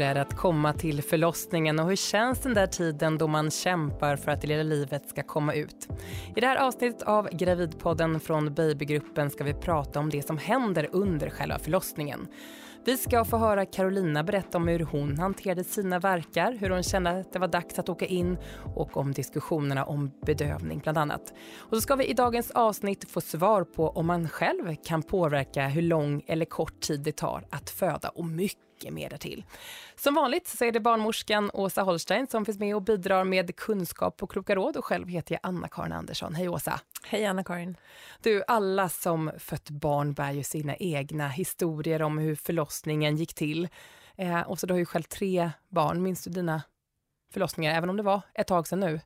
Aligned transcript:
Hur 0.00 0.06
är 0.06 0.14
det 0.14 0.20
att 0.20 0.36
komma 0.36 0.72
till 0.72 1.02
förlossningen 1.02 1.78
och 1.78 1.88
hur 1.88 1.96
känns 1.96 2.38
den 2.40 2.54
där 2.54 2.66
tiden 2.66 3.18
då 3.18 3.26
man 3.26 3.50
kämpar 3.50 4.16
för 4.16 4.32
att 4.32 4.40
det 4.40 4.46
lilla 4.46 4.62
livet 4.62 5.08
ska 5.08 5.22
komma 5.22 5.54
ut? 5.54 5.88
I 6.36 6.40
det 6.40 6.46
här 6.46 6.56
avsnittet 6.56 7.02
av 7.02 7.28
Gravidpodden 7.32 8.20
från 8.20 8.54
Babygruppen 8.54 9.30
ska 9.30 9.44
vi 9.44 9.54
prata 9.54 10.00
om 10.00 10.10
det 10.10 10.26
som 10.26 10.38
händer 10.38 10.88
under 10.92 11.30
själva 11.30 11.58
förlossningen. 11.58 12.28
Vi 12.84 12.96
ska 12.96 13.24
få 13.24 13.36
höra 13.36 13.66
Carolina 13.66 14.24
berätta 14.24 14.58
om 14.58 14.68
hur 14.68 14.80
hon 14.80 15.18
hanterade 15.18 15.64
sina 15.64 15.98
verkar, 15.98 16.52
hur 16.52 16.70
hon 16.70 16.82
kände 16.82 17.10
att 17.10 17.32
det 17.32 17.38
var 17.38 17.48
dags 17.48 17.78
att 17.78 17.88
åka 17.88 18.06
in 18.06 18.38
och 18.74 18.96
om 18.96 19.12
diskussionerna 19.12 19.84
om 19.84 20.10
bedövning 20.26 20.78
bland 20.78 20.98
annat. 20.98 21.32
Och 21.58 21.76
så 21.76 21.80
ska 21.80 21.96
vi 21.96 22.04
i 22.04 22.14
dagens 22.14 22.50
avsnitt 22.50 23.10
få 23.10 23.20
svar 23.20 23.64
på 23.64 23.88
om 23.88 24.06
man 24.06 24.28
själv 24.28 24.76
kan 24.84 25.02
påverka 25.02 25.68
hur 25.68 25.82
lång 25.82 26.22
eller 26.26 26.44
kort 26.44 26.80
tid 26.80 27.00
det 27.00 27.16
tar 27.16 27.46
att 27.50 27.70
föda 27.70 28.08
och 28.08 28.26
mycket 28.26 28.69
mer 28.90 29.10
därtill. 29.10 29.44
Som 29.94 30.14
vanligt 30.14 30.48
så 30.48 30.64
är 30.64 30.72
det 30.72 30.80
barnmorskan 30.80 31.50
Åsa 31.54 31.82
Holstein 31.82 32.26
som 32.26 32.44
finns 32.44 32.58
med 32.58 32.76
och 32.76 32.82
bidrar 32.82 33.24
med 33.24 33.56
kunskap 33.56 34.22
och 34.22 34.30
kloka 34.30 34.54
råd 34.54 34.76
och 34.76 34.84
själv 34.84 35.08
heter 35.08 35.34
jag 35.34 35.40
Anna-Karin 35.42 35.92
Andersson. 35.92 36.34
Hej 36.34 36.48
Åsa! 36.48 36.80
Hej 37.04 37.26
Anna-Karin! 37.26 37.76
Du, 38.22 38.42
alla 38.46 38.88
som 38.88 39.32
fött 39.38 39.70
barn 39.70 40.12
bär 40.12 40.32
ju 40.32 40.42
sina 40.42 40.76
egna 40.76 41.28
historier 41.28 42.02
om 42.02 42.18
hur 42.18 42.34
förlossningen 42.34 43.16
gick 43.16 43.34
till. 43.34 43.68
Eh, 44.16 44.40
och 44.40 44.58
så 44.58 44.66
du 44.66 44.74
har 44.74 44.78
ju 44.78 44.86
själv 44.86 45.02
tre 45.02 45.50
barn. 45.68 46.02
Minns 46.02 46.24
du 46.24 46.30
dina 46.30 46.62
förlossningar, 47.32 47.74
även 47.74 47.90
om 47.90 47.96
det 47.96 48.02
var 48.02 48.20
ett 48.34 48.46
tag 48.46 48.66
sedan 48.66 48.80
nu? 48.80 49.00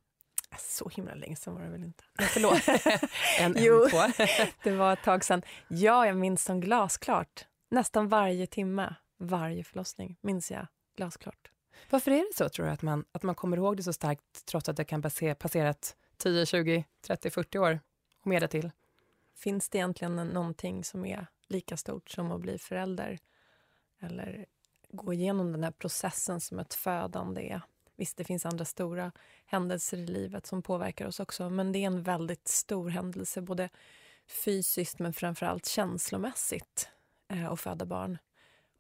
Så 0.58 0.88
himla 0.88 1.14
länge 1.14 1.36
sedan 1.36 1.54
var 1.54 1.62
det 1.62 1.70
väl 1.70 1.84
inte? 1.84 2.04
Ja, 2.18 2.24
förlåt. 2.24 2.62
en, 3.40 3.56
jo, 3.58 3.88
en, 3.92 4.12
det 4.62 4.70
var 4.70 4.92
ett 4.92 5.02
tag 5.02 5.24
sedan. 5.24 5.42
Ja, 5.68 6.06
jag 6.06 6.16
minns 6.16 6.44
som 6.44 6.60
glasklart. 6.60 7.46
Nästan 7.70 8.08
varje 8.08 8.46
timme, 8.46 8.94
varje 9.18 9.64
förlossning, 9.64 10.16
minns 10.20 10.50
jag 10.50 10.66
glasklart. 10.96 11.50
Varför 11.90 12.10
är 12.10 12.16
det 12.16 12.34
så, 12.34 12.48
tror 12.48 12.66
du, 12.66 12.72
att 12.72 12.82
man, 12.82 13.04
att 13.12 13.22
man 13.22 13.34
kommer 13.34 13.56
ihåg 13.56 13.76
det 13.76 13.82
så 13.82 13.92
starkt, 13.92 14.46
trots 14.46 14.68
att 14.68 14.76
det 14.76 14.84
kan 14.84 15.02
ha 15.02 15.34
passerat 15.34 15.96
10, 16.16 16.46
20, 16.46 16.84
30, 17.00 17.30
40 17.30 17.58
år 17.58 17.80
och 18.20 18.26
mer 18.26 18.46
till? 18.46 18.70
Finns 19.34 19.68
det 19.68 19.78
egentligen 19.78 20.16
någonting 20.16 20.84
som 20.84 21.04
är 21.04 21.26
lika 21.48 21.76
stort 21.76 22.10
som 22.10 22.32
att 22.32 22.40
bli 22.40 22.58
förälder? 22.58 23.18
Eller 24.00 24.46
gå 24.90 25.12
igenom 25.12 25.52
den 25.52 25.64
här 25.64 25.70
processen 25.70 26.40
som 26.40 26.58
ett 26.58 26.74
födande 26.74 27.52
är? 27.52 27.62
Visst, 27.96 28.16
det 28.16 28.24
finns 28.24 28.46
andra 28.46 28.64
stora 28.64 29.12
händelser 29.46 29.96
i 29.96 30.06
livet 30.06 30.46
som 30.46 30.62
påverkar 30.62 31.06
oss 31.06 31.20
också, 31.20 31.50
men 31.50 31.72
det 31.72 31.78
är 31.78 31.86
en 31.86 32.02
väldigt 32.02 32.48
stor 32.48 32.88
händelse, 32.88 33.42
både 33.42 33.68
fysiskt 34.26 34.98
men 34.98 35.12
framförallt 35.12 35.66
känslomässigt, 35.66 36.88
eh, 37.28 37.52
att 37.52 37.60
föda 37.60 37.86
barn. 37.86 38.18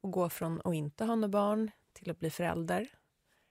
Och 0.04 0.10
gå 0.10 0.28
från 0.28 0.60
att 0.64 0.74
inte 0.74 1.04
ha 1.04 1.14
några 1.14 1.28
barn 1.28 1.70
till 1.92 2.10
att 2.10 2.18
bli 2.18 2.30
förälder. 2.30 2.88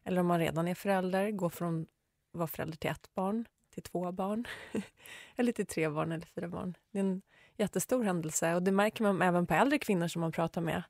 Eller 0.03 0.21
om 0.21 0.27
man 0.27 0.39
redan 0.39 0.67
är 0.67 0.75
förälder, 0.75 1.31
gå 1.31 1.49
från 1.49 1.81
att 1.81 1.87
vara 2.31 2.47
förälder 2.47 2.77
till 2.77 2.89
ett 2.89 3.13
barn 3.13 3.45
till 3.73 3.83
två 3.83 4.11
barn. 4.11 4.45
eller 5.35 5.51
till 5.51 5.65
tre 5.65 5.89
barn 5.89 6.11
eller 6.11 6.25
fyra 6.25 6.47
barn. 6.47 6.77
Det 6.91 6.99
är 6.99 7.03
en 7.03 7.21
jättestor 7.57 8.03
händelse 8.03 8.55
och 8.55 8.63
det 8.63 8.71
märker 8.71 9.03
man 9.03 9.21
även 9.21 9.47
på 9.47 9.53
äldre 9.53 9.79
kvinnor 9.79 10.07
som 10.07 10.19
man 10.19 10.31
pratar 10.31 10.61
med. 10.61 10.83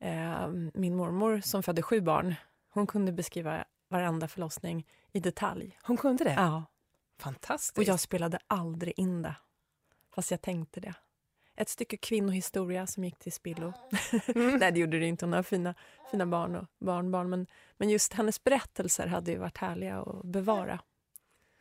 Eh, 0.00 0.48
min 0.74 0.96
mormor 0.96 1.40
som 1.40 1.62
födde 1.62 1.82
sju 1.82 2.00
barn, 2.00 2.34
hon 2.68 2.86
kunde 2.86 3.12
beskriva 3.12 3.64
varenda 3.88 4.28
förlossning 4.28 4.86
i 5.12 5.20
detalj. 5.20 5.78
Hon 5.82 5.96
kunde 5.96 6.24
det? 6.24 6.34
Ja. 6.34 6.64
Fantastiskt. 7.18 7.78
Och 7.78 7.84
jag 7.84 8.00
spelade 8.00 8.38
aldrig 8.46 8.94
in 8.96 9.22
det, 9.22 9.34
fast 10.14 10.30
jag 10.30 10.40
tänkte 10.40 10.80
det. 10.80 10.94
Ett 11.60 11.68
stycke 11.68 11.96
kvinnohistoria 11.96 12.86
som 12.86 13.04
gick 13.04 13.18
till 13.18 13.32
spillo. 13.32 13.72
Mm. 14.34 14.56
Nej, 14.60 14.72
det 14.72 14.80
gjorde 14.80 14.98
det 14.98 15.06
inte. 15.06 15.24
Hon 15.24 15.32
har 15.32 15.42
fina, 15.42 15.74
fina 16.10 16.26
barn 16.26 16.56
och 16.56 16.66
barnbarn. 16.78 17.30
Men, 17.30 17.46
men 17.76 17.90
just 17.90 18.12
hennes 18.12 18.44
berättelser 18.44 19.06
hade 19.06 19.30
ju 19.30 19.38
varit 19.38 19.58
härliga 19.58 20.00
att 20.00 20.24
bevara. 20.24 20.80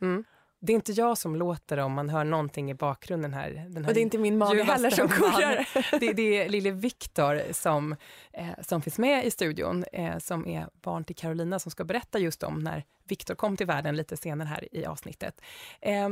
Mm. 0.01 0.23
Det 0.59 0.73
är 0.73 0.75
inte 0.75 0.91
jag 0.91 1.17
som 1.17 1.35
låter 1.35 1.77
om 1.77 1.93
man 1.93 2.09
hör 2.09 2.23
någonting 2.23 2.71
i 2.71 2.73
bakgrunden 2.73 3.33
här. 3.33 3.49
Den 3.69 3.83
här 3.83 3.89
och 3.89 3.93
det 3.93 3.99
är 3.99 4.01
inte 4.01 4.17
min 4.17 4.37
mage 4.37 4.63
heller 4.63 4.89
som 4.89 5.07
kurrar. 5.07 5.67
Det, 5.99 6.13
det, 6.13 6.37
är 6.37 6.49
lille 6.49 6.71
Viktor 6.71 7.41
som, 7.51 7.95
eh, 8.33 8.47
som 8.61 8.81
finns 8.81 8.97
med 8.97 9.25
i 9.25 9.31
studion, 9.31 9.85
eh, 9.93 10.17
som 10.17 10.47
är 10.47 10.67
barn 10.81 11.03
till 11.03 11.15
Carolina, 11.15 11.59
som 11.59 11.71
ska 11.71 11.83
berätta 11.83 12.19
just 12.19 12.43
om 12.43 12.59
när 12.59 12.83
Viktor 13.07 13.35
kom 13.35 13.57
till 13.57 13.67
världen 13.67 13.95
lite 13.95 14.17
senare 14.17 14.47
här 14.47 14.75
i 14.75 14.85
avsnittet. 14.85 15.41
Eh, 15.81 16.09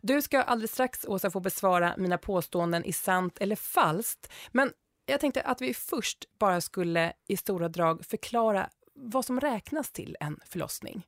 du 0.00 0.22
ska 0.22 0.42
alldeles 0.42 0.72
strax, 0.72 1.04
Åsa, 1.04 1.30
få 1.30 1.40
besvara 1.40 1.94
mina 1.96 2.18
påståenden 2.18 2.84
i 2.84 2.92
sant 2.92 3.38
eller 3.40 3.56
falskt. 3.56 4.32
Men 4.52 4.72
jag 5.06 5.20
tänkte 5.20 5.42
att 5.42 5.60
vi 5.60 5.74
först 5.74 6.24
bara 6.38 6.60
skulle 6.60 7.12
i 7.28 7.36
stora 7.36 7.68
drag 7.68 8.04
förklara 8.04 8.70
vad 8.94 9.24
som 9.24 9.40
räknas 9.40 9.90
till 9.90 10.16
en 10.20 10.40
förlossning 10.44 11.06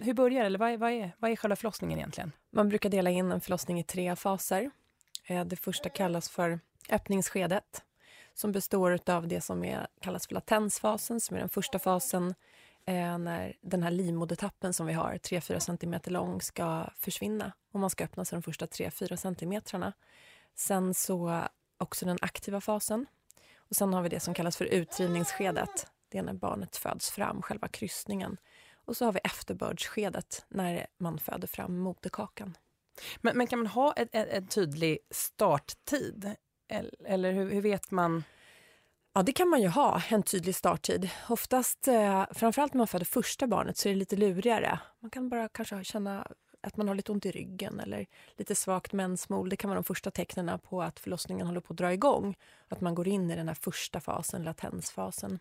hur 0.00 0.14
börjar 0.14 0.44
eller 0.44 0.58
vad 0.58 0.70
är, 0.70 0.76
vad, 0.76 0.90
är, 0.90 1.12
vad 1.18 1.30
är 1.30 1.36
själva 1.36 1.56
förlossningen 1.56 1.98
egentligen? 1.98 2.32
Man 2.50 2.68
brukar 2.68 2.90
dela 2.90 3.10
in 3.10 3.32
en 3.32 3.40
förlossning 3.40 3.80
i 3.80 3.84
tre 3.84 4.16
faser. 4.16 4.70
Eh, 5.26 5.44
det 5.44 5.56
första 5.56 5.88
kallas 5.88 6.28
för 6.28 6.60
öppningsskedet 6.90 7.82
som 8.34 8.52
består 8.52 8.98
av 9.06 9.28
det 9.28 9.40
som 9.40 9.64
är, 9.64 9.86
kallas 10.00 10.26
för 10.26 10.34
latensfasen, 10.34 11.20
som 11.20 11.36
är 11.36 11.40
den 11.40 11.48
första 11.48 11.78
fasen 11.78 12.34
eh, 12.86 13.18
när 13.18 13.56
den 13.60 13.82
här 13.82 13.90
livmodertappen 13.90 14.72
som 14.72 14.86
vi 14.86 14.92
har, 14.92 15.14
3-4 15.14 15.58
cm 15.58 16.00
lång, 16.04 16.40
ska 16.40 16.86
försvinna 16.96 17.52
och 17.72 17.80
man 17.80 17.90
ska 17.90 18.04
öppna 18.04 18.24
sig 18.24 18.36
de 18.36 18.42
första 18.42 18.66
3-4 18.66 19.16
centimetrarna. 19.16 19.92
Sen 20.54 20.94
så 20.94 21.42
också 21.78 22.06
den 22.06 22.18
aktiva 22.22 22.60
fasen. 22.60 23.06
Och 23.56 23.76
sen 23.76 23.92
har 23.94 24.02
vi 24.02 24.08
det 24.08 24.20
som 24.20 24.34
kallas 24.34 24.56
för 24.56 24.64
utdrivningsskedet. 24.64 25.86
Det 26.08 26.18
är 26.18 26.22
när 26.22 26.32
barnet 26.32 26.76
föds 26.76 27.10
fram, 27.10 27.42
själva 27.42 27.68
kryssningen. 27.68 28.36
Och 28.84 28.96
så 28.96 29.04
har 29.04 29.12
vi 29.12 29.20
efterbördsskedet 29.24 30.46
när 30.48 30.86
man 30.98 31.18
föder 31.18 31.46
fram 31.46 31.78
moderkakan. 31.78 32.56
Men, 33.20 33.38
men 33.38 33.46
kan 33.46 33.58
man 33.58 33.66
ha 33.66 33.92
en, 33.92 34.08
en 34.12 34.46
tydlig 34.46 34.98
starttid? 35.10 36.34
Eller 37.04 37.32
hur, 37.32 37.50
hur, 37.50 37.62
vet 37.62 37.90
man? 37.90 38.24
Ja, 39.14 39.22
det 39.22 39.32
kan 39.32 39.48
man 39.48 39.62
ju 39.62 39.68
ha, 39.68 40.02
en 40.10 40.22
tydlig 40.22 40.54
starttid. 40.54 41.10
Oftast, 41.28 41.88
eh, 41.88 42.24
framförallt 42.30 42.74
när 42.74 42.78
man 42.78 42.86
föder 42.86 43.06
första 43.06 43.46
barnet, 43.46 43.76
så 43.76 43.88
är 43.88 43.92
det 43.92 43.98
lite 43.98 44.16
lurigare. 44.16 44.78
Man 45.00 45.10
kan 45.10 45.28
bara 45.28 45.48
kanske 45.48 45.84
känna 45.84 46.26
att 46.60 46.76
man 46.76 46.88
har 46.88 46.94
lite 46.94 47.12
ont 47.12 47.26
i 47.26 47.30
ryggen 47.30 47.80
eller 47.80 48.06
lite 48.36 48.54
svagt 48.54 48.92
mensmol. 48.92 49.48
Det 49.48 49.56
kan 49.56 49.70
vara 49.70 49.80
de 49.80 49.84
första 49.84 50.10
tecknen 50.10 50.58
på 50.58 50.82
att 50.82 51.00
förlossningen 51.00 51.46
håller 51.46 51.60
på 51.60 51.72
att 51.72 51.76
dra 51.76 51.92
igång. 51.92 52.36
Att 52.68 52.80
man 52.80 52.94
går 52.94 53.08
in 53.08 53.30
i 53.30 53.36
den 53.36 53.48
här 53.48 53.54
första 53.54 54.00
fasen, 54.00 54.42
latensfasen. 54.42 55.38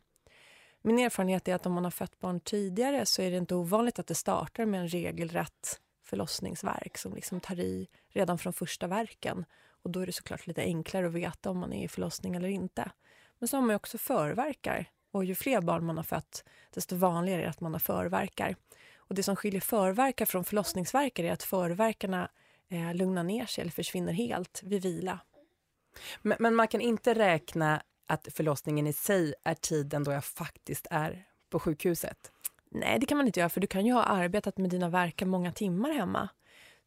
Min 0.85 0.99
erfarenhet 0.99 1.47
är 1.47 1.55
att 1.55 1.65
om 1.65 1.73
man 1.73 1.83
har 1.83 1.91
fött 1.91 2.19
barn 2.19 2.39
tidigare 2.39 3.05
så 3.05 3.21
är 3.21 3.31
det 3.31 3.37
inte 3.37 3.55
ovanligt 3.55 3.99
att 3.99 4.07
det 4.07 4.15
startar 4.15 4.65
med 4.65 4.81
en 4.81 4.87
regelrätt 4.87 5.79
förlossningsverk 6.03 6.97
som 6.97 7.13
liksom 7.13 7.39
tar 7.39 7.59
i 7.59 7.87
redan 8.09 8.37
från 8.37 8.53
första 8.53 8.87
verken. 8.87 9.45
Och 9.83 9.89
då 9.89 9.99
är 9.99 10.05
det 10.05 10.11
såklart 10.11 10.47
lite 10.47 10.61
enklare 10.61 11.07
att 11.07 11.13
veta 11.13 11.49
om 11.49 11.57
man 11.57 11.73
är 11.73 11.85
i 11.85 11.87
förlossning 11.87 12.35
eller 12.35 12.47
inte. 12.47 12.91
Men 13.39 13.47
så 13.47 13.57
har 13.57 13.61
man 13.61 13.75
också 13.75 13.97
förverkar. 13.97 14.89
Och 15.11 15.25
ju 15.25 15.35
fler 15.35 15.61
barn 15.61 15.85
man 15.85 15.97
har 15.97 16.03
fött, 16.03 16.43
desto 16.73 16.95
vanligare 16.95 17.41
är 17.41 17.43
det 17.43 17.49
att 17.49 17.61
man 17.61 17.73
har 17.73 17.79
förverkar. 17.79 18.55
Och 18.95 19.15
det 19.15 19.23
som 19.23 19.35
skiljer 19.35 19.61
förverkar 19.61 20.25
från 20.25 20.43
förlossningsverkar 20.43 21.23
är 21.23 21.31
att 21.31 21.43
förverkarna 21.43 22.29
eh, 22.69 22.93
lugnar 22.93 23.23
ner 23.23 23.45
sig 23.45 23.61
eller 23.61 23.71
försvinner 23.71 24.13
helt 24.13 24.63
vid 24.63 24.81
vila. 24.81 25.19
Men, 26.21 26.37
men 26.39 26.55
man 26.55 26.67
kan 26.67 26.81
inte 26.81 27.13
räkna 27.13 27.83
att 28.07 28.27
förlossningen 28.33 28.87
i 28.87 28.93
sig 28.93 29.33
är 29.43 29.53
tiden 29.53 30.03
då 30.03 30.11
jag 30.11 30.25
faktiskt 30.25 30.87
är 30.89 31.25
på 31.49 31.59
sjukhuset? 31.59 32.31
Nej, 32.71 32.99
det 32.99 33.05
kan 33.05 33.17
man 33.17 33.27
inte 33.27 33.39
göra, 33.39 33.49
för 33.49 33.61
du 33.61 33.67
kan 33.67 33.85
ju 33.85 33.93
ha 33.93 34.03
arbetat 34.03 34.57
med 34.57 34.69
dina 34.69 34.89
verkar 34.89 35.25
många 35.25 35.51
timmar 35.51 35.91
hemma. 35.91 36.29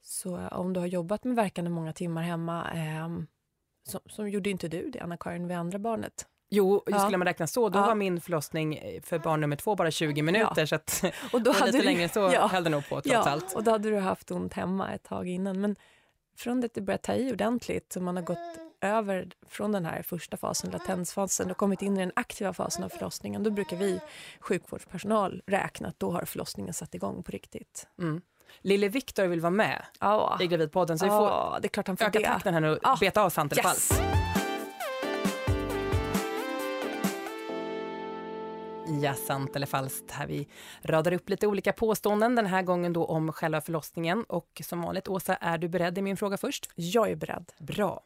Så 0.02 0.49
om 0.49 0.73
du 0.73 0.81
har 0.81 0.87
jobbat 0.87 1.25
med 1.25 1.37
verkande 1.37 1.70
många 1.70 1.93
timmar 1.93 2.23
hemma, 2.23 2.73
eh, 2.75 3.08
som, 3.88 4.00
som 4.06 4.29
gjorde 4.31 4.50
inte 4.50 4.69
du 4.69 4.90
det, 4.90 5.00
Anna-Karin, 5.00 5.49
vid 5.49 5.56
andra 5.56 5.79
barnet? 5.79 6.26
Jo, 6.49 6.82
ja. 6.87 6.99
skulle 6.99 7.17
man 7.17 7.26
räkna 7.26 7.46
så, 7.46 7.69
då 7.69 7.79
ja. 7.79 7.87
var 7.87 7.94
min 7.94 8.20
förlossning 8.20 8.81
för 9.02 9.19
barn 9.19 9.40
nummer 9.40 9.56
två 9.56 9.76
bara 9.76 9.90
20 9.90 10.23
minuter, 10.23 10.61
ja. 10.61 10.67
så 10.67 10.75
att 10.75 11.05
och 11.32 11.43
då 11.43 11.52
hade 11.55 11.67
lite 11.67 11.79
du, 11.79 11.85
längre 11.85 12.08
så 12.08 12.20
ja. 12.20 12.46
höll 12.46 12.64
det 12.64 12.70
nog 12.70 12.88
på 12.88 13.00
trots 13.00 13.26
allt. 13.26 13.55
och 13.55 13.64
då 13.64 13.70
hade 13.70 13.90
du 13.90 13.99
haft 13.99 14.31
ont 14.31 14.52
hemma 14.52 14.93
ett 14.93 15.02
tag 15.02 15.29
innan. 15.29 15.61
Men 15.61 15.76
från 16.37 16.61
det 16.61 16.64
att 16.64 16.75
du 16.75 16.81
började 16.81 17.02
ta 17.02 17.14
i 17.14 17.32
ordentligt, 17.32 17.96
och 17.96 18.02
man 18.02 18.17
har 18.17 18.23
gått 18.23 18.58
över 18.87 19.29
från 19.49 19.73
den 19.73 19.85
här 19.85 20.03
första 20.03 20.37
fasen, 20.37 20.71
latensfasen, 20.71 21.50
och 21.50 21.56
kommit 21.56 21.83
in 21.83 21.97
i 21.97 22.00
den 22.00 22.12
aktiva 22.17 22.53
fasen 22.53 22.85
av 22.85 22.88
förlossningen, 22.88 23.43
då 23.43 23.50
brukar 23.50 23.77
vi 23.77 24.00
sjukvårdspersonal 24.41 25.43
räkna 25.47 25.88
att 25.88 26.00
då 26.00 26.11
har 26.11 26.25
förlossningen 26.25 26.75
satt 26.75 26.94
igång 26.94 27.23
på 27.23 27.33
riktigt. 27.33 27.88
Mm. 27.99 28.21
Lille 28.61 28.88
Viktor 28.88 29.27
vill 29.27 29.41
vara 29.41 29.50
med 29.50 29.85
ja. 30.00 30.38
i 30.41 30.47
Gravidpodden, 30.47 30.99
så 30.99 31.05
vi 31.05 31.11
får 31.11 31.61
det 31.61 31.67
är 31.67 31.69
klart 31.69 31.87
han 31.87 31.97
får 31.97 32.05
öka 32.05 32.19
det. 32.19 32.25
takten 32.25 32.55
här 32.55 32.61
nu 32.61 32.71
och 32.71 32.79
ja. 32.83 32.97
beta 33.00 33.23
av 33.23 33.31
sant 33.31 33.53
eller 33.53 33.62
yes. 33.62 33.88
falskt. 33.88 34.17
Ja, 39.03 39.15
sant 39.15 39.56
eller 39.56 39.67
falskt. 39.67 40.11
Här 40.11 40.27
vi 40.27 40.49
radar 40.83 41.12
upp 41.12 41.29
lite 41.29 41.47
olika 41.47 41.73
påståenden, 41.73 42.35
den 42.35 42.47
här 42.47 42.62
gången 42.62 42.93
då 42.93 43.05
om 43.05 43.33
själva 43.33 43.61
förlossningen. 43.61 44.25
Och 44.25 44.62
som 44.65 44.83
vanligt, 44.83 45.09
Åsa, 45.09 45.35
är 45.35 45.59
du 45.59 45.69
beredd 45.69 45.99
i 45.99 46.03
min 46.03 46.17
fråga 46.17 46.37
först? 46.37 46.71
Jag 46.75 47.11
är 47.11 47.17
beredd. 47.17 47.53
Bra. 47.59 48.03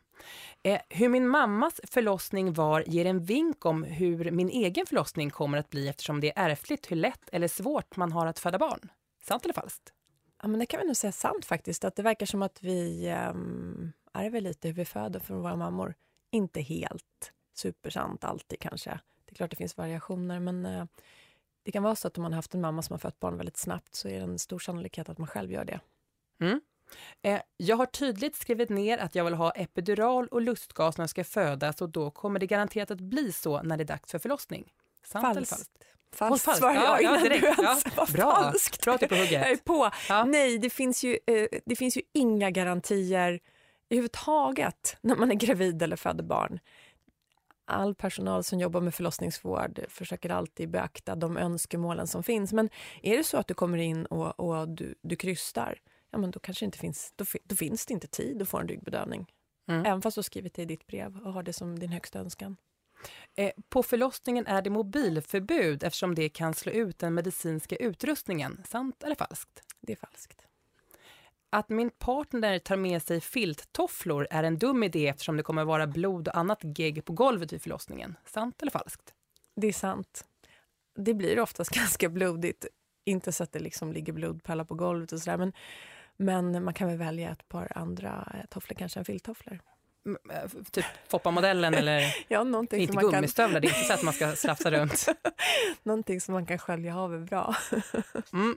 Eh, 0.63 0.81
hur 0.89 1.09
min 1.09 1.29
mammas 1.29 1.81
förlossning 1.85 2.53
var 2.53 2.85
ger 2.87 3.05
en 3.05 3.25
vink 3.25 3.67
om 3.67 3.85
hur 3.85 4.31
min 4.31 4.49
egen 4.49 4.87
förlossning 4.87 5.31
kommer 5.31 5.59
att 5.59 5.71
bli 5.71 5.89
eftersom 5.89 6.21
det 6.21 6.39
är 6.39 6.51
ärftligt 6.51 6.91
hur 6.91 6.97
lätt 6.97 7.29
eller 7.33 7.49
svårt 7.49 7.97
man 7.97 8.13
har 8.13 8.27
att 8.27 8.39
föda 8.39 8.59
barn. 8.59 8.91
Sant 9.23 9.45
eller 9.45 9.55
falskt? 9.55 9.93
Ja, 10.43 10.49
men 10.49 10.61
det 10.61 10.67
kan 10.67 10.81
vi 10.81 10.87
nog 10.87 10.97
säga 10.97 11.13
sant 11.13 11.45
faktiskt. 11.45 11.85
Att 11.85 11.97
det 11.97 12.03
verkar 12.03 12.27
som 12.27 12.43
att 12.43 12.63
vi 12.63 13.13
um, 13.31 13.93
ärver 14.13 14.41
lite 14.41 14.69
hur 14.69 14.75
vi 14.75 14.85
föder 14.85 15.21
från 15.21 15.43
våra 15.43 15.57
mammor. 15.57 15.95
Inte 16.31 16.61
helt 16.61 17.33
supersant 17.55 18.25
alltid 18.25 18.61
kanske. 18.61 18.91
Det 19.25 19.33
är 19.33 19.35
klart 19.35 19.51
det 19.51 19.57
finns 19.57 19.77
variationer 19.77 20.41
men 20.41 20.67
uh, 20.67 20.85
det 21.63 21.73
kan 21.73 21.83
vara 21.83 21.97
så 21.97 22.09
att 22.09 22.19
om 22.19 22.23
man 22.23 22.33
har 22.33 22.37
haft 22.37 22.55
en 22.55 22.61
mamma 22.61 22.83
som 22.83 22.95
har 22.95 22.99
fött 22.99 23.21
barn 23.21 23.37
väldigt 23.37 23.57
snabbt 23.57 23.95
så 23.95 24.09
är 24.09 24.19
det 24.19 24.25
en 24.25 24.39
stor 24.39 24.59
sannolikhet 24.59 25.09
att 25.09 25.19
man 25.19 25.27
själv 25.27 25.53
gör 25.53 25.65
det. 25.65 25.81
Mm. 26.41 26.61
Eh, 27.23 27.41
jag 27.57 27.77
har 27.77 27.87
tydligt 27.87 28.37
skrivit 28.37 28.69
ner 28.71 28.99
att 28.99 29.15
jag 29.15 29.25
vill 29.25 29.35
ha 29.35 29.51
epidural 29.51 30.29
och 30.29 30.43
lustgas 30.43 30.99
när 30.99 31.03
jag 31.03 31.11
ska 31.11 31.25
födas 31.25 31.81
och 31.83 31.89
då 31.89 32.11
kommer 32.11 32.41
det 32.41 32.47
garanterat 32.47 32.91
att 32.91 33.01
bli 33.01 33.33
så 33.33 33.63
när 33.63 33.77
det 33.77 33.83
är 33.83 33.87
dags 33.87 34.11
för 34.11 34.19
förlossning. 34.19 34.73
Sant 35.05 35.25
falskt. 35.25 35.37
eller 35.37 35.47
falskt? 35.47 35.85
Falskt, 36.13 36.45
falskt. 36.45 36.61
svarar 36.61 36.75
jag 36.75 36.85
ja, 36.85 37.01
innan 37.01 37.23
direkt. 37.23 37.43
du 37.43 37.63
ens 37.63 37.85
ja. 37.97 38.07
Bra. 38.13 38.35
falskt. 38.35 38.85
Bra 38.85 38.97
du 38.97 39.09
på 39.09 39.15
hugget. 39.15 39.33
Jag 39.33 39.51
är 39.51 39.57
på. 39.57 39.91
Ja. 40.09 40.25
Nej, 40.25 40.59
det 40.59 40.71
finns, 40.71 41.05
ju, 41.05 41.19
eh, 41.27 41.47
det 41.67 41.77
finns 41.77 41.97
ju 41.97 42.03
inga 42.13 42.51
garantier 42.51 43.41
överhuvudtaget 43.91 44.97
när 45.01 45.17
man 45.17 45.31
är 45.31 45.35
gravid 45.35 45.83
eller 45.83 45.97
föder 45.97 46.25
barn. 46.25 46.59
All 47.65 47.95
personal 47.95 48.45
som 48.45 48.61
jobbar 48.61 48.81
med 48.81 48.95
förlossningsvård 48.95 49.81
försöker 49.89 50.31
alltid 50.31 50.71
beakta 50.71 51.15
de 51.15 51.37
önskemålen 51.37 52.07
som 52.07 52.23
finns. 52.23 52.53
Men 52.53 52.71
är 53.03 53.17
det 53.17 53.25
så 53.25 53.37
att 53.37 53.47
du 53.47 53.55
kommer 53.55 53.79
in 53.79 54.07
och, 54.07 54.41
och 54.41 54.69
du, 54.69 54.95
du 55.03 55.17
krystar, 55.17 55.79
ja, 56.11 56.19
men 56.19 56.31
då, 56.31 56.41
kanske 56.41 56.65
inte 56.65 56.79
finns, 56.79 57.13
då, 57.17 57.25
då 57.45 57.57
finns 57.57 57.87
det 57.87 57.95
inte 57.95 58.07
tid 58.07 58.43
att 58.43 58.49
få 58.49 58.59
en 58.59 58.69
ryggbedövning. 58.69 59.27
Mm. 59.69 59.87
Även 59.87 60.03
fast 60.03 60.15
du 60.15 60.19
har 60.19 60.23
skrivit 60.23 60.55
det 60.55 60.63
i 60.63 60.65
ditt 60.65 60.87
brev 60.87 61.17
och 61.17 61.33
har 61.33 61.43
det 61.43 61.53
som 61.53 61.79
din 61.79 61.93
högsta 61.93 62.19
önskan. 62.19 62.57
Eh, 63.37 63.53
på 63.69 63.83
förlossningen 63.83 64.47
är 64.47 64.63
det 64.63 64.71
mobilförbud 64.71 65.85
eftersom 65.85 66.15
det 66.15 66.29
kan 66.29 66.55
slå 66.55 66.73
ut 66.73 66.99
den 66.99 67.15
medicinska 67.15 67.77
utrustningen. 67.77 68.63
Sant 68.69 69.03
eller 69.03 69.15
falskt? 69.15 69.63
Det 69.81 69.93
är 69.93 69.97
falskt. 69.97 70.47
Att 71.53 71.69
min 71.69 71.91
partner 71.91 72.59
tar 72.59 72.77
med 72.77 73.03
sig 73.03 73.21
filttofflor 73.21 74.27
är 74.31 74.43
en 74.43 74.59
dum 74.59 74.83
idé 74.83 75.09
eftersom 75.09 75.37
det 75.37 75.43
kommer 75.43 75.65
vara 75.65 75.87
blod 75.87 76.29
och 76.29 76.37
annat 76.37 76.79
gegg 76.79 77.05
på 77.05 77.13
golvet 77.13 77.53
vid 77.53 77.63
förlossningen. 77.63 78.17
Sant 78.25 78.63
eller 78.63 78.73
falskt? 78.73 79.15
Det 79.57 79.67
är 79.67 79.73
sant. 79.73 80.25
Det 80.97 81.15
blir 81.15 81.41
oftast 81.41 81.71
ganska 81.75 82.09
blodigt. 82.09 82.67
Inte 83.05 83.33
så 83.33 83.43
att 83.43 83.53
det 83.53 83.59
liksom 83.59 83.93
ligger 83.93 84.13
blodpärlar 84.13 84.65
på 84.65 84.75
golvet 84.75 85.13
och 85.13 85.21
sådär 85.21 85.37
men, 85.37 85.53
men 86.21 86.65
man 86.65 86.75
kan 86.75 86.89
väl 86.89 86.97
välja 86.97 87.31
ett 87.31 87.49
par 87.49 87.73
andra 87.75 88.37
tofflor, 88.51 88.75
kanske 88.75 88.99
en 88.99 89.05
filttofflor. 89.05 89.61
Eh, 90.33 90.51
typ 90.71 90.85
Foppa-modellen 91.09 91.75
eller 91.75 92.17
ja, 92.29 92.45
någonting 92.45 92.81
inte 92.81 92.97
gummistövlar, 92.97 93.55
kan... 93.55 93.63
det 93.63 93.69
är 93.69 93.79
inte 93.79 93.85
så 93.85 93.93
att 93.93 94.03
man 94.03 94.15
ska 94.15 94.37
slafsa 94.37 94.71
runt. 94.71 95.07
någonting 95.83 96.21
som 96.21 96.33
man 96.33 96.47
kan 96.47 96.59
skölja 96.59 96.99
av 96.99 97.25
bra. 97.25 97.57
mm. 98.33 98.57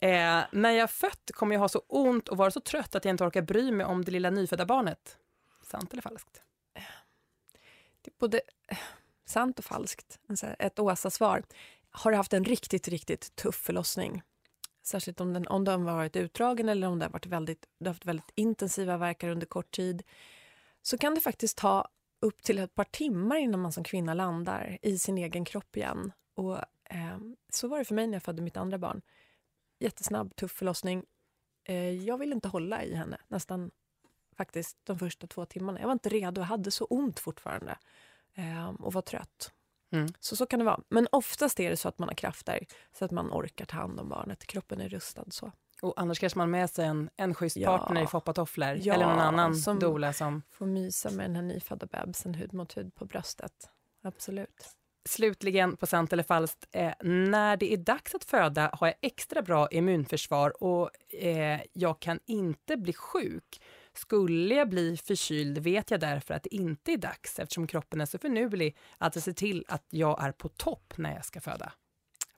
eh, 0.00 0.46
när 0.52 0.70
jag 0.70 0.90
fött 0.90 1.30
kommer 1.32 1.54
jag 1.54 1.60
ha 1.60 1.68
så 1.68 1.82
ont 1.88 2.28
och 2.28 2.36
vara 2.36 2.50
så 2.50 2.60
trött 2.60 2.94
att 2.94 3.04
jag 3.04 3.12
inte 3.12 3.24
orkar 3.24 3.42
bry 3.42 3.72
mig 3.72 3.86
om 3.86 4.04
det 4.04 4.10
lilla 4.10 4.30
nyfödda 4.30 4.66
barnet. 4.66 5.16
Sant 5.62 5.92
eller 5.92 6.02
falskt? 6.02 6.42
Det 8.02 8.10
är 8.10 8.18
både 8.18 8.40
sant 9.26 9.58
och 9.58 9.64
falskt. 9.64 10.18
Ett 10.58 10.78
Åsa-svar. 10.78 11.42
Har 11.90 12.10
du 12.10 12.16
haft 12.16 12.32
en 12.32 12.44
riktigt, 12.44 12.88
riktigt 12.88 13.36
tuff 13.36 13.56
förlossning 13.56 14.22
Särskilt 14.84 15.20
om 15.20 15.32
den, 15.32 15.46
om 15.46 15.64
den 15.64 15.86
har 15.86 15.96
varit 15.96 16.16
utdragen 16.16 16.68
eller 16.68 16.86
om 16.86 16.98
det 16.98 17.04
har 17.04 17.12
varit 17.12 17.26
väldigt, 17.26 17.66
du 17.78 17.86
har 17.86 17.94
haft 17.94 18.06
väldigt 18.06 18.32
intensiva 18.34 18.96
verkar 18.96 19.28
under 19.28 19.46
kort 19.46 19.70
tid 19.70 20.02
så 20.82 20.98
kan 20.98 21.14
det 21.14 21.20
faktiskt 21.20 21.58
ta 21.58 21.88
upp 22.20 22.42
till 22.42 22.58
ett 22.58 22.74
par 22.74 22.84
timmar 22.84 23.36
innan 23.36 23.60
man 23.60 23.72
som 23.72 23.84
kvinna 23.84 24.14
landar 24.14 24.78
i 24.82 24.98
sin 24.98 25.18
egen 25.18 25.44
kropp 25.44 25.76
igen. 25.76 26.12
Och 26.34 26.58
eh, 26.84 27.18
Så 27.48 27.68
var 27.68 27.78
det 27.78 27.84
för 27.84 27.94
mig 27.94 28.06
när 28.06 28.14
jag 28.14 28.22
födde 28.22 28.42
mitt 28.42 28.56
andra 28.56 28.78
barn. 28.78 29.02
Jättesnabb, 29.78 30.36
tuff 30.36 30.52
förlossning. 30.52 31.04
Eh, 31.64 31.90
jag 31.90 32.18
ville 32.18 32.34
inte 32.34 32.48
hålla 32.48 32.84
i 32.84 32.94
henne 32.94 33.18
nästan 33.28 33.70
faktiskt 34.36 34.78
de 34.84 34.98
första 34.98 35.26
två 35.26 35.46
timmarna. 35.46 35.80
Jag 35.80 35.86
var 35.86 35.92
inte 35.92 36.08
redo, 36.08 36.40
jag 36.40 36.46
hade 36.46 36.70
så 36.70 36.84
ont 36.84 37.20
fortfarande 37.20 37.78
eh, 38.34 38.68
och 38.68 38.92
var 38.92 39.02
trött. 39.02 39.52
Mm. 39.94 40.08
Så 40.20 40.36
så 40.36 40.46
kan 40.46 40.58
det 40.58 40.64
vara. 40.64 40.80
Men 40.88 41.08
oftast 41.12 41.60
är 41.60 41.70
det 41.70 41.76
så 41.76 41.88
att 41.88 41.98
man 41.98 42.08
har 42.08 42.14
krafter 42.14 42.66
så 42.98 43.04
att 43.04 43.10
man 43.10 43.30
orkar 43.30 43.64
ta 43.64 43.76
hand 43.76 44.00
om 44.00 44.08
barnet. 44.08 44.46
Kroppen 44.46 44.80
är 44.80 44.88
rustad 44.88 45.24
så. 45.30 45.52
Och 45.82 45.92
annars 45.96 46.18
kanske 46.18 46.38
man 46.38 46.50
med 46.50 46.70
sig 46.70 46.86
en, 46.86 47.10
en 47.16 47.34
schysst 47.34 47.56
ja. 47.56 47.78
partner 47.78 48.02
i 48.02 48.06
foppatofflor 48.06 48.78
ja, 48.82 48.94
eller 48.94 49.06
någon 49.06 49.18
annan 49.18 49.56
som 49.56 49.78
dola 49.78 50.12
som... 50.12 50.42
får 50.50 50.66
mysa 50.66 51.10
med 51.10 51.24
den 51.24 51.36
här 51.36 51.42
nyfödda 51.42 51.86
bebisen 51.86 52.34
hud 52.34 52.52
mot 52.52 52.76
hud 52.76 52.94
på 52.94 53.04
bröstet. 53.04 53.70
Absolut. 54.02 54.68
Slutligen, 55.08 55.76
på 55.76 55.86
sant 55.86 56.12
eller 56.12 56.22
falskt, 56.22 56.66
eh, 56.72 56.92
när 57.00 57.56
det 57.56 57.72
är 57.72 57.76
dags 57.76 58.14
att 58.14 58.24
föda 58.24 58.70
har 58.72 58.86
jag 58.86 58.96
extra 59.00 59.42
bra 59.42 59.68
immunförsvar 59.70 60.62
och 60.62 61.14
eh, 61.14 61.60
jag 61.72 62.00
kan 62.00 62.20
inte 62.26 62.76
bli 62.76 62.92
sjuk. 62.92 63.60
Skulle 63.94 64.54
jag 64.54 64.68
bli 64.68 64.96
förkyld 64.96 65.58
vet 65.58 65.90
jag 65.90 66.00
därför 66.00 66.34
att 66.34 66.42
det 66.42 66.54
inte 66.54 66.92
är 66.92 66.96
dags 66.96 67.38
eftersom 67.38 67.66
kroppen 67.66 68.00
är 68.00 68.06
så 68.06 68.18
förnulig 68.18 68.76
att 68.98 69.22
se 69.22 69.32
till 69.32 69.64
att 69.68 69.86
jag 69.90 70.24
är 70.24 70.32
på 70.32 70.48
topp 70.48 70.94
när 70.96 71.14
jag 71.14 71.24
ska 71.24 71.40
föda. 71.40 71.72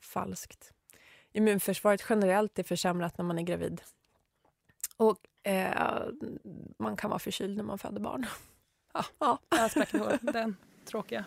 Falskt. 0.01 0.73
Immunförsvaret 1.33 2.05
generellt 2.09 2.59
är 2.59 2.63
försämrat 2.63 3.19
när 3.19 3.25
man 3.25 3.39
är 3.39 3.43
gravid. 3.43 3.83
Och 4.97 5.19
eh, 5.43 6.03
man 6.79 6.97
kan 6.97 7.11
vara 7.11 7.19
förkyld 7.19 7.57
när 7.57 7.65
man 7.65 7.79
föder 7.79 8.01
barn. 8.01 8.27
Ja, 8.95 9.05
ja. 9.19 9.39
jag 9.51 9.71
sprack 9.71 9.93
den 10.21 10.57
tråkiga. 10.85 11.25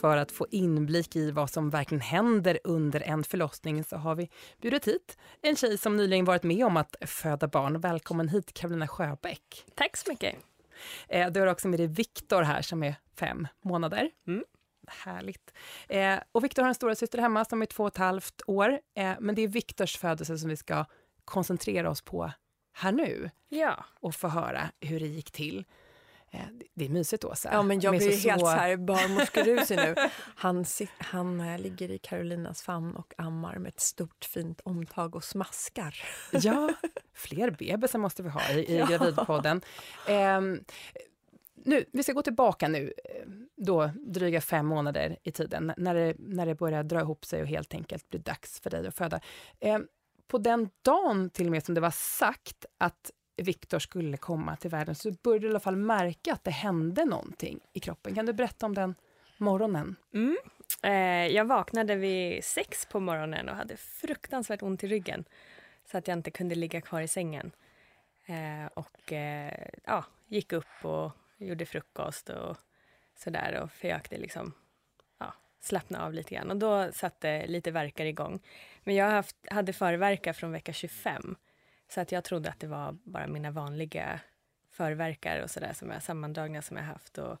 För 0.00 0.16
att 0.16 0.32
få 0.32 0.46
inblick 0.50 1.16
i 1.16 1.30
vad 1.30 1.50
som 1.50 1.70
verkligen 1.70 2.00
händer 2.00 2.58
under 2.64 3.00
en 3.00 3.24
förlossning 3.24 3.84
så 3.84 3.96
har 3.96 4.14
vi 4.14 4.30
bjudit 4.60 4.88
hit 4.88 5.18
en 5.42 5.56
tjej 5.56 5.78
som 5.78 5.96
nyligen 5.96 6.24
varit 6.24 6.42
med 6.42 6.66
om 6.66 6.76
att 6.76 6.96
föda 7.00 7.48
barn. 7.48 7.80
Välkommen 7.80 8.28
hit 8.28 8.54
Karolina 8.54 8.88
Sjöbäck. 8.88 9.64
Tack 9.74 9.96
så 9.96 10.10
mycket. 10.10 10.36
Eh, 11.08 11.30
du 11.30 11.40
har 11.40 11.46
också 11.46 11.68
med 11.68 11.80
dig 11.80 11.86
Viktor 11.86 12.42
här 12.42 12.62
som 12.62 12.82
är 12.82 12.94
fem 13.16 13.48
månader. 13.64 14.10
Mm. 14.26 14.44
Härligt. 14.86 15.52
Eh, 15.88 16.18
och 16.32 16.44
Viktor 16.44 16.62
har 16.62 16.68
en 16.68 16.74
stora 16.74 16.94
syster 16.94 17.18
hemma 17.18 17.44
som 17.44 17.62
är 17.62 17.66
två 17.66 17.82
och 17.82 17.88
ett 17.88 17.96
halvt 17.96 18.42
år. 18.46 18.80
Eh, 18.94 19.14
men 19.20 19.34
det 19.34 19.42
är 19.42 19.48
Viktors 19.48 19.96
födelse 19.96 20.38
som 20.38 20.48
vi 20.48 20.56
ska 20.56 20.84
koncentrera 21.24 21.90
oss 21.90 22.02
på 22.02 22.32
här 22.72 22.92
nu. 22.92 23.30
Ja. 23.48 23.84
Och 24.00 24.14
få 24.14 24.28
höra 24.28 24.70
hur 24.80 25.00
det 25.00 25.06
gick 25.06 25.30
till. 25.30 25.64
Eh, 26.30 26.40
det 26.74 26.84
är 26.84 26.88
mysigt, 26.88 27.24
Åsa. 27.24 27.48
Ja, 27.52 27.62
men 27.62 27.80
jag 27.80 27.96
blir 27.96 28.10
så 28.10 28.28
helt 28.28 28.40
så 28.40 28.46
här 28.46 28.76
barnmorskerusig 28.76 29.76
nu. 29.76 29.94
Han, 30.34 30.64
han 30.98 31.40
äh, 31.40 31.58
ligger 31.58 31.90
i 31.90 31.98
Carolinas 31.98 32.62
famn 32.62 32.96
och 32.96 33.14
ammar 33.18 33.58
med 33.58 33.68
ett 33.68 33.80
stort 33.80 34.24
fint 34.24 34.60
omtag 34.60 35.16
och 35.16 35.24
smaskar. 35.24 35.94
Ja, 36.32 36.70
fler 37.14 37.50
bebisar 37.50 37.98
måste 37.98 38.22
vi 38.22 38.28
ha 38.28 38.50
i, 38.50 38.58
i 38.58 38.78
ja. 38.78 38.86
Gravidpodden. 38.86 39.60
Eh, 40.06 40.40
nu, 41.64 41.84
vi 41.92 42.02
ska 42.02 42.12
gå 42.12 42.22
tillbaka 42.22 42.68
nu, 42.68 42.92
eh, 43.04 43.28
då 43.56 43.90
dryga 44.06 44.40
fem 44.40 44.66
månader 44.66 45.16
i 45.22 45.32
tiden, 45.32 45.72
när 45.76 45.94
det, 45.94 46.14
när 46.18 46.46
det 46.46 46.54
börjar 46.54 46.82
dra 46.82 47.00
ihop 47.00 47.24
sig 47.24 47.42
och 47.42 47.48
helt 47.48 47.74
enkelt 47.74 48.08
blir 48.08 48.20
dags 48.20 48.60
för 48.60 48.70
dig 48.70 48.86
att 48.86 48.94
föda. 48.94 49.20
Eh, 49.60 49.78
på 50.28 50.38
den 50.38 50.68
dagen 50.82 51.30
till 51.30 51.46
och 51.46 51.50
med 51.50 51.64
som 51.64 51.74
det 51.74 51.80
var 51.80 51.90
sagt 51.90 52.66
att 52.78 53.10
Viktor 53.38 53.78
skulle 53.78 54.16
komma 54.16 54.56
till 54.56 54.70
världen 54.70 54.94
så 54.94 55.10
började 55.10 55.42
du 55.42 55.46
i 55.46 55.50
alla 55.50 55.60
fall 55.60 55.76
märka 55.76 56.32
att 56.32 56.44
det 56.44 56.50
hände 56.50 57.04
någonting 57.04 57.60
i 57.72 57.80
kroppen. 57.80 58.14
Kan 58.14 58.26
du 58.26 58.32
berätta 58.32 58.66
om 58.66 58.74
den 58.74 58.94
morgonen? 59.38 59.96
Mm. 60.14 60.36
Eh, 60.82 61.34
jag 61.36 61.44
vaknade 61.44 61.96
vid 61.96 62.44
sex 62.44 62.86
på 62.86 63.00
morgonen 63.00 63.48
och 63.48 63.56
hade 63.56 63.76
fruktansvärt 63.76 64.62
ont 64.62 64.84
i 64.84 64.86
ryggen 64.86 65.24
så 65.90 65.98
att 65.98 66.08
jag 66.08 66.18
inte 66.18 66.30
kunde 66.30 66.54
ligga 66.54 66.80
kvar 66.80 67.00
i 67.00 67.08
sängen. 67.08 67.50
Eh, 68.26 68.66
och 68.74 69.12
eh, 69.12 69.68
ja, 69.84 70.04
gick 70.26 70.52
upp 70.52 70.84
och 70.84 71.12
gjorde 71.38 71.66
frukost 71.66 72.28
och 72.28 72.56
sådär 73.16 73.60
och 73.62 73.72
försökte 73.72 74.18
liksom 74.18 74.52
ja, 75.18 75.34
slappna 75.60 76.04
av 76.04 76.14
lite 76.14 76.34
grann. 76.34 76.50
Och 76.50 76.56
då 76.56 76.92
satte 76.92 77.46
lite 77.46 77.70
verkar 77.70 78.04
igång. 78.04 78.40
Men 78.84 78.94
jag 78.94 79.10
haft, 79.10 79.36
hade 79.50 79.72
förverkar 79.72 80.32
från 80.32 80.52
vecka 80.52 80.72
25 80.72 81.36
så 81.88 82.00
att 82.00 82.12
jag 82.12 82.24
trodde 82.24 82.48
att 82.48 82.60
det 82.60 82.66
var 82.66 82.96
bara 83.04 83.26
mina 83.26 83.50
vanliga 83.50 84.20
förverkar 84.70 85.42
och 85.42 85.50
sådär 85.50 85.72
som 85.72 85.90
jag 85.90 86.02
sammandragna 86.02 86.62
som 86.62 86.76
jag 86.76 86.84
haft 86.84 87.18
och 87.18 87.36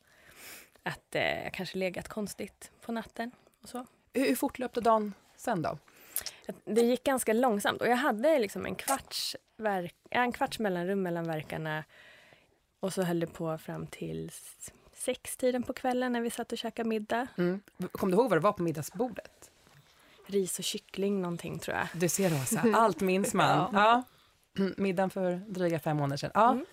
att 0.82 1.14
eh, 1.14 1.42
jag 1.44 1.52
kanske 1.52 1.78
legat 1.78 2.08
konstigt 2.08 2.70
på 2.80 2.92
natten 2.92 3.30
och 3.62 3.68
så. 3.68 3.86
Hur 4.12 4.34
fort 4.34 4.58
löpte 4.58 4.80
dagen 4.80 5.14
sen 5.36 5.62
då? 5.62 5.78
Det 6.64 6.80
gick 6.80 7.04
ganska 7.04 7.32
långsamt 7.32 7.80
och 7.80 7.88
jag 7.88 7.96
hade 7.96 8.38
liksom 8.38 8.66
en 8.66 8.74
kvarts, 8.74 9.36
verk, 9.56 9.94
en 10.10 10.32
kvarts 10.32 10.58
mellanrum 10.58 11.02
mellan 11.02 11.26
verkarna 11.26 11.84
och 12.80 12.92
så 12.92 13.02
höll 13.02 13.20
det 13.20 13.26
på 13.26 13.58
fram 13.58 13.86
till 13.86 14.30
sextiden 14.92 15.62
på 15.62 15.72
kvällen 15.72 16.12
när 16.12 16.20
vi 16.20 16.30
satt 16.30 16.52
och 16.52 16.58
käkade 16.58 16.88
middag. 16.88 17.26
Mm. 17.38 17.60
Kom 17.92 18.10
du 18.10 18.16
ihåg 18.16 18.30
vad 18.30 18.38
det 18.38 18.42
var 18.42 18.52
på 18.52 18.62
middagsbordet? 18.62 19.50
ris 20.28 20.58
och 20.58 20.64
kyckling 20.64 21.22
någonting 21.22 21.58
tror 21.58 21.76
jag. 21.76 21.86
Du 21.92 22.08
ser 22.08 22.30
Rosa, 22.30 22.64
allt 22.74 23.00
minns 23.00 23.34
man. 23.34 23.74
ja. 23.74 24.02
Middagen 24.76 25.10
för 25.10 25.34
dryga 25.46 25.78
fem 25.78 25.96
månader 25.96 26.16
sedan. 26.16 26.30
Ja. 26.34 26.50
Mm. 26.50 26.64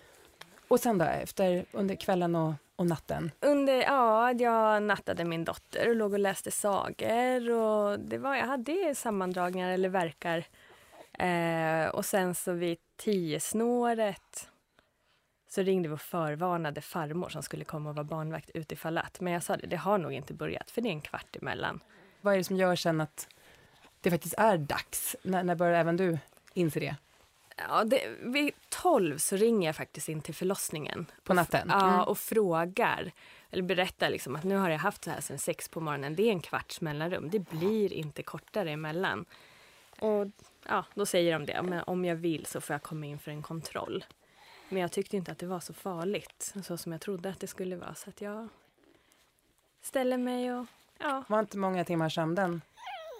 Och 0.68 0.80
sen 0.80 0.98
då, 0.98 1.04
efter, 1.04 1.64
under 1.72 1.94
kvällen 1.94 2.34
och, 2.34 2.54
och 2.76 2.86
natten? 2.86 3.30
Under, 3.40 3.82
ja, 3.82 4.32
jag 4.32 4.82
nattade 4.82 5.24
min 5.24 5.44
dotter 5.44 5.88
och 5.88 5.96
låg 5.96 6.12
och 6.12 6.18
läste 6.18 6.50
sagor. 6.50 7.50
Och 7.50 8.00
det 8.00 8.18
var, 8.18 8.34
jag 8.34 8.46
hade 8.46 8.94
sammandragningar 8.94 9.70
eller 9.70 9.88
verkar. 9.88 10.44
Eh, 11.12 11.88
och 11.88 12.04
sen 12.04 12.34
så 12.34 12.52
vid 12.52 12.78
tiosnåret 12.96 14.48
så 15.48 15.62
ringde 15.62 15.88
vi 15.88 15.94
och 15.94 16.00
förvarnade 16.00 16.80
farmor 16.80 17.28
som 17.28 17.42
skulle 17.42 17.64
komma 17.64 17.90
och 17.90 17.96
vara 17.96 18.04
barnvakt 18.04 18.50
utifall 18.54 18.98
att. 18.98 19.20
Men 19.20 19.32
jag 19.32 19.42
sa 19.42 19.56
det, 19.56 19.66
det 19.66 19.76
har 19.76 19.98
nog 19.98 20.12
inte 20.12 20.34
börjat 20.34 20.70
för 20.70 20.82
det 20.82 20.88
är 20.88 20.92
en 20.92 21.00
kvart 21.00 21.36
emellan. 21.36 21.80
Vad 22.20 22.34
är 22.34 22.38
det 22.38 22.44
som 22.44 22.56
gör 22.56 22.76
sen 22.76 23.00
att 23.00 23.28
det 24.00 24.10
faktiskt 24.10 24.34
är 24.38 24.58
dags? 24.58 25.16
När, 25.22 25.42
när 25.42 25.54
börjar 25.54 25.80
även 25.80 25.96
du 25.96 26.18
inse 26.54 26.80
det? 26.80 26.96
Ja, 27.56 27.84
det, 27.84 28.08
vid 28.20 28.50
tolv 28.68 29.18
så 29.18 29.36
ringer 29.36 29.68
jag 29.68 29.76
faktiskt 29.76 30.08
in 30.08 30.20
till 30.20 30.34
förlossningen. 30.34 31.06
På 31.24 31.34
natten? 31.34 31.66
Ja, 31.70 31.88
Mm. 31.94 32.00
och 32.00 32.18
frågar, 32.18 33.12
eller 33.50 33.62
berättar 33.62 34.10
liksom 34.10 34.36
att 34.36 34.44
nu 34.44 34.56
har 34.56 34.70
jag 34.70 34.78
haft 34.78 35.04
så 35.04 35.10
här 35.10 35.20
sen 35.20 35.38
sex 35.38 35.68
på 35.68 35.80
morgonen. 35.80 36.14
Det 36.16 36.22
är 36.22 36.30
en 36.30 36.40
kvarts 36.40 36.80
mellanrum. 36.80 37.30
Det 37.30 37.38
blir 37.38 37.92
inte 37.92 38.22
kortare 38.22 38.70
emellan. 38.70 39.24
Och 40.00 40.26
ja, 40.68 40.84
då 40.94 41.06
säger 41.06 41.32
de 41.32 41.46
det. 41.46 41.62
Men 41.62 41.82
om 41.86 42.04
jag 42.04 42.16
vill 42.16 42.46
så 42.46 42.60
får 42.60 42.74
jag 42.74 42.82
komma 42.82 43.06
in 43.06 43.18
för 43.18 43.30
en 43.30 43.42
kontroll. 43.42 44.04
Men 44.68 44.82
jag 44.82 44.92
tyckte 44.92 45.16
inte 45.16 45.32
att 45.32 45.38
det 45.38 45.46
var 45.46 45.60
så 45.60 45.72
farligt, 45.74 46.54
så 46.64 46.76
som 46.76 46.92
jag 46.92 47.00
trodde 47.00 47.28
att 47.28 47.40
det 47.40 47.46
skulle 47.46 47.76
vara. 47.76 47.94
Så 47.94 48.10
att 48.10 48.20
jag 48.20 48.48
ställer 49.82 50.18
mig 50.18 50.52
och 50.54 50.66
ja, 50.98 51.24
Var 51.28 51.40
inte 51.40 51.58
många 51.58 51.84
timmar 51.84 52.08
sömn 52.08 52.34
den 52.34 52.62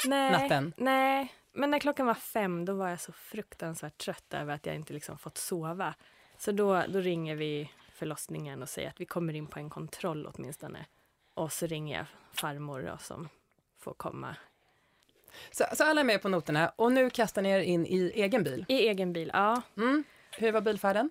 nej, 0.06 0.32
natten? 0.32 0.72
nej. 0.76 1.32
Men 1.56 1.70
när 1.70 1.78
klockan 1.78 2.06
var 2.06 2.14
fem 2.14 2.64
då 2.64 2.74
var 2.74 2.88
jag 2.88 3.00
så 3.00 3.12
fruktansvärt 3.12 3.98
trött 3.98 4.34
över 4.34 4.54
att 4.54 4.66
jag 4.66 4.74
inte 4.74 4.92
liksom 4.92 5.18
fått 5.18 5.38
sova. 5.38 5.94
Så 6.38 6.52
då, 6.52 6.82
då 6.88 7.00
ringer 7.00 7.36
vi 7.36 7.70
förlossningen 7.92 8.62
och 8.62 8.68
säger 8.68 8.88
att 8.88 9.00
vi 9.00 9.04
kommer 9.04 9.34
in 9.34 9.46
på 9.46 9.58
en 9.58 9.70
kontroll 9.70 10.26
åtminstone. 10.34 10.86
Och 11.34 11.52
så 11.52 11.66
ringer 11.66 11.96
jag 11.96 12.06
farmor 12.32 12.82
då, 12.82 12.98
som 12.98 13.28
får 13.78 13.94
komma 13.94 14.36
Så, 15.50 15.64
så 15.72 15.84
alla 15.84 16.00
är 16.00 16.04
med 16.04 16.22
på 16.22 16.28
noterna 16.28 16.72
och 16.76 16.92
nu 16.92 17.10
kastar 17.10 17.42
ni 17.42 17.50
er 17.50 17.60
in 17.60 17.86
i 17.86 18.12
egen 18.14 18.44
bil. 18.44 18.64
i 18.68 18.88
egen 18.88 19.12
bil. 19.12 19.30
Ja, 19.34 19.62
Mm. 19.76 20.04
Hur 20.38 20.52
var 20.52 20.60
bilfärden? 20.60 21.10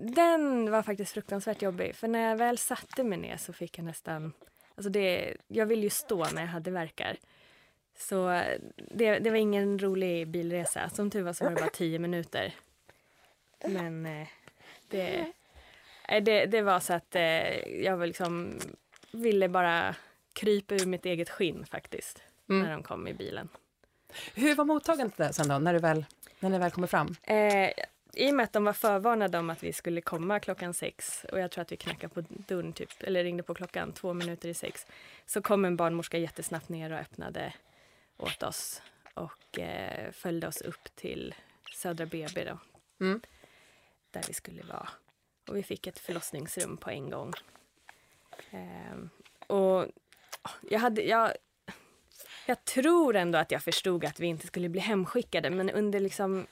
den 0.00 0.70
var 0.70 0.82
faktiskt 0.82 1.12
fruktansvärt 1.12 1.62
jobbig. 1.62 1.94
För 1.94 2.08
när 2.08 2.28
jag 2.28 2.36
väl 2.36 2.58
satte 2.58 3.04
mig 3.04 3.18
ner 3.18 3.36
så 3.36 3.52
fick 3.52 3.78
jag 3.78 3.84
nästan... 3.84 4.32
Alltså 4.74 4.90
det, 4.90 5.36
jag 5.48 5.66
ville 5.66 5.82
ju 5.82 5.90
stå 5.90 6.24
när 6.24 6.42
jag 6.42 6.48
hade 6.48 6.70
verkar. 6.70 7.16
Så 7.98 8.42
det, 8.76 9.18
det 9.18 9.30
var 9.30 9.36
ingen 9.36 9.78
rolig 9.78 10.28
bilresa. 10.28 10.90
Som 10.90 11.10
tur 11.10 11.22
var 11.22 11.32
så 11.32 11.44
var 11.44 11.50
det 11.50 11.60
bara 11.60 11.70
tio 11.70 11.98
minuter. 11.98 12.54
Men 13.64 14.06
eh, 14.06 14.28
det, 14.88 15.26
eh, 16.08 16.22
det, 16.22 16.46
det 16.46 16.62
var 16.62 16.80
så 16.80 16.92
att 16.92 17.16
eh, 17.16 17.58
jag 17.84 17.96
var 17.96 18.06
liksom, 18.06 18.58
ville 19.10 19.48
bara 19.48 19.94
krypa 20.32 20.74
ur 20.74 20.86
mitt 20.86 21.06
eget 21.06 21.30
skinn 21.30 21.66
faktiskt. 21.66 22.22
Mm. 22.48 22.62
När 22.62 22.72
de 22.72 22.82
kom 22.82 23.08
i 23.08 23.14
bilen. 23.14 23.48
Hur 24.34 24.54
var 24.54 24.64
mottagandet 24.64 25.16
där 25.16 25.32
sen 25.32 25.48
då, 25.48 25.58
när, 25.58 25.72
du 25.72 25.78
väl, 25.78 26.04
när 26.40 26.50
ni 26.50 26.58
väl 26.58 26.70
kommer 26.70 26.86
fram? 26.86 27.14
Eh, 27.22 27.70
I 28.12 28.30
och 28.30 28.34
med 28.34 28.44
att 28.44 28.52
de 28.52 28.64
var 28.64 28.72
förvarnade 28.72 29.38
om 29.38 29.50
att 29.50 29.62
vi 29.62 29.72
skulle 29.72 30.00
komma 30.00 30.40
klockan 30.40 30.74
sex 30.74 31.26
och 31.32 31.40
jag 31.40 31.50
tror 31.50 31.62
att 31.62 31.72
vi 31.72 31.76
knackade 31.76 32.14
på 32.14 32.24
dörren, 32.28 32.72
typ, 32.72 33.02
eller 33.02 33.24
ringde 33.24 33.42
på 33.42 33.54
klockan 33.54 33.92
två 33.92 34.12
minuter 34.12 34.48
i 34.48 34.54
sex, 34.54 34.86
så 35.26 35.42
kom 35.42 35.64
en 35.64 35.76
barnmorska 35.76 36.18
jättesnabbt 36.18 36.68
ner 36.68 36.92
och 36.92 36.98
öppnade 36.98 37.52
åt 38.20 38.42
oss 38.42 38.82
och 39.14 39.58
eh, 39.58 40.10
följde 40.12 40.46
oss 40.48 40.60
upp 40.60 40.94
till 40.94 41.34
Södra 41.74 42.06
BB 42.06 42.44
då, 42.44 42.58
Mm. 43.00 43.20
där 44.10 44.22
vi 44.28 44.34
skulle 44.34 44.62
vara. 44.62 44.88
Och 45.48 45.56
vi 45.56 45.62
fick 45.62 45.86
ett 45.86 45.98
förlossningsrum 45.98 46.76
på 46.76 46.90
en 46.90 47.10
gång. 47.10 47.32
Ehm, 48.50 49.10
och 49.46 49.86
jag 50.70 50.78
hade, 50.80 51.02
jag, 51.02 51.32
jag 52.46 52.64
tror 52.64 53.16
ändå 53.16 53.38
att 53.38 53.50
jag 53.50 53.62
förstod 53.62 54.04
att 54.04 54.20
vi 54.20 54.26
inte 54.26 54.46
skulle 54.46 54.68
bli 54.68 54.80
hemskickade 54.80 55.50
men 55.50 55.70
under 55.70 56.00
liksom 56.00 56.46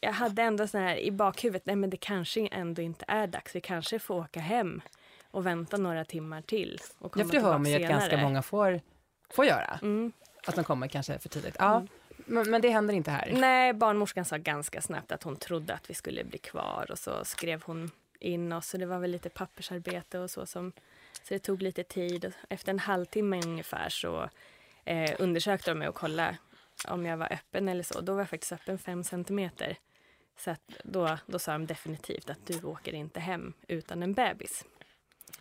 jag 0.00 0.12
hade 0.12 0.42
ändå 0.42 0.66
sån 0.66 0.80
här 0.80 0.96
i 0.96 1.10
bakhuvudet, 1.10 1.66
nej 1.66 1.76
men 1.76 1.90
det 1.90 1.96
kanske 1.96 2.48
ändå 2.48 2.82
inte 2.82 3.04
är 3.08 3.26
dags. 3.26 3.54
Vi 3.54 3.60
kanske 3.60 3.98
får 3.98 4.14
åka 4.14 4.40
hem 4.40 4.82
och 5.30 5.46
vänta 5.46 5.76
några 5.76 6.04
timmar 6.04 6.42
till. 6.42 6.78
Och 6.98 7.12
komma 7.12 7.24
Ja, 7.24 7.28
för 7.28 7.36
det 7.36 7.40
hör 7.44 7.58
man 7.58 7.70
ju 7.70 7.76
att 7.76 7.90
ganska 7.90 8.16
många 8.16 8.42
får, 8.42 8.80
får 9.30 9.44
göra. 9.44 9.78
Mm. 9.82 10.12
Att 10.46 10.54
de 10.54 10.64
kommer 10.64 10.88
kanske 10.88 11.18
för 11.18 11.28
tidigt. 11.28 11.56
Ja, 11.58 11.76
Mm. 11.76 11.88
men, 12.16 12.50
men 12.50 12.62
det 12.62 12.68
händer 12.68 12.94
inte 12.94 13.10
här. 13.10 13.32
Nej, 13.36 13.72
barnmorskan 13.72 14.24
sa 14.24 14.36
ganska 14.36 14.80
snabbt 14.82 15.12
att 15.12 15.22
hon 15.22 15.36
trodde 15.36 15.74
att 15.74 15.90
vi 15.90 15.94
skulle 15.94 16.24
bli 16.24 16.38
kvar 16.38 16.86
och 16.90 16.98
så 16.98 17.24
skrev 17.24 17.62
hon 17.62 17.90
in 18.18 18.52
oss. 18.52 18.68
Så 18.68 18.76
det 18.76 18.86
var 18.86 18.98
väl 18.98 19.10
lite 19.10 19.28
pappersarbete 19.28 20.18
och 20.18 20.30
så 20.30 20.46
som 20.46 20.72
så 21.22 21.34
det 21.34 21.38
tog 21.38 21.62
lite 21.62 21.82
tid. 21.84 22.24
Och 22.24 22.32
Efter 22.48 22.70
en 22.72 22.78
halvtimme 22.78 23.42
ungefär 23.44 23.88
så 23.88 24.28
eh, 24.84 25.10
undersökte 25.18 25.70
de 25.70 25.78
mig 25.78 25.88
och 25.88 25.94
kollade 25.94 26.36
om 26.88 27.06
jag 27.06 27.16
var 27.16 27.32
öppen 27.32 27.68
eller 27.68 27.82
så. 27.82 28.00
Då 28.00 28.12
var 28.12 28.20
jag 28.20 28.28
faktiskt 28.30 28.52
öppen 28.52 28.78
fem 28.78 29.04
centimeter. 29.04 29.76
Så 30.36 30.50
att 30.50 30.60
då, 30.84 31.18
då 31.26 31.38
sa 31.38 31.52
de 31.52 31.66
definitivt 31.66 32.30
att 32.30 32.46
du 32.46 32.62
åker 32.62 32.92
inte 32.94 33.20
hem 33.20 33.52
utan 33.68 34.02
en 34.02 34.12
bebis. 34.14 34.64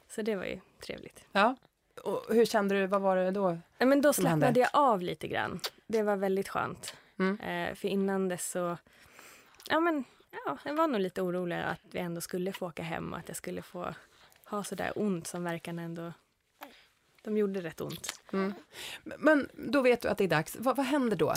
Så 0.09 0.21
det 0.21 0.35
var 0.35 0.45
ju 0.45 0.59
trevligt. 0.85 1.25
Ja. 1.31 1.55
Och 1.97 2.35
hur 2.35 2.45
kände 2.45 2.75
du, 2.75 2.87
vad 2.87 3.01
var 3.01 3.15
det 3.15 3.31
då? 3.31 3.49
Nej, 3.77 3.87
Men 3.87 4.01
då 4.01 4.13
slappnade 4.13 4.59
jag 4.59 4.69
av 4.73 5.01
lite 5.01 5.27
grann. 5.27 5.59
Det 5.87 6.03
var 6.03 6.15
väldigt 6.15 6.49
skönt. 6.49 6.95
Mm. 7.19 7.39
Eh, 7.39 7.75
för 7.75 7.87
innan 7.87 8.29
dess 8.29 8.51
så... 8.51 8.77
Ja, 9.69 9.79
men 9.79 10.03
ja, 10.45 10.57
jag 10.65 10.73
var 10.73 10.87
nog 10.87 11.01
lite 11.01 11.21
orolig 11.21 11.55
att 11.55 11.81
vi 11.91 11.99
ändå 11.99 12.21
skulle 12.21 12.51
få 12.51 12.67
åka 12.67 12.83
hem 12.83 13.13
och 13.13 13.19
att 13.19 13.27
jag 13.27 13.37
skulle 13.37 13.61
få 13.61 13.93
ha 14.45 14.63
så 14.63 14.75
där 14.75 14.91
ont 14.95 15.27
som 15.27 15.43
verkarna 15.43 15.81
ändå... 15.81 16.13
De 17.23 17.37
gjorde 17.37 17.61
rätt 17.61 17.81
ont. 17.81 18.21
Mm. 18.33 18.53
Men 19.03 19.49
då 19.53 19.81
vet 19.81 20.01
du 20.01 20.07
att 20.07 20.17
det 20.17 20.23
är 20.23 20.27
dags. 20.27 20.57
Vad, 20.59 20.75
vad 20.77 20.85
händer 20.85 21.15
då? 21.15 21.33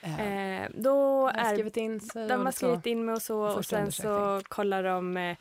Eh, 0.00 0.20
Eh, 0.62 0.70
då 0.74 1.26
har 1.26 1.32
är 1.32 1.52
skrivit 1.52 1.76
in 1.76 2.00
De 2.14 2.44
har 2.44 2.52
skrivit 2.52 2.86
in 2.86 3.04
mig 3.04 3.14
och 3.14 3.22
så 3.22 3.40
och 3.40 3.64
sen 3.64 3.92
så 3.92 4.42
kollar 4.48 4.82
de, 4.82 5.16
eh, 5.16 5.36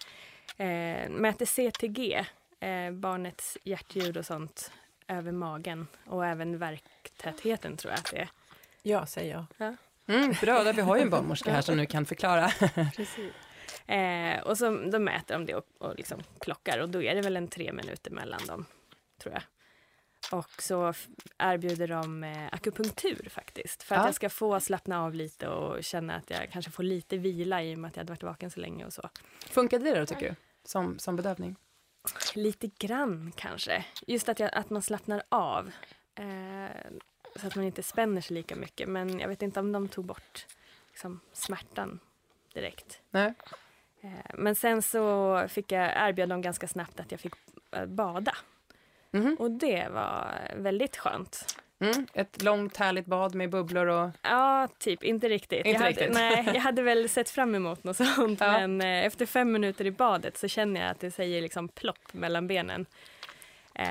eh, 0.68 1.10
mäter 1.10 1.46
CTG, 1.46 2.26
eh, 2.62 2.92
barnets 2.92 3.58
hjärtljud 3.64 4.18
och 4.18 4.26
sånt 4.26 4.72
över 5.08 5.32
magen 5.32 5.88
och 6.06 6.26
även 6.26 6.58
verktätheten 6.58 7.78
tror 7.78 7.92
jag 7.92 8.00
att 8.00 8.12
det 8.12 8.18
är. 8.18 8.30
Ja, 8.82 9.06
säger 9.06 9.46
jag. 9.60 9.76
Mm, 10.08 10.34
bra, 10.42 10.64
där 10.64 10.74
vi 10.74 10.82
har 10.82 10.96
ju 10.96 11.02
en 11.02 11.10
barnmorska 11.10 11.52
här 11.52 11.62
som 11.62 11.78
nu 11.78 11.86
kan 11.86 12.06
förklara. 12.06 12.52
Eh, 13.88 14.40
och 14.42 14.58
så 14.58 14.70
då 14.92 15.00
mäter 15.00 15.34
de 15.36 15.46
det 15.46 15.56
och, 15.56 15.66
och 15.80 15.96
liksom 15.96 16.24
klockar 16.40 16.80
och 16.80 16.90
då 16.90 17.02
är 17.04 17.16
det 17.16 17.22
väl 17.22 17.38
en 17.38 17.48
tre 17.48 17.74
minuter 17.74 18.12
mellan 18.12 18.46
dem, 18.48 18.66
tror 19.22 19.34
jag. 19.34 19.44
Och 20.40 20.62
så 20.62 20.94
erbjuder 21.38 21.88
de 21.88 22.24
eh, 22.24 22.48
akupunktur 22.52 23.28
faktiskt. 23.32 23.84
För 23.84 23.96
att 23.96 24.02
Ja. 24.02 24.08
jag 24.08 24.16
ska 24.16 24.30
få 24.30 24.60
slappna 24.60 25.04
av 25.06 25.14
lite 25.14 25.48
och 25.48 25.84
känna 25.84 26.16
att 26.16 26.30
jag 26.30 26.50
kanske 26.52 26.72
får 26.72 26.84
lite 26.84 27.18
vila 27.18 27.64
i 27.64 27.76
och 27.76 27.80
med 27.80 27.90
att 27.90 27.96
jag 27.96 28.02
hade 28.02 28.12
varit 28.12 28.24
vaken 28.24 28.52
så 28.52 28.60
länge 28.60 28.86
och 28.86 28.94
så. 28.94 29.10
Funkade 29.50 29.86
det 29.94 30.00
då 30.00 30.06
tycker 30.06 30.30
du? 30.30 30.36
Som, 30.66 31.00
som 31.00 31.16
bedövning? 31.16 31.56
Lite 32.36 32.68
grann 32.68 33.32
kanske. 33.36 33.86
Just 34.08 34.30
att, 34.30 34.40
jag, 34.40 34.50
att 34.54 34.70
man 34.70 34.82
slappnar 34.82 35.24
av. 35.30 35.72
Eh, 36.16 36.92
så 37.36 37.48
att 37.48 37.56
man 37.56 37.66
inte 37.66 37.84
spänner 37.84 38.22
sig 38.22 38.36
lika 38.36 38.56
mycket. 38.56 38.90
Men 38.90 39.20
jag 39.20 39.28
vet 39.28 39.42
inte 39.42 39.60
om 39.60 39.72
de 39.72 39.88
tog 39.88 40.06
bort 40.06 40.46
liksom, 40.92 41.20
smärtan 41.34 42.00
direkt. 42.54 43.02
Nej. 43.10 43.34
Eh, 44.02 44.10
men 44.34 44.56
sen 44.56 44.82
så 44.82 45.46
fick 45.48 45.72
jag 45.72 45.92
erbjöd 45.96 46.30
de 46.30 46.42
ganska 46.42 46.68
snabbt 46.68 47.00
att 47.00 47.12
jag 47.12 47.20
fick 47.20 47.34
eh, 47.72 47.86
bada. 47.86 48.36
Mhm. 49.12 49.36
Och 49.40 49.52
det 49.52 49.88
var 49.90 50.52
väldigt 50.56 50.98
skönt. 50.98 51.56
Mm, 51.82 52.08
ett 52.14 52.42
långt 52.44 52.78
härligt 52.78 53.06
bad 53.06 53.36
med 53.36 53.50
bubblor 53.50 53.86
och... 53.88 54.10
Ja, 54.22 54.68
typ. 54.80 55.04
Inte 55.04 55.30
riktigt. 55.30 55.58
Inte 55.58 55.70
jag, 55.70 55.78
hade, 55.80 55.90
riktigt. 55.90 56.14
Nej, 56.14 56.46
jag 56.54 56.62
hade 56.62 56.82
väl 56.82 57.10
sett 57.10 57.30
fram 57.30 57.56
emot 57.56 57.84
något 57.84 57.98
sånt. 57.98 58.40
Ja. 58.40 58.52
Men 58.52 58.82
eh, 58.82 59.06
efter 59.06 59.26
fem 59.26 59.52
minuter 59.52 59.86
i 59.86 59.92
badet 59.92 60.38
så 60.38 60.48
känner 60.48 60.82
jag 60.82 60.90
att 60.90 61.00
det 61.00 61.12
säger 61.12 61.42
liksom 61.42 61.68
plopp 61.68 62.14
mellan 62.14 62.48
benen. 62.48 62.86
Eh, 63.76 63.86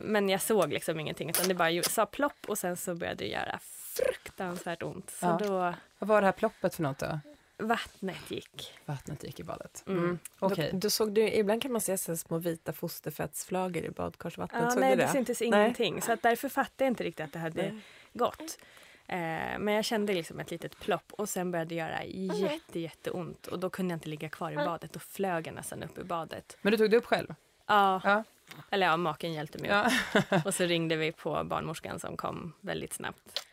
men 0.00 0.28
jag 0.28 0.40
såg 0.40 0.72
liksom 0.72 1.00
ingenting 1.00 1.30
utan 1.30 1.48
det 1.48 1.54
bara 1.54 1.82
sa 1.82 2.06
plopp 2.06 2.46
och 2.46 2.58
sen 2.58 2.76
så 2.76 2.94
började 2.94 3.24
det 3.24 3.28
göra 3.30 3.58
fruktansvärt 3.94 4.82
ont. 4.82 5.10
Så 5.10 5.26
Ja. 5.26 5.38
då 5.46 5.74
Vad 5.98 6.08
var 6.08 6.20
det 6.20 6.26
här 6.26 6.32
ploppet 6.32 6.74
för 6.74 6.82
något 6.82 6.98
då? 6.98 7.20
Vattnet 7.60 8.30
gick. 8.30 8.72
Vattnet 8.86 9.24
gick 9.24 9.40
i 9.40 9.44
badet. 9.44 9.84
Mm. 9.86 9.98
Mm. 10.04 10.18
Okej. 10.38 10.70
Då, 10.72 10.78
då 10.78 10.90
såg 10.90 11.12
du, 11.14 11.28
ibland 11.32 11.62
kan 11.62 11.72
man 11.72 11.80
se 11.80 11.98
så 11.98 12.16
små 12.16 12.38
vita 12.38 12.72
fosterfettsflagor 12.72 13.84
i 13.84 13.90
badkarsvattnet. 13.90 14.62
Ja, 14.62 14.70
såg 14.70 14.80
nej, 14.80 14.90
du 14.90 14.96
det 14.96 15.06
det? 15.06 15.12
syntes 15.12 15.40
Nej. 15.40 15.46
ingenting. 15.48 16.02
Så 16.02 16.12
att 16.12 16.22
därför 16.22 16.48
fattade 16.48 16.84
jag 16.84 16.90
inte 16.90 17.04
riktigt 17.04 17.24
att 17.24 17.32
det 17.32 17.38
hade 17.38 17.62
Nej. 17.62 17.80
gått. 18.12 18.58
Eh, 19.06 19.58
men 19.58 19.68
jag 19.68 19.84
kände 19.84 20.12
liksom 20.12 20.40
ett 20.40 20.50
litet 20.50 20.80
plopp 20.80 21.12
och 21.12 21.28
sen 21.28 21.50
började 21.50 21.68
det 21.68 21.74
göra 21.74 22.04
jätte, 22.04 22.80
jätteont. 22.80 23.46
Och 23.46 23.58
då 23.58 23.70
kunde 23.70 23.92
jag 23.92 23.96
inte 23.96 24.08
ligga 24.08 24.28
kvar 24.28 24.52
i 24.52 24.56
badet. 24.56 24.92
Då 24.92 25.00
flög 25.00 25.46
jag 25.46 25.54
nästan 25.54 25.82
upp 25.82 25.98
i 25.98 26.04
badet. 26.04 26.56
Men 26.62 26.70
du 26.70 26.76
tog 26.76 26.90
det 26.90 26.96
upp 26.96 27.06
själv? 27.06 27.34
Ja, 27.66 28.00
Ja. 28.04 28.24
eller 28.70 28.86
ja, 28.86 28.96
maken 28.96 29.32
hjälpte 29.32 29.58
mig 29.58 29.70
upp. 29.70 29.92
ja. 30.30 30.40
Och 30.44 30.54
så 30.54 30.64
ringde 30.64 30.96
vi 30.96 31.12
på 31.12 31.44
barnmorskan 31.44 32.00
som 32.00 32.16
kom 32.16 32.52
väldigt 32.60 32.92
snabbt. 32.92 33.46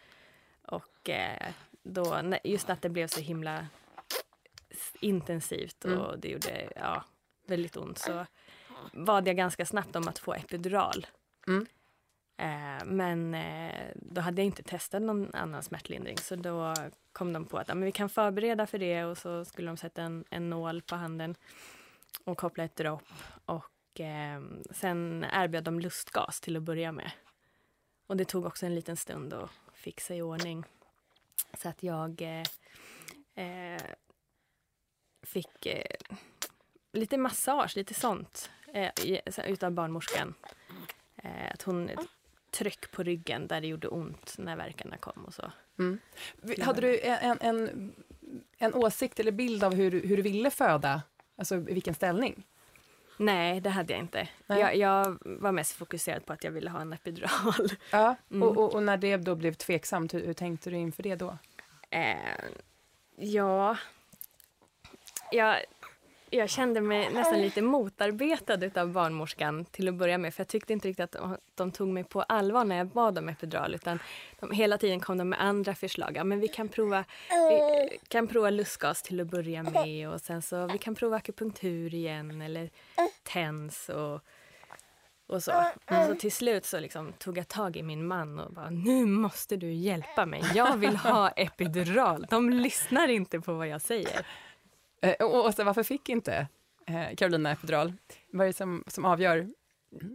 Och 0.66 1.10
eh, 1.10 1.48
då, 1.84 2.22
just 2.44 2.70
att 2.70 2.82
det 2.82 2.90
blev 2.90 3.08
så 3.08 3.20
himla 3.22 3.68
intensivt 5.00 5.86
och 5.86 5.92
mm. 5.92 6.20
det 6.20 6.30
gjorde 6.30 6.70
ja, 6.76 7.04
väldigt 7.48 7.78
ont 7.78 7.98
så 7.98 8.26
bad 8.94 9.28
jag 9.28 9.38
ganska 9.38 9.66
snabbt 9.66 9.96
om 9.96 10.08
att 10.08 10.20
få 10.20 10.34
epidural. 10.34 11.08
Mm. 11.48 11.66
Eh, 12.38 12.86
men 12.86 13.34
eh, 13.34 13.92
då 13.96 14.22
hade 14.22 14.42
jag 14.42 14.46
inte 14.46 14.64
testat 14.64 15.02
någon 15.02 15.36
annan 15.36 15.64
smärtlindring 15.64 16.18
så 16.18 16.36
då 16.36 16.74
kom 17.12 17.34
de 17.34 17.46
på 17.46 17.58
att 17.58 17.68
ja, 17.68 17.76
men 17.76 17.86
vi 17.86 17.92
kan 17.92 18.10
förbereda 18.10 18.68
för 18.68 18.78
det 18.78 19.06
och 19.06 19.18
så 19.18 19.46
skulle 19.46 19.68
de 19.68 19.78
sätta 19.78 20.02
en, 20.02 20.26
en 20.30 20.50
nål 20.50 20.82
på 20.82 20.96
handen 20.96 21.36
och 22.24 22.38
koppla 22.38 22.64
ett 22.64 22.76
dropp 22.76 23.08
och 23.46 24.00
eh, 24.00 24.42
sen 24.72 25.26
erbjöd 25.34 25.64
de 25.64 25.80
lustgas 25.80 26.42
till 26.42 26.58
att 26.58 26.64
börja 26.64 26.92
med. 26.92 27.12
Och 28.08 28.18
det 28.18 28.26
tog 28.26 28.46
också 28.46 28.66
en 28.66 28.76
liten 28.76 28.98
stund 28.98 29.34
att 29.34 29.50
fixa 29.74 30.16
i 30.16 30.22
ordning. 30.22 30.64
Så 31.54 31.70
att 31.70 31.84
jag 31.84 32.22
eh, 32.22 32.44
eh 33.46 33.82
fick 35.28 35.66
eh, 35.66 35.96
lite 36.94 37.18
massage, 37.18 37.76
lite 37.76 37.94
sånt 37.94 38.50
eh, 38.74 38.92
utav 39.46 39.72
barnmorskan. 39.72 40.34
Eh, 41.16 41.52
att 41.54 41.62
hon 41.62 41.90
tryck 42.52 42.92
på 42.92 43.04
ryggen 43.04 43.48
där 43.48 43.62
det 43.62 43.68
gjorde 43.68 43.88
ont 43.88 44.36
när 44.38 44.56
verkarna 44.56 44.98
kom 44.98 45.26
och 45.26 45.34
så. 45.34 45.52
Mm. 45.80 46.00
Hade 46.62 46.82
du 46.82 47.00
en, 47.02 47.38
en, 47.42 47.92
en 48.58 48.74
åsikt 48.74 49.20
eller 49.20 49.32
bild 49.32 49.64
av 49.64 49.76
hur, 49.76 49.92
hur 49.92 50.18
du 50.18 50.24
ville 50.24 50.52
föda? 50.52 51.02
Alltså 51.36 51.56
i 51.56 51.60
vilken 51.60 51.94
ställning? 51.94 52.44
Nej, 53.18 53.62
det 53.62 53.70
hade 53.70 53.94
jag 53.94 54.00
inte. 54.00 54.28
Jag, 54.48 54.76
jag, 54.76 55.18
var 55.22 55.52
mest 55.52 55.72
fokuserad 55.72 56.26
på 56.26 56.34
att 56.34 56.44
jag 56.44 56.52
ville 56.52 56.70
ha 56.70 56.82
en 56.82 56.94
epidural. 56.94 57.70
Ja, 57.92 58.16
mm. 58.32 58.44
och, 58.44 58.58
och, 58.58 58.74
och, 58.74 58.84
när 58.84 58.98
det 58.98 59.18
då 59.18 59.36
blev 59.36 59.54
tveksamt, 59.54 60.14
hur, 60.14 60.26
hur 60.26 60.34
tänkte 60.34 60.70
du 60.70 60.78
inför 60.78 61.04
det 61.04 61.16
då? 61.16 61.38
Eh, 61.90 62.18
ja, 63.16 63.78
jag, 65.32 65.62
jag 66.30 66.50
kände 66.50 66.82
mig 66.82 67.10
nästan 67.14 67.42
lite 67.42 67.62
motarbetad 67.62 68.82
av 68.82 68.92
barnmorskan 68.92 69.66
till 69.66 69.88
att 69.88 69.96
börja 69.96 70.18
med. 70.18 70.34
För 70.34 70.42
jag 70.42 70.48
tyckte 70.48 70.74
inte 70.74 70.88
riktigt 70.88 71.16
att 71.16 71.40
de, 71.56 71.72
tog 71.72 71.88
mig 71.88 72.04
på 72.04 72.22
allvar 72.22 72.66
när 72.66 72.78
jag 72.78 72.88
bad 72.88 73.18
om 73.18 73.30
epidural. 73.30 73.76
Utan 73.76 74.00
de, 74.40 74.52
hela 74.52 74.78
tiden 74.78 75.00
kom 75.00 75.18
de 75.18 75.30
med 75.30 75.42
andra 75.42 75.76
förslag. 75.76 76.12
Ja, 76.16 76.24
men 76.24 76.40
vi 76.40 76.48
kan 76.48 76.70
prova, 76.70 77.04
vi 77.30 77.90
kan 78.08 78.28
prova 78.28 78.50
lustgas 78.50 79.04
till 79.04 79.20
att 79.20 79.28
börja 79.28 79.64
med. 79.64 80.10
Och 80.10 80.22
sen 80.22 80.42
så 80.42 80.68
vi 80.68 80.78
kan 80.78 80.96
prova 80.96 81.18
akupunktur 81.18 81.94
igen 81.94 82.42
eller 82.42 82.70
TENS 83.24 83.90
och, 83.90 84.22
och 85.28 85.44
så. 85.44 85.64
Men 85.86 86.08
så 86.08 86.16
till 86.16 86.32
slut 86.32 86.66
så 86.66 86.80
liksom 86.80 87.14
tog 87.14 87.38
jag 87.38 87.48
tag 87.48 87.78
i 87.78 87.84
min 87.84 88.08
man 88.08 88.40
och 88.40 88.54
bara 88.54 88.70
nu 88.70 89.06
måste 89.06 89.56
du 89.56 89.72
hjälpa 89.72 90.26
mig. 90.26 90.44
Jag 90.56 90.78
vill 90.78 90.96
ha 90.96 91.30
epidural. 91.30 92.28
De 92.30 92.50
lyssnar 92.50 93.08
inte 93.08 93.42
på 93.42 93.54
vad 93.54 93.68
jag 93.68 93.82
säger. 93.82 94.26
Eh, 95.02 95.26
och, 95.26 95.54
så, 95.54 95.64
varför 95.64 95.84
fick 95.84 96.10
inte 96.10 96.48
eh, 96.88 97.16
Carolina 97.18 97.52
epidural? 97.52 97.94
Vad 98.32 98.42
är 98.44 98.48
det 98.48 98.58
som, 98.58 98.84
som 98.88 99.06
avgör? 99.06 99.48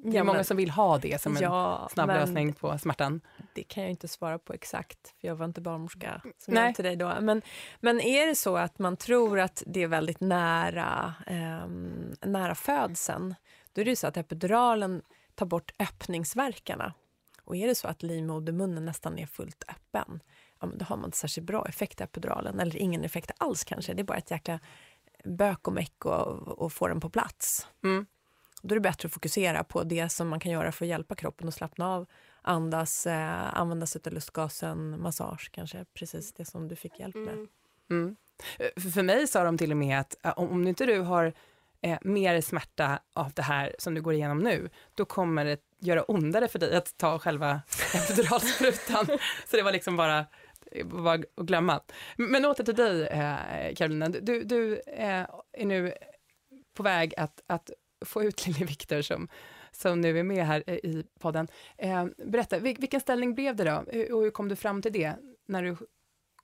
Det 0.04 0.18
är 0.18 0.24
många 0.24 0.44
som 0.44 0.56
vill 0.56 0.70
ha 0.70 0.98
det 0.98 1.20
som 1.20 1.36
en 1.36 1.42
ja, 1.42 1.88
snabb 1.92 2.08
lösning 2.08 2.52
på 2.52 2.78
smärtan. 2.78 3.20
Det 3.54 3.62
kan 3.62 3.82
jag 3.82 3.90
inte 3.90 4.08
svara 4.08 4.38
på 4.38 4.52
exakt, 4.52 5.14
för 5.20 5.28
jag 5.28 5.34
var 5.34 5.46
inte 5.46 5.60
barnmorska 5.60 6.22
som 6.38 6.54
Nej. 6.54 6.74
till 6.74 6.84
dig 6.84 6.96
då. 6.96 7.14
Men, 7.20 7.42
men 7.80 8.00
är 8.00 8.26
det 8.26 8.34
så 8.34 8.56
att 8.56 8.78
man 8.78 8.96
tror 8.96 9.40
att 9.40 9.62
det 9.66 9.82
är 9.82 9.86
väldigt 9.86 10.20
nära, 10.20 11.14
eh, 11.26 11.66
nära 12.28 12.54
födseln, 12.54 13.34
då 13.72 13.80
är 13.80 13.84
det 13.84 13.96
så 13.96 14.06
att 14.06 14.16
epiduralen 14.16 15.02
tar 15.34 15.46
bort 15.46 15.72
öppningsverkarna. 15.78 16.94
Och 17.44 17.56
är 17.56 17.66
det 17.66 17.74
så 17.74 17.88
att 17.88 18.02
livmodermunnen 18.02 18.84
nästan 18.84 19.18
är 19.18 19.26
fullt 19.26 19.64
öppen, 19.68 20.20
ja, 20.62 20.68
då 20.74 20.84
har 20.84 20.96
man 20.96 21.04
inte 21.04 21.16
särskilt 21.16 21.46
bra 21.46 21.66
effekt 21.68 22.00
av 22.00 22.04
epiduralen. 22.04 22.60
Eller 22.60 22.76
ingen 22.76 23.04
effekt 23.04 23.30
alls 23.38 23.64
kanske. 23.64 23.94
Det 23.94 24.02
är 24.02 24.04
bara 24.04 24.18
ett 24.18 24.30
jäkla 24.30 24.60
bök 25.24 25.68
och 25.68 25.74
meck 25.74 26.04
och, 26.04 26.72
få 26.72 26.88
den 26.88 27.00
på 27.00 27.10
plats. 27.10 27.66
Mm. 27.84 28.06
Då 28.62 28.72
är 28.72 28.76
det 28.76 28.80
bättre 28.80 29.06
att 29.06 29.12
fokusera 29.12 29.64
på 29.64 29.82
det 29.82 30.08
som 30.08 30.28
man 30.28 30.40
kan 30.40 30.52
göra 30.52 30.72
för 30.72 30.84
att 30.84 30.88
hjälpa 30.88 31.14
kroppen 31.14 31.48
att 31.48 31.54
slappna 31.54 31.88
av. 31.88 32.06
Andas, 32.42 33.06
eh, 33.06 33.58
använda 33.58 33.86
sig 33.86 34.00
av 34.06 34.12
lustgasen, 34.12 35.00
massage 35.02 35.50
kanske, 35.52 35.84
precis 35.94 36.32
det 36.32 36.44
som 36.44 36.68
du 36.68 36.76
fick 36.76 37.00
hjälp 37.00 37.14
med. 37.14 37.34
Mm. 37.34 37.48
Mm. 37.90 38.16
För, 38.76 38.90
för 38.90 39.02
mig 39.02 39.26
sa 39.26 39.44
de 39.44 39.58
till 39.58 39.70
och 39.70 39.76
med 39.76 40.00
att 40.00 40.16
om, 40.36 40.50
om 40.50 40.68
inte 40.68 40.86
du 40.86 41.00
har 41.00 41.32
eh, 41.80 41.98
mer 42.02 42.40
smärta 42.40 42.98
av 43.12 43.32
det 43.32 43.42
här 43.42 43.74
som 43.78 43.94
du 43.94 44.02
går 44.02 44.14
igenom 44.14 44.38
nu, 44.38 44.70
då 44.94 45.04
kommer 45.04 45.44
det 45.44 45.60
göra 45.82 46.02
ondare 46.02 46.48
för 46.48 46.58
dig 46.58 46.76
att 46.76 46.96
ta 46.96 47.18
själva 47.18 47.62
epiduralsprutan. 47.94 49.06
Så 49.46 49.56
det 49.56 49.62
var 49.62 49.72
liksom 49.72 49.96
bara 49.96 50.26
bara 50.84 51.14
att 51.14 51.46
glömma. 51.46 51.80
Men 52.16 52.44
åter 52.44 52.64
till 52.64 52.74
dig, 52.74 53.06
eh, 53.06 53.74
Carolina. 53.74 54.08
Du, 54.08 54.44
du 54.44 54.80
eh, 54.86 55.26
är 55.52 55.64
nu 55.64 55.94
på 56.74 56.82
väg 56.82 57.14
att, 57.16 57.42
att 57.46 57.70
få 58.04 58.22
ut 58.22 58.46
lille 58.46 58.64
Viktor 58.64 59.02
som, 59.02 59.28
som 59.72 60.00
nu 60.00 60.18
är 60.18 60.22
med 60.22 60.46
här 60.46 60.64
eh, 60.66 60.74
i 60.74 61.06
podden. 61.20 61.48
Eh, 61.78 62.06
berätta, 62.16 62.58
vilken 62.58 63.00
ställning 63.00 63.34
blev 63.34 63.56
det 63.56 63.64
då? 63.64 63.76
Och 64.14 64.22
hur 64.22 64.30
kom 64.30 64.48
du 64.48 64.56
fram 64.56 64.82
till 64.82 64.92
det 64.92 65.14
när 65.46 65.62
du 65.62 65.76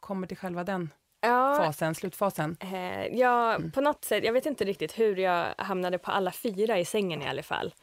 kommer 0.01 0.27
till 0.27 0.37
själva 0.37 0.65
den 0.65 0.91
ja, 1.21 1.57
fasen, 1.57 1.95
slutfasen? 1.95 2.57
Eh, 2.61 3.07
ja, 3.07 3.55
mm. 3.55 3.71
på 3.71 3.81
något 3.81 4.05
sätt. 4.05 4.25
Jag 4.25 4.33
vet 4.33 4.47
inte 4.47 4.65
riktigt 4.65 4.99
hur 4.99 5.17
jag 5.17 5.55
hamnade 5.59 5.99
på 5.99 6.11
alla 6.11 6.33
fyra 6.33 6.79
i 6.79 6.85
sängen 6.85 7.23
i 7.23 7.29
alla 7.29 7.43
fall. 7.43 7.75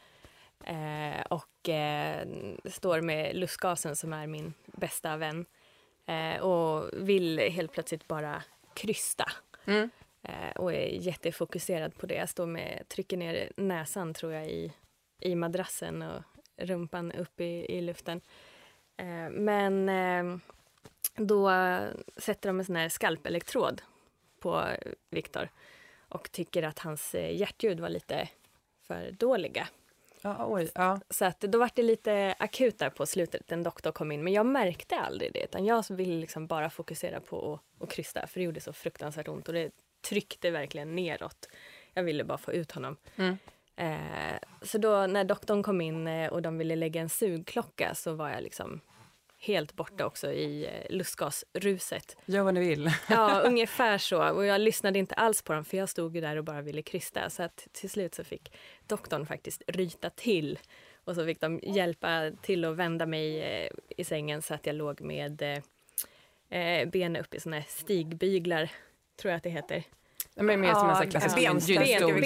Eh, 0.64 1.26
och 1.30 1.68
står 2.70 3.00
med 3.00 3.36
lustgasen 3.36 3.96
som 3.96 4.12
är 4.12 4.26
min 4.26 4.54
bästa 4.66 5.16
vän 5.16 5.46
eh, 6.06 6.40
och 6.40 6.90
vill 6.92 7.38
helt 7.38 7.72
plötsligt 7.72 8.08
bara 8.08 8.42
krysta. 8.74 9.32
Mm. 9.64 9.90
Eh, 10.22 10.56
och 10.56 10.72
är 10.72 10.86
jättefokuserad 10.86 11.96
på 11.96 12.06
det. 12.06 12.14
Jag 12.14 12.28
står 12.28 12.46
med, 12.46 12.88
trycker 12.88 13.16
ner 13.16 13.52
näsan 13.56 14.14
tror 14.14 14.32
jag 14.32 14.46
i, 14.46 14.72
i 15.20 15.34
madrassen 15.34 16.02
och 16.02 16.22
rumpan 16.56 17.12
upp 17.12 17.40
i, 17.40 17.76
i 17.76 17.80
luften. 17.80 18.20
Eh, 18.96 19.30
men 19.30 19.88
eh, 19.88 20.38
då 21.16 21.50
sätter 22.16 22.48
de 22.48 22.58
en 22.58 22.64
sån 22.64 22.76
här 22.76 22.88
skalpelektrod 22.88 23.82
på 24.40 24.64
Viktor 25.10 25.48
och 26.08 26.32
tycker 26.32 26.62
att 26.62 26.78
hans 26.78 27.14
eh, 27.14 27.36
hjärtljud 27.36 27.80
var 27.80 27.88
lite 27.88 28.28
för 28.82 29.10
dåliga. 29.10 29.68
Ja, 30.22 30.46
oj, 30.46 30.70
ja. 30.74 31.00
Så 31.10 31.24
att 31.24 31.40
då 31.40 31.58
var 31.58 31.70
det 31.74 31.82
lite 31.82 32.34
akut 32.38 32.78
där 32.78 32.90
på 32.90 33.06
slutet. 33.06 33.52
En 33.52 33.62
doktor 33.62 33.92
kom 33.92 34.12
in. 34.12 34.24
Men 34.24 34.32
jag 34.32 34.46
märkte 34.46 34.96
aldrig 34.96 35.32
det. 35.32 35.44
Utan 35.44 35.64
jag 35.64 35.84
ville 35.90 36.20
liksom 36.20 36.46
bara 36.46 36.70
fokusera 36.70 37.20
på 37.20 37.60
att, 37.80 37.90
krysta. 37.90 38.26
För 38.26 38.40
det 38.40 38.44
gjorde 38.44 38.60
så 38.60 38.72
fruktansvärt 38.72 39.28
ont. 39.28 39.48
Och 39.48 39.54
det 39.54 39.70
tryckte 40.08 40.50
verkligen 40.50 40.94
neråt. 40.94 41.48
Jag 41.94 42.02
ville 42.02 42.24
bara 42.24 42.38
få 42.38 42.52
ut 42.52 42.72
honom. 42.72 42.96
Mm. 43.16 43.36
Eh, 43.76 44.38
så 44.62 44.78
då 44.78 45.06
när 45.06 45.24
doktorn 45.24 45.62
kom 45.62 45.80
in 45.80 46.06
eh, 46.06 46.32
och 46.32 46.42
de 46.42 46.58
ville 46.58 46.76
lägga 46.76 47.00
en 47.00 47.08
sugklocka 47.08 47.94
så 47.94 48.14
var 48.14 48.30
jag 48.30 48.42
liksom 48.42 48.80
helt 49.38 49.76
borta 49.76 50.06
också 50.06 50.32
i 50.32 50.66
eh, 50.66 50.96
lustgasruset. 50.96 52.16
Gör 52.24 52.42
vad 52.42 52.54
ni 52.54 52.60
vill. 52.60 52.90
ja, 53.08 53.40
ungefär 53.44 53.98
så. 53.98 54.30
Och 54.30 54.46
jag 54.46 54.60
lyssnade 54.60 54.98
inte 54.98 55.14
alls 55.14 55.42
på 55.42 55.52
dem 55.52 55.64
för 55.64 55.76
jag 55.76 55.88
stod 55.88 56.14
ju 56.14 56.20
där 56.20 56.36
och 56.36 56.44
bara 56.44 56.62
ville 56.62 56.82
krysta. 56.82 57.30
Så 57.30 57.42
att 57.42 57.68
till 57.72 57.90
slut 57.90 58.14
så 58.14 58.24
fick 58.24 58.52
doktorn 58.86 59.26
faktiskt 59.26 59.62
ryta 59.66 60.10
till. 60.10 60.58
Och 61.04 61.14
så 61.14 61.24
fick 61.24 61.40
de 61.40 61.60
hjälpa 61.62 62.30
till 62.42 62.64
att 62.64 62.76
vända 62.76 63.06
mig 63.06 63.42
eh, 63.42 63.70
i 63.96 64.04
sängen 64.04 64.42
så 64.42 64.54
att 64.54 64.66
jag 64.66 64.74
låg 64.76 65.00
med 65.00 65.42
eh, 66.50 66.88
benen 66.88 67.22
upp 67.22 67.34
i 67.34 67.40
såna 67.40 67.56
här 67.56 67.66
stigbyglar, 67.68 68.70
tror 69.20 69.30
jag 69.30 69.36
att 69.36 69.42
det 69.42 69.50
heter. 69.50 69.84
Men 70.34 70.60
mer 70.60 70.74
som 70.74 70.90
en 70.90 71.10
klassisk 71.10 71.38
gynstol. 71.38 72.24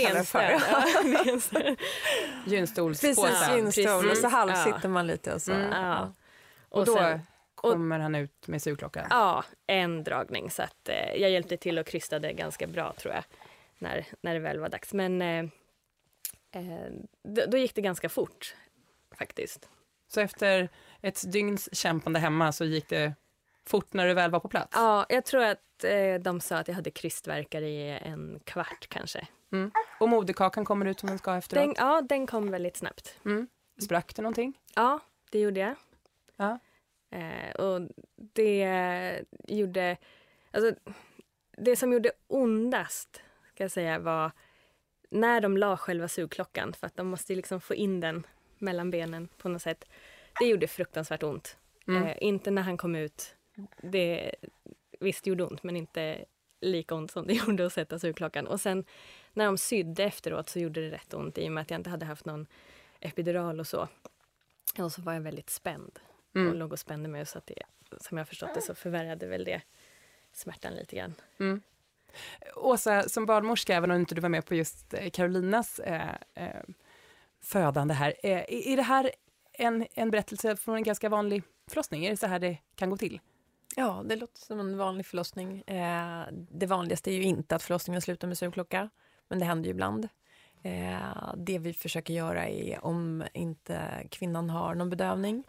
Gynstolspåse. 2.47 3.23
Precis, 3.23 3.57
gynstol. 3.57 4.11
Och 4.11 4.17
så 4.17 4.29
halvsitter 4.29 4.89
man 4.89 5.07
lite 5.07 5.35
och 5.35 5.43
så. 5.43 5.53
Mm. 5.53 5.71
Ja. 5.71 6.13
Och, 6.71 6.79
och 6.79 6.87
då 6.87 6.95
sen, 6.95 7.21
kommer 7.55 7.97
och, 7.97 8.03
han 8.03 8.15
ut 8.15 8.49
med 8.49 8.63
sugklockan? 8.63 9.07
Ja, 9.11 9.45
en 9.67 10.05
dragning. 10.05 10.51
Så 10.51 10.63
att, 10.63 10.89
eh, 10.89 11.15
jag 11.15 11.31
hjälpte 11.31 11.57
till 11.57 11.79
och 11.79 11.87
krystade 11.87 12.33
ganska 12.33 12.67
bra 12.67 12.93
tror 12.93 13.15
jag, 13.15 13.25
när, 13.79 14.07
när 14.21 14.35
det 14.35 14.41
väl 14.41 14.59
var 14.59 14.69
dags. 14.69 14.93
Men 14.93 15.23
eh, 15.23 15.45
eh, 16.53 16.91
då, 17.23 17.43
då, 17.47 17.57
gick 17.57 17.75
det 17.75 17.81
ganska 17.81 18.09
fort 18.09 18.55
faktiskt. 19.19 19.69
Så 20.09 20.21
efter 20.21 20.69
ett 21.01 21.33
dygns 21.33 21.75
kämpande 21.75 22.19
hemma 22.19 22.53
så 22.53 22.65
gick 22.65 22.89
det 22.89 23.15
fort 23.67 23.93
när 23.93 24.07
du 24.07 24.15
väl 24.15 24.31
var 24.31 24.41
på 24.41 24.49
plats? 24.49 24.73
Ja, 24.75 25.07
jag 25.09 25.25
tror 25.25 25.43
att 25.43 25.85
eh, 25.85 26.15
de 26.15 26.41
sa 26.41 26.57
att 26.57 26.69
jag 26.69 26.75
hade 26.75 26.91
krystverkar 26.91 27.63
i 27.63 27.99
en 28.03 28.41
kvart 28.45 28.87
kanske. 28.89 29.29
Mm. 29.53 29.71
Och 30.01 30.09
moderkakan 30.09 30.65
kommer 30.65 30.87
ut 30.87 31.01
som 31.01 31.09
den 31.09 31.19
ska 31.19 31.37
efteråt? 31.37 31.65
Den, 31.65 31.75
ja, 31.79 32.01
den 32.01 32.27
kom 32.27 32.51
väldigt 32.51 32.77
snabbt. 32.77 33.19
Mm. 33.25 33.49
Sprack 33.83 34.17
det 34.17 34.23
någonting? 34.23 34.59
Ja, 34.75 35.01
det 35.31 35.41
gjorde 35.41 35.61
jag. 35.61 35.75
Ja. 36.41 36.59
Eh, 37.11 37.51
och 37.51 37.89
det 38.17 39.25
gjorde... 39.49 39.97
Alltså, 40.51 40.75
det 41.57 41.77
som 41.77 41.93
gjorde 41.93 42.13
ondast 42.27 43.23
ska 43.49 43.65
jag 43.65 43.71
säga 43.71 43.99
var 43.99 44.33
när 45.11 45.41
de 45.41 45.57
la 45.57 45.77
själva 45.77 46.09
sugklockan 46.09 46.73
för 46.73 46.87
att 46.87 46.97
de 46.97 47.07
måste 47.07 47.35
liksom 47.35 47.61
få 47.61 47.75
in 47.75 48.01
den 48.01 48.27
mellan 48.59 48.91
benen 48.91 49.29
på 49.39 49.49
något 49.49 49.63
sätt. 49.63 49.85
Det 50.39 50.47
gjorde 50.47 50.67
fruktansvärt 50.67 51.23
ont. 51.23 51.57
Mm. 51.89 52.03
Eh, 52.03 52.17
inte 52.21 52.51
när 52.51 52.63
han 52.63 52.77
kom 52.77 52.97
ut 52.97 53.37
det 53.83 54.35
visst 55.01 55.27
gjorde 55.27 55.45
ont, 55.45 55.63
men 55.63 55.77
inte 55.77 56.25
lika 56.61 56.95
ont 56.95 57.11
som 57.11 57.27
det 57.27 57.33
gjorde 57.47 57.67
att 57.67 57.73
sätta 57.73 57.99
sugklockan. 57.99 58.47
Och 58.47 58.61
sen 58.61 58.85
när 59.33 59.45
de 59.45 59.59
sydde 59.59 60.05
efteråt 60.05 60.49
så 60.49 60.59
gjorde 60.59 60.81
det 60.81 60.91
rätt 60.91 61.15
ont 61.15 61.39
i 61.39 61.49
och 61.49 61.53
med 61.53 61.63
att 61.63 61.71
jag 61.71 61.81
inte 61.81 61.91
hade 61.91 62.07
haft 62.07 62.25
någon 62.25 62.47
epidural 63.01 63.61
och 63.61 63.67
så. 63.67 63.89
Och 64.79 64.93
så 64.93 65.03
var 65.03 65.13
jag 65.13 65.21
väldigt 65.21 65.51
spänd 65.51 66.01
Mm. 66.35 66.49
och 66.49 66.55
låg 66.55 66.73
och 66.73 66.79
spände 66.79 67.09
mig 67.09 67.27
så 67.27 67.39
att 67.39 67.47
det, 67.47 67.63
som 68.01 68.19
jag 68.19 68.29
förstått 68.29 68.55
det 68.55 68.63
så 68.63 68.75
förvärrade 68.75 69.27
väl 69.27 69.45
det 69.45 69.63
smärtan 70.33 70.75
lite 70.75 70.97
grann. 70.97 71.15
Mm. 71.41 71.61
Åsa, 72.57 73.09
som 73.09 73.27
barnmorska, 73.27 73.75
även 73.75 73.91
om 73.91 73.97
inte 73.97 74.15
du 74.15 74.21
var 74.21 74.29
med 74.29 74.47
på 74.47 74.55
just 74.55 74.95
eh, 74.95 75.11
Carolinas 75.11 75.79
eh, 75.79 76.15
eh, 76.35 76.63
födande 77.41 77.95
här, 77.95 78.15
eh, 78.23 78.45
är 78.49 78.77
det 78.77 78.83
här 78.83 79.11
en, 79.53 79.87
en 79.95 80.11
berättelse 80.11 80.57
från 80.57 80.75
en 80.75 80.83
ganska 80.83 81.09
vanlig 81.09 81.43
förlossning? 81.67 82.05
Är 82.05 82.11
det 82.11 82.17
så 82.17 82.27
här 82.27 82.39
det 82.39 82.59
kan 82.75 82.91
gå 82.91 82.97
till? 82.97 83.21
Ja, 83.77 84.03
det 84.07 84.17
låter 84.17 84.41
som 84.41 84.61
en 84.61 84.79
vanlig 84.79 85.07
förlossning. 85.07 85.61
Eh, 85.61 86.25
det 86.51 86.67
vanligaste 86.67 87.11
är 87.11 87.15
ju 87.15 87.23
inte 87.23 87.57
att 87.57 87.63
förlossningen 87.63 88.03
slutar 88.03 88.29
med 88.29 88.39
sugklocka, 88.39 88.91
men 89.29 89.39
det 89.39 89.45
händer 89.45 89.65
ju 89.65 89.71
ibland. 89.71 90.09
Eh, 90.63 91.35
det 91.37 91.59
vi 91.59 91.73
försöker 91.73 92.15
göra 92.15 92.49
är, 92.49 92.85
om 92.85 93.25
inte 93.35 94.07
kvinnan 94.11 94.51
har 94.51 94.75
någon 94.75 94.91
bedövning, 94.91 95.45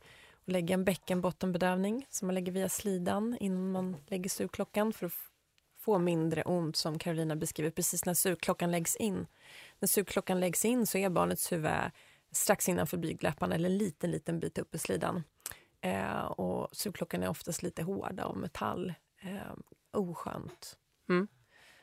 att 0.46 0.52
lägga 0.52 0.74
en 0.74 0.84
bäckenbottenbedövning 0.84 2.08
som 2.10 2.28
man 2.28 2.36
lägger 2.36 2.52
via 2.52 2.70
slidan 2.70 3.38
innan 3.40 3.72
man 3.72 3.98
lägger 4.08 4.30
sugklockan 4.30 4.94
för 4.94 5.06
att 5.06 5.14
få 5.80 6.00
mindre 6.00 6.44
ont, 6.44 6.76
som 6.76 7.00
Carolina 7.00 7.36
beskriver, 7.36 7.72
precis 7.72 8.06
när 8.06 8.14
sugklockan 8.14 8.72
läggs 8.72 8.96
in. 8.96 9.28
När 9.80 9.88
sugklockan 9.88 10.40
läggs 10.40 10.66
in 10.66 10.86
så 10.88 10.98
är 10.98 11.10
barnets 11.10 11.52
huvud 11.52 11.72
strax 12.32 12.70
innanför 12.70 12.98
blygdläpparna 12.98 13.56
eller 13.56 13.70
en 13.70 13.78
liten, 13.78 14.12
liten 14.12 14.40
bit 14.40 14.58
upp 14.58 14.76
i 14.76 14.78
slidan. 14.78 15.24
Eh, 15.82 16.24
och 16.24 16.70
sugklockan 16.72 17.24
är 17.24 17.30
oftast 17.30 17.64
lite 17.64 17.84
hård 17.84 18.20
av 18.20 18.38
metall. 18.38 18.94
Eh, 19.22 19.54
oskönt. 19.92 20.78
Mm. 21.10 21.28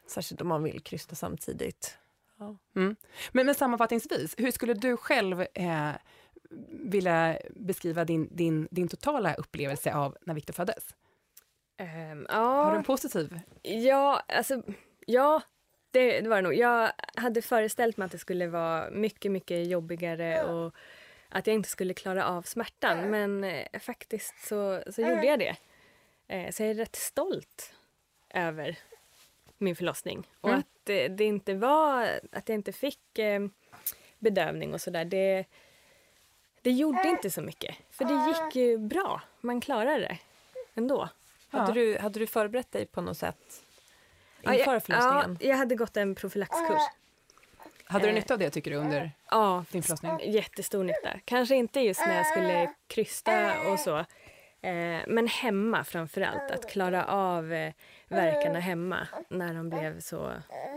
Särskilt 0.07 0.41
om 0.41 0.49
man 0.49 0.63
vill 0.63 0.81
krysta 0.81 1.15
samtidigt. 1.15 1.99
Ja. 2.39 2.57
Mm. 2.77 2.97
Men, 3.33 3.47
men 3.47 3.55
sammanfattningsvis, 3.55 4.35
hur 4.39 4.51
skulle 4.51 4.75
du 4.75 4.97
själv 4.97 5.41
eh, 5.41 5.91
vilja 6.71 7.39
beskriva 7.51 8.05
din, 8.05 8.29
din, 8.31 8.69
din 8.71 8.89
totala 8.89 9.35
upplevelse 9.35 9.95
av 9.95 10.17
när 10.21 10.35
Victor 10.35 10.55
föddes? 10.55 10.95
Um, 11.81 12.27
Har 12.31 12.71
du 12.71 12.73
ja, 12.73 12.77
en 12.77 12.85
positiv? 12.85 13.41
ja, 13.63 14.23
alltså, 14.29 14.63
ja 15.07 15.43
det, 15.91 16.21
det 16.21 16.29
var 16.29 16.37
det 16.37 16.43
nog. 16.43 16.55
Jag 16.55 16.93
hade 17.15 17.43
föreställt 17.43 17.97
mig 17.97 18.07
att 18.07 18.13
det 18.13 18.19
skulle 18.19 18.47
vara 18.47 18.91
mycket, 18.91 19.33
mycket 19.33 19.67
jobbigare 19.67 20.45
och 20.45 20.75
att 21.29 21.47
jag 21.47 21.55
inte 21.55 21.69
skulle 21.69 21.95
klara 21.95 22.27
av 22.27 22.43
smärtan. 22.43 23.11
Men 23.11 23.45
eh, 23.45 23.81
faktiskt 23.81 24.47
så, 24.49 24.83
så 24.91 25.01
gjorde 25.01 25.27
jag 25.27 25.39
det. 25.39 25.57
Eh, 26.29 26.51
så 26.51 26.63
jag 26.63 26.71
är 26.71 26.75
rätt 26.75 26.97
stolt 26.97 27.73
över 28.31 28.79
min 29.59 29.77
förlossning. 29.77 30.29
Och 30.41 30.49
Mm. 30.49 30.59
att 30.61 30.67
det, 30.85 31.09
det 31.09 31.25
inte 31.25 31.55
var, 31.55 32.21
att 32.33 32.49
jag 32.49 32.55
inte 32.55 32.73
fick 32.73 33.19
eh, 33.19 33.47
bedövning 34.19 34.75
och 34.75 34.81
sådär. 34.81 35.05
Det, 35.05 35.45
det 36.63 36.71
gjorde 36.71 37.09
inte 37.09 37.31
så 37.31 37.41
mycket. 37.43 37.77
För 37.91 38.05
det 38.05 38.29
gick 38.45 38.57
ju 38.57 38.79
bra. 38.79 39.21
Man 39.41 39.61
klarade 39.61 39.99
det 39.99 40.19
ändå. 40.75 41.09
Hade, 41.51 41.67
Ja. 41.71 41.73
du, 41.75 41.99
hade 41.99 42.19
du 42.19 42.27
förberett 42.27 42.73
dig 42.73 42.87
på 42.87 43.01
något 43.01 43.19
sätt 43.19 43.63
inför 44.43 44.53
jag, 44.73 44.83
förlossningen? 44.83 45.39
Ja, 45.41 45.49
jag 45.49 45.57
hade 45.57 45.75
gått 45.75 45.97
en 45.97 46.15
profylaxkurs. 46.15 46.83
Hade 47.85 48.05
du 48.05 48.09
Eh. 48.09 48.15
nytta 48.15 48.35
av 48.35 48.41
det 48.41 48.51
tycker 48.51 48.71
du 48.71 48.77
under 48.77 49.11
Ja, 49.31 49.65
din 49.71 49.83
förlossning? 49.83 50.21
jättestor 50.33 50.85
nytta. 50.85 51.11
Kanske 51.25 51.55
inte 51.55 51.81
just 51.81 52.01
när 52.07 52.17
jag 52.17 52.27
skulle 52.27 52.75
krysta 52.87 53.61
och 53.73 53.79
så. 53.81 53.99
Eh, 54.61 55.01
men 55.07 55.27
hemma 55.27 55.85
framför 55.85 56.21
allt. 56.21 56.51
Att 56.51 56.71
klara 56.71 57.05
av 57.07 57.53
eh, 57.53 57.73
verkarna 58.09 58.61
hemma 58.61 59.09
när 59.29 59.55
de 59.55 59.71
blev 59.71 60.01
så, 60.01 60.33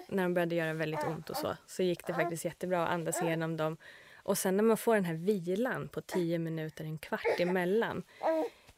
när 0.07 0.23
de 0.23 0.33
började 0.33 0.55
göra 0.55 0.73
väldigt 0.73 1.03
ont 1.03 1.29
och 1.29 1.37
så. 1.37 1.57
Så 1.67 1.83
gick 1.83 2.05
det 2.07 2.13
faktiskt 2.13 2.45
jättebra 2.45 2.83
att 2.83 2.89
andas 2.89 3.21
igenom 3.21 3.57
dem. 3.57 3.77
Och 4.23 4.37
sen 4.37 4.57
när 4.57 4.63
man 4.63 4.77
får 4.77 4.95
den 4.95 5.05
här 5.05 5.13
vilan 5.13 5.87
på 5.87 6.01
tio 6.01 6.39
minuter, 6.39 6.83
en 6.83 6.97
kvart 6.97 7.39
emellan. 7.39 8.03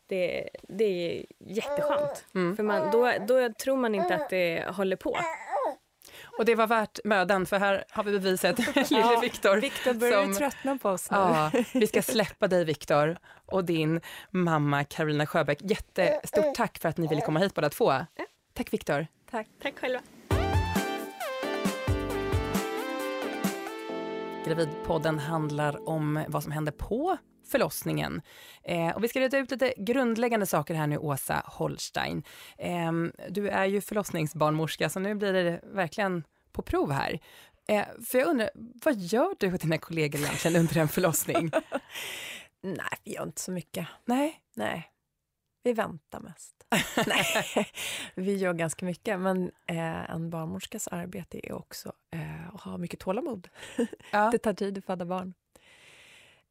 Det, 0.08 0.50
det 0.62 0.84
är 0.84 1.26
jätteskönt. 1.40 2.26
Mm. 2.36 2.56
För 2.56 2.64
man, 2.64 2.92
då, 2.92 3.14
då 3.28 3.54
tror 3.54 3.78
man 3.78 3.96
inte 3.96 4.16
att 4.16 4.30
det 4.30 4.66
håller 4.70 4.96
på. 4.96 5.18
Och 6.38 6.46
det 6.46 6.56
var 6.56 6.68
värt 6.68 7.00
mödan, 7.04 7.46
för 7.46 7.60
här 7.60 7.86
har 7.90 8.04
vi 8.04 8.12
beviset, 8.12 8.60
lille 8.92 9.20
Viktor. 9.22 9.58
Viktor 9.58 9.94
börjar 9.94 10.24
som- 10.24 10.34
tröttna 10.36 10.78
på 10.78 10.90
oss 10.90 11.12
nu. 11.12 11.18
Ja, 11.18 11.52
vi 11.74 11.88
ska 11.88 12.02
släppa 12.02 12.48
dig 12.48 12.66
Viktor 12.66 13.18
och 13.46 13.66
din 13.66 14.02
mamma 14.30 14.84
Carolina 14.84 15.26
Sjöbäck. 15.26 15.60
Jättestort 15.62 16.56
tack 16.56 16.78
för 16.78 16.90
att 16.90 16.98
ni 16.98 17.08
ville 17.08 17.22
komma 17.22 17.40
hit 17.40 17.54
båda 17.54 17.70
två. 17.70 17.94
Tack 18.54 18.74
Viktor. 18.74 19.08
Tack. 19.32 19.48
Tack 19.62 19.80
själva. 19.80 20.00
Gravidpodden 24.46 25.20
handlar 25.20 25.90
om 25.90 26.26
vad 26.28 26.44
som 26.44 26.52
händer 26.52 26.72
på 26.72 27.18
förlossningen. 27.48 28.22
Eh, 28.64 28.90
och 28.90 29.04
vi 29.04 29.08
ska 29.08 29.20
reda 29.20 29.38
ut 29.38 29.52
lite 29.52 29.74
grundläggande 29.78 30.46
saker 30.46 30.74
här 30.74 30.88
nu, 30.88 30.98
Åsa 30.98 31.44
Holstein. 31.46 32.24
Eh, 32.58 32.92
du 33.30 33.50
är 33.50 33.66
ju 33.66 33.82
förlossningsbarnmorska, 33.82 34.90
så 34.90 35.00
nu 35.00 35.16
blir 35.16 35.34
det 35.34 35.62
verkligen 35.64 36.24
på 36.52 36.62
prov 36.62 36.92
här. 36.92 37.20
Eh, 37.68 37.86
för 38.06 38.18
jag 38.18 38.28
undrar, 38.28 38.50
vad 38.56 38.96
gör 38.96 39.36
du 39.40 39.54
och 39.54 39.60
dina 39.60 39.78
kollegor 39.78 40.22
egentligen 40.22 40.58
under 40.58 40.78
en 40.78 40.88
förlossning? 40.88 41.52
Nej, 42.62 43.00
vi 43.04 43.14
gör 43.14 43.24
inte 43.24 43.42
så 43.42 43.52
mycket. 43.52 43.88
Nej? 44.06 44.40
Nej, 44.56 44.92
vi 45.64 45.74
väntar 45.74 46.20
mest. 46.20 46.63
Nej, 47.08 47.26
vi 48.16 48.36
gör 48.38 48.54
ganska 48.54 48.86
mycket. 48.86 49.20
Men 49.20 49.52
eh, 49.66 50.10
en 50.12 50.30
barnmorskas 50.30 50.88
arbete 50.88 51.48
är 51.48 51.54
också 51.54 51.94
eh, 52.12 52.56
att 52.56 52.62
ha 52.62 52.78
mycket 52.78 53.00
tålamod. 53.00 53.50
Ja. 54.12 54.30
Det 54.32 54.38
tar 54.38 54.54
tid 54.54 54.78
att 54.78 54.86
föda 54.86 55.06
barn. 55.06 55.34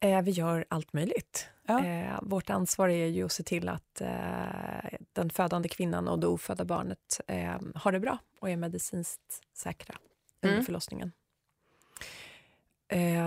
Eh, 0.00 0.22
vi 0.22 0.30
gör 0.30 0.64
allt 0.68 0.92
möjligt. 0.92 1.48
Ja. 1.66 1.84
Eh, 1.84 2.18
vårt 2.22 2.50
ansvar 2.50 2.88
är 2.88 3.06
ju 3.06 3.24
att 3.24 3.32
se 3.32 3.42
till 3.42 3.68
att 3.68 4.00
eh, 4.00 4.98
den 5.12 5.30
födande 5.30 5.68
kvinnan 5.68 6.08
och 6.08 6.18
det 6.18 6.26
ofödda 6.26 6.64
barnet 6.64 7.20
eh, 7.26 7.56
har 7.74 7.92
det 7.92 8.00
bra 8.00 8.18
och 8.40 8.50
är 8.50 8.56
medicinskt 8.56 9.40
säkra 9.54 9.94
under 10.42 10.54
Mm. 10.54 10.64
förlossningen. 10.66 11.12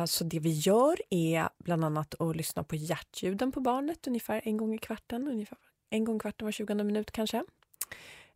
Så 0.08 0.24
det 0.24 0.40
vi 0.40 0.50
gör 0.52 0.98
är 1.10 1.50
bland 1.58 1.86
annat 1.86 2.22
att 2.22 2.36
lyssna 2.36 2.64
på 2.64 2.76
hjärtljuden 2.76 3.52
på 3.52 3.60
barnet 3.60 4.08
ungefär 4.08 4.42
en 4.46 4.58
gång 4.58 4.74
i 4.76 4.78
kvarten, 4.78 5.28
ungefär 5.28 5.58
en 5.96 6.04
gång 6.04 6.20
kvarten 6.20 6.46
var 6.46 6.52
20 6.52 6.74
minut 6.74 7.12
kanske. 7.12 7.44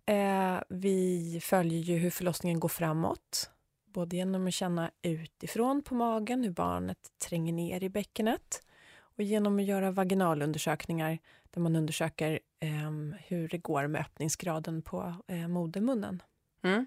Eh, 0.05 0.59
vi 0.69 1.39
följer 1.43 1.79
ju 1.79 1.97
hur 1.97 2.09
förlossningen 2.09 2.59
går 2.59 2.69
framåt, 2.69 3.49
både 3.85 4.15
genom 4.15 4.47
att 4.47 4.53
känna 4.53 4.91
utifrån 5.01 5.81
på 5.81 5.95
magen 5.95 6.43
hur 6.43 6.51
barnet 6.51 6.97
tränger 7.27 7.53
ner 7.53 7.83
i 7.83 7.89
bäckenet 7.89 8.63
och 8.99 9.23
genom 9.23 9.59
att 9.59 9.65
göra 9.65 9.91
vaginalundersökningar 9.91 11.19
där 11.49 11.61
man 11.61 11.75
undersöker 11.75 12.39
eh, 12.59 12.91
hur 13.27 13.47
det 13.47 13.57
går 13.57 13.87
med 13.87 14.01
öppningsgraden 14.01 14.81
på 14.81 15.15
eh, 15.27 15.47
modermunnen. 15.47 16.21
Mm. 16.63 16.85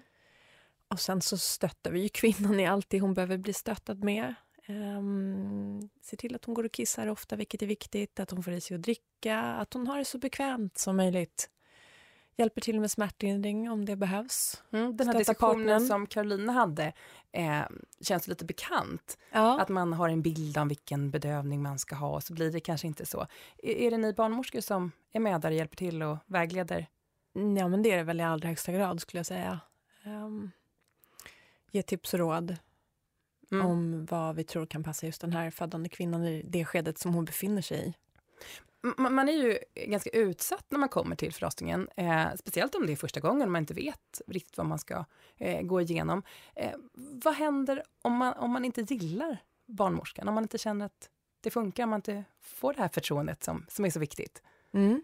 Och 0.87 0.99
sen 0.99 1.21
så 1.21 1.37
stöttar 1.37 1.91
vi 1.91 2.01
ju 2.01 2.09
kvinnan 2.09 2.59
i 2.59 2.65
allt 2.67 2.89
det 2.89 2.99
hon 2.99 3.13
behöver 3.13 3.37
bli 3.37 3.53
stöttad 3.53 4.03
med. 4.03 4.35
Um, 4.67 5.89
se 6.01 6.15
till 6.15 6.35
att 6.35 6.45
hon 6.45 6.55
går 6.55 6.63
och 6.63 6.71
kissar 6.71 7.07
ofta, 7.07 7.35
vilket 7.35 7.61
är 7.61 7.67
viktigt. 7.67 8.19
Att 8.19 8.31
hon 8.31 8.43
får 8.43 8.53
i 8.53 8.61
sig 8.61 8.75
att 8.75 8.81
dricka, 8.81 9.39
att 9.39 9.73
hon 9.73 9.87
har 9.87 9.97
det 9.97 10.05
så 10.05 10.17
bekvämt 10.17 10.77
som 10.77 10.97
möjligt. 10.97 11.49
Hjälper 12.35 12.61
till 12.61 12.79
med 12.79 12.91
smärtlindring 12.91 13.71
om 13.71 13.85
det 13.85 13.95
behövs. 13.95 14.63
Mm, 14.71 14.97
den 14.97 15.07
här 15.07 15.17
diskussionen 15.17 15.55
partnern. 15.55 15.87
som 15.87 16.07
Carolina 16.07 16.53
hade 16.53 16.93
eh, 17.31 17.61
känns 18.01 18.27
lite 18.27 18.45
bekant. 18.45 19.17
Ja. 19.31 19.61
Att 19.61 19.69
man 19.69 19.93
har 19.93 20.09
en 20.09 20.21
bild 20.21 20.57
om 20.57 20.67
vilken 20.67 21.11
bedövning 21.11 21.61
man 21.61 21.79
ska 21.79 21.95
ha 21.95 22.09
och 22.09 22.23
så 22.23 22.33
blir 22.33 22.51
det 22.51 22.59
kanske 22.59 22.87
inte 22.87 23.05
så. 23.05 23.27
Är, 23.57 23.75
är 23.75 23.91
det 23.91 23.97
ni 23.97 24.13
barnmorskor 24.13 24.61
som 24.61 24.91
är 25.11 25.19
med 25.19 25.41
där 25.41 25.49
och 25.49 25.55
hjälper 25.55 25.75
till 25.75 26.03
och 26.03 26.17
vägleder? 26.25 26.87
ja, 27.33 27.67
men 27.67 27.83
det 27.83 27.91
är 27.91 27.97
det 27.97 28.03
väl 28.03 28.19
i 28.19 28.23
allra 28.23 28.49
högsta 28.49 28.71
grad 28.71 29.01
skulle 29.01 29.19
jag 29.19 29.25
säga. 29.25 29.59
Um, 30.05 30.51
ge 31.71 31.81
tips 31.81 32.13
och 32.13 32.19
råd 32.19 32.57
Mm. 33.53 33.65
om 33.65 34.05
vad 34.05 34.35
vi 34.35 34.43
tror 34.43 34.65
kan 34.65 34.83
passa 34.83 35.05
just 35.05 35.21
den 35.21 35.33
här 35.33 35.51
födande 35.51 35.89
kvinnan 35.89 36.25
i 36.25 36.43
det 36.45 36.65
skedet 36.65 36.97
som 36.97 37.13
hon 37.13 37.25
befinner 37.25 37.61
sig 37.61 37.87
i. 37.87 37.93
Man 38.97 39.29
är 39.29 39.33
ju 39.33 39.57
ganska 39.75 40.09
utsatt 40.09 40.65
när 40.69 40.79
man 40.79 40.89
kommer 40.89 41.15
till 41.15 41.33
förlossningen, 41.33 41.89
eh, 41.95 42.25
speciellt 42.35 42.75
om 42.75 42.85
det 42.85 42.91
är 42.91 42.95
första 42.95 43.19
gången 43.19 43.41
och 43.41 43.51
man 43.51 43.61
inte 43.61 43.73
vet 43.73 44.21
riktigt 44.27 44.57
vad 44.57 44.65
man 44.65 44.79
ska 44.79 45.05
eh, 45.37 45.61
gå 45.61 45.81
igenom. 45.81 46.23
Eh, 46.55 46.71
vad 46.93 47.33
händer 47.33 47.83
om 48.01 48.13
man, 48.13 48.33
om 48.33 48.51
man 48.51 48.65
inte 48.65 48.81
gillar 48.81 49.37
barnmorskan, 49.65 50.27
om 50.27 50.33
man 50.33 50.43
inte 50.43 50.57
känner 50.57 50.85
att 50.85 51.09
det 51.41 51.49
funkar, 51.49 51.83
om 51.83 51.89
man 51.89 51.97
inte 51.97 52.23
får 52.41 52.73
det 52.73 52.79
här 52.79 52.89
förtroendet 52.89 53.43
som, 53.43 53.65
som 53.69 53.85
är 53.85 53.89
så 53.89 53.99
viktigt? 53.99 54.41
Mm. 54.73 55.03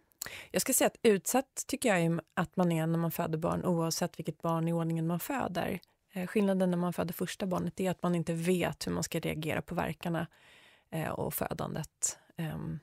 Jag 0.52 0.62
ska 0.62 0.74
säga 0.74 0.88
att 0.88 0.98
utsatt 1.02 1.64
tycker 1.68 1.96
jag 1.96 2.20
att 2.34 2.56
man 2.56 2.72
är 2.72 2.88
när 2.88 3.00
man 3.00 3.12
föder 3.12 3.38
barn 3.38 3.66
oavsett 3.66 4.20
vilket 4.20 4.42
barn 4.42 4.68
i 4.68 4.74
ordningen 4.74 5.08
man 5.08 5.20
föder. 5.20 5.80
Eh, 6.12 6.28
skillnaden 6.28 6.72
när 6.72 6.78
man 6.78 6.94
föder 6.94 7.14
första 7.14 7.46
barnet 7.46 7.80
är 7.80 7.92
att 7.92 8.04
man 8.04 8.16
inte 8.16 8.34
vet 8.34 8.88
hur 8.88 8.92
man 8.92 9.04
ska 9.04 9.20
reagera 9.20 9.62
på 9.62 9.76
verkarna 9.76 10.28
eh, 10.90 11.10
och 11.10 11.34
födandet. 11.34 12.20
Ehm, 12.36 12.80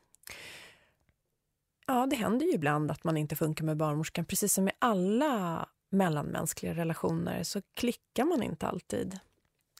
ja, 1.86 2.06
det 2.06 2.16
händer 2.16 2.46
ju 2.46 2.52
ibland 2.52 2.90
att 2.90 3.04
man 3.04 3.16
inte 3.16 3.36
funkar 3.36 3.64
med 3.64 3.76
barnmorskan. 3.76 4.24
Precis 4.24 4.52
som 4.52 4.68
i 4.68 4.72
alla 4.78 5.68
mellanmänskliga 5.90 6.74
relationer 6.74 7.42
så 7.42 7.62
klickar 7.74 8.24
man 8.24 8.42
inte 8.42 8.66
alltid. 8.66 9.18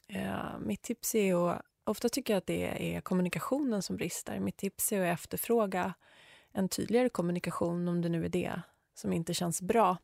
Eh, 0.07 0.59
mitt 0.59 0.81
tips 0.81 1.15
är 1.15 1.49
att, 1.49 1.61
ofta 1.83 2.09
tycker 2.09 2.33
jag 2.33 2.37
att 2.37 2.47
det 2.47 2.95
är 2.95 3.01
kommunikationen 3.01 3.81
som 3.81 3.97
brister. 3.97 4.39
Mitt 4.39 4.57
tips 4.57 4.91
är 4.91 5.01
att 5.01 5.13
efterfråga 5.19 5.93
en 6.51 6.69
tydligare 6.69 7.09
kommunikation, 7.09 7.87
om 7.87 8.01
det 8.01 8.09
nu 8.09 8.25
är 8.25 8.29
det, 8.29 8.61
som 8.93 9.13
inte 9.13 9.33
känns 9.33 9.61
bra. 9.61 9.97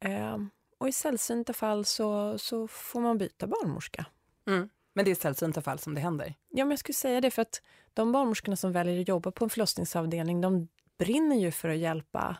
Ehm, 0.00 0.50
Eh, 0.82 0.84
och 0.84 0.88
i 0.88 0.92
sällsynta 0.92 1.52
fall 1.52 1.84
så, 1.84 2.38
så 2.38 2.68
får 2.68 3.00
man 3.00 3.18
byta 3.18 3.46
barnmorska. 3.46 4.06
Mm. 4.46 4.68
Men 4.94 5.04
det 5.04 5.10
är 5.10 5.14
sällsynta 5.14 5.62
fall 5.62 5.78
som 5.78 5.94
det 5.94 6.00
händer? 6.00 6.34
Ja, 6.48 6.64
men 6.64 6.70
jag 6.70 6.78
skulle 6.78 6.94
säga 6.94 7.20
det 7.20 7.30
för 7.30 7.42
att 7.42 7.62
de 7.94 8.12
barnmorskorna 8.12 8.56
som 8.56 8.72
väljer 8.72 9.00
att 9.00 9.08
jobba 9.08 9.30
på 9.30 9.44
en 9.44 9.50
förlossningsavdelning, 9.50 10.40
de 10.40 10.68
brinner 10.98 11.36
ju 11.36 11.50
för 11.50 11.68
att 11.68 11.78
hjälpa 11.78 12.36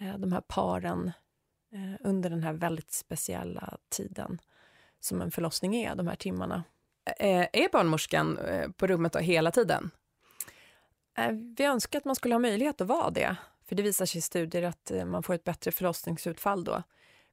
eh, 0.00 0.18
de 0.18 0.32
här 0.32 0.40
paren 0.40 1.12
eh, 1.72 2.06
under 2.08 2.30
den 2.30 2.42
här 2.42 2.52
väldigt 2.52 2.92
speciella 2.92 3.78
tiden 3.88 4.38
som 5.00 5.22
en 5.22 5.30
förlossning 5.30 5.76
är, 5.76 5.94
de 5.94 6.06
här 6.06 6.16
timmarna. 6.16 6.64
Eh, 7.18 7.46
är 7.52 7.72
barnmorskan 7.72 8.38
eh, 8.38 8.70
på 8.70 8.86
rummet 8.86 9.12
då 9.12 9.18
hela 9.18 9.50
tiden? 9.50 9.90
Eh, 11.18 11.32
vi 11.58 11.64
önskar 11.64 11.98
att 11.98 12.04
man 12.04 12.16
skulle 12.16 12.34
ha 12.34 12.40
möjlighet 12.40 12.80
att 12.80 12.88
vara 12.88 13.10
det. 13.10 13.36
För 13.68 13.76
det 13.76 13.82
visar 13.82 14.06
sig 14.06 14.18
i 14.18 14.22
studier 14.22 14.62
att 14.62 14.90
eh, 14.90 15.04
man 15.04 15.22
får 15.22 15.34
ett 15.34 15.44
bättre 15.44 15.72
förlossningsutfall 15.72 16.64
då. 16.64 16.82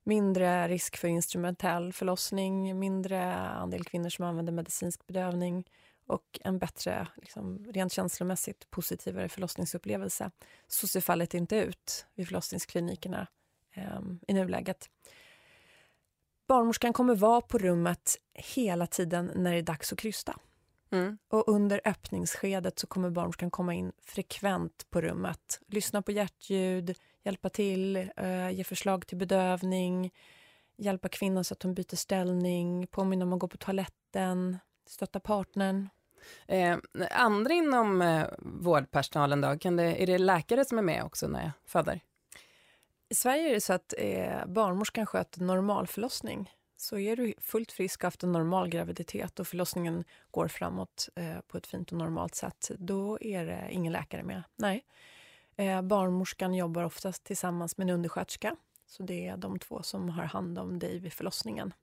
Mindre 0.04 0.68
risk 0.68 0.98
för 0.98 1.08
instrumentell 1.08 1.94
förlossning, 1.94 2.80
mindre 2.80 3.34
andel 3.36 3.84
kvinnor 3.84 4.10
som 4.10 4.26
använder 4.26 4.54
medicinsk 4.54 5.08
bedövning 5.08 5.66
och 6.08 6.40
en 6.44 6.60
bättre, 6.60 7.08
liksom, 7.16 7.66
rent 7.66 7.94
känslomässigt 7.94 8.72
positivare 8.72 9.30
förlossningsupplevelse. 9.30 10.32
Så 10.68 10.88
ser 10.88 11.02
fallet 11.02 11.34
inte 11.34 11.56
ut 11.56 12.06
vid 12.16 12.28
förlossningsklinikerna 12.28 13.28
eh, 13.74 14.00
i 14.28 14.34
nuläget. 14.34 14.90
Barnmorskan 16.48 16.94
kommer 16.94 17.16
vara 17.16 17.42
på 17.42 17.58
rummet 17.58 18.18
hela 18.34 18.88
tiden 18.88 19.32
när 19.36 19.52
det 19.52 19.58
är 19.58 19.62
dags 19.62 19.94
att 19.94 20.00
krysta. 20.00 20.40
Mm. 20.92 21.18
Och 21.28 21.48
under 21.48 21.82
öppningsskedet 21.86 22.80
så 22.80 22.88
kommer 22.88 23.10
barnmorskan 23.10 23.52
komma 23.52 23.74
in 23.74 23.92
frekvent 24.04 24.88
på 24.90 25.02
rummet. 25.02 25.60
Lyssna 25.68 26.02
på 26.02 26.12
hjärtljud, 26.12 26.98
hjälpa 27.24 27.50
till, 27.50 28.10
eh, 28.18 28.50
ge 28.50 28.64
förslag 28.64 29.08
till 29.08 29.18
bedövning, 29.18 30.14
hjälpa 30.78 31.10
kvinnan 31.10 31.44
så 31.44 31.54
att 31.54 31.64
hon 31.64 31.74
byter 31.74 31.96
ställning, 31.96 32.88
påminna 32.88 33.26
om 33.26 33.34
att 33.34 33.40
gå 33.40 33.48
på 33.48 33.58
toaletten, 33.58 34.58
stötta 34.88 35.20
partnern. 35.20 35.90
Eh, 36.48 36.78
andra 37.12 37.54
inom 37.54 38.02
eh, 38.02 38.26
vårdpersonalen 38.40 39.42
då, 39.42 39.58
kan 39.58 39.76
det, 39.76 40.04
är 40.04 40.08
det 40.08 40.18
läkare 40.18 40.66
som 40.66 40.78
är 40.78 40.82
med 40.82 41.04
också 41.04 41.28
när 41.28 41.44
jag 41.44 41.52
föder? 41.66 42.00
I 43.10 43.16
Sverige 43.16 43.50
är 43.50 43.54
det 43.54 43.62
så 43.62 43.74
att 43.74 43.94
eh, 43.98 44.46
barnmorskan 44.46 45.06
sköter 45.06 45.42
normalförlossning. 45.42 46.52
Så 46.78 46.98
är 46.98 47.16
du 47.16 47.34
fullt 47.42 47.72
frisk 47.72 48.00
och 48.00 48.04
haft 48.04 48.24
en 48.24 48.32
normal 48.32 48.70
graviditet 48.70 49.40
och 49.40 49.48
förlossningen 49.48 50.04
går 50.32 50.48
framåt 50.48 51.10
eh, 51.16 51.40
på 51.48 51.58
ett 51.58 51.68
fint 51.68 51.92
och 51.92 51.98
normalt 51.98 52.36
sätt, 52.36 52.72
då 52.78 53.18
är 53.22 53.46
det 53.46 53.68
ingen 53.72 53.94
läkare 53.94 54.24
med. 54.24 54.44
Nej. 54.56 54.86
Eh, 55.56 55.82
barnmorskan 55.82 56.54
jobbar 56.54 56.84
oftast 56.84 57.24
tillsammans 57.24 57.78
med 57.78 57.90
en 57.90 57.94
undersköterska. 57.94 58.56
Så 58.86 59.04
det 59.04 59.28
är 59.28 59.38
de 59.38 59.60
två 59.60 59.84
som 59.84 60.10
har 60.10 60.24
hand 60.24 60.60
om 60.60 60.80
dig 60.80 61.00
vid 61.00 61.14
förlossningen. 61.14 61.74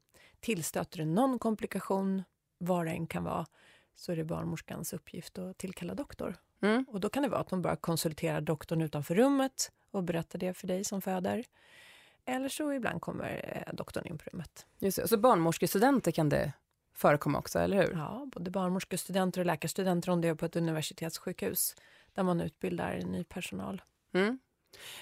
Tillstöter 0.40 0.98
du 0.98 1.04
någon 1.04 1.38
komplikation, 1.38 2.22
vad 2.58 2.86
det 2.86 2.90
än 2.90 3.06
kan 3.06 3.24
vara, 3.24 3.46
så 3.94 4.12
är 4.12 4.16
det 4.16 4.24
barnmorskans 4.24 4.92
uppgift 4.92 5.38
att 5.38 5.58
tillkalla 5.58 5.94
doktor. 5.94 6.36
Mm. 6.62 6.84
Och 6.88 7.00
då 7.00 7.08
kan 7.08 7.22
det 7.22 7.28
vara 7.28 7.40
att 7.40 7.50
hon 7.50 7.62
bara 7.62 7.76
konsulterar 7.76 8.40
doktorn 8.40 8.80
utanför 8.82 9.14
rummet 9.14 9.72
och 9.90 10.04
berättar 10.04 10.38
det 10.38 10.54
för 10.54 10.66
dig 10.66 10.84
som 10.84 11.02
föder. 11.02 11.44
Eller 12.24 12.48
så 12.48 12.72
ibland 12.72 13.00
kommer 13.00 13.64
eh, 13.66 13.74
doktorn 13.74 14.06
in 14.06 14.18
på 14.18 14.30
rummet. 14.30 14.66
Just 14.78 14.96
det. 14.96 15.08
Så 15.08 15.18
barnmorskestudenter 15.18 16.12
kan 16.12 16.28
det 16.28 16.52
förekomma 16.94 17.38
också, 17.38 17.58
eller 17.58 17.76
hur? 17.76 17.92
Ja, 17.92 18.28
både 18.32 18.50
barnmorskestudenter 18.50 19.40
och 19.40 19.46
läkarstudenter 19.46 20.10
om 20.10 20.20
det 20.20 20.28
är 20.28 20.34
på 20.34 20.46
ett 20.46 20.56
universitetssjukhus 20.56 21.76
där 22.14 22.22
man 22.22 22.40
utbildar 22.40 22.98
ny 22.98 23.24
personal. 23.24 23.82
Mm. 24.12 24.38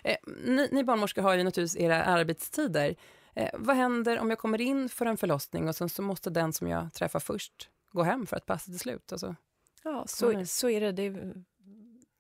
Eh, 0.02 0.16
ni, 0.26 0.68
ni 0.72 0.84
barnmorskor 0.84 1.22
har 1.22 1.34
ju 1.34 1.44
naturligtvis 1.44 1.82
era 1.82 2.04
arbetstider. 2.04 2.96
Eh, 3.34 3.50
vad 3.54 3.76
händer 3.76 4.18
om 4.18 4.30
jag 4.30 4.38
kommer 4.38 4.60
in 4.60 4.88
för 4.88 5.06
en 5.06 5.16
förlossning 5.16 5.68
och 5.68 5.76
sen 5.76 5.88
så 5.88 6.02
måste 6.02 6.30
den 6.30 6.52
som 6.52 6.68
jag 6.68 6.92
träffar 6.92 7.20
först 7.20 7.70
gå 7.92 8.02
hem 8.02 8.26
för 8.26 8.36
att 8.36 8.46
passet 8.46 8.74
är 8.74 8.78
slut? 8.78 9.12
Alltså, 9.12 9.36
ja, 9.82 10.04
så, 10.06 10.46
så 10.46 10.68
är 10.68 10.80
det. 10.80 10.92
det 10.92 11.34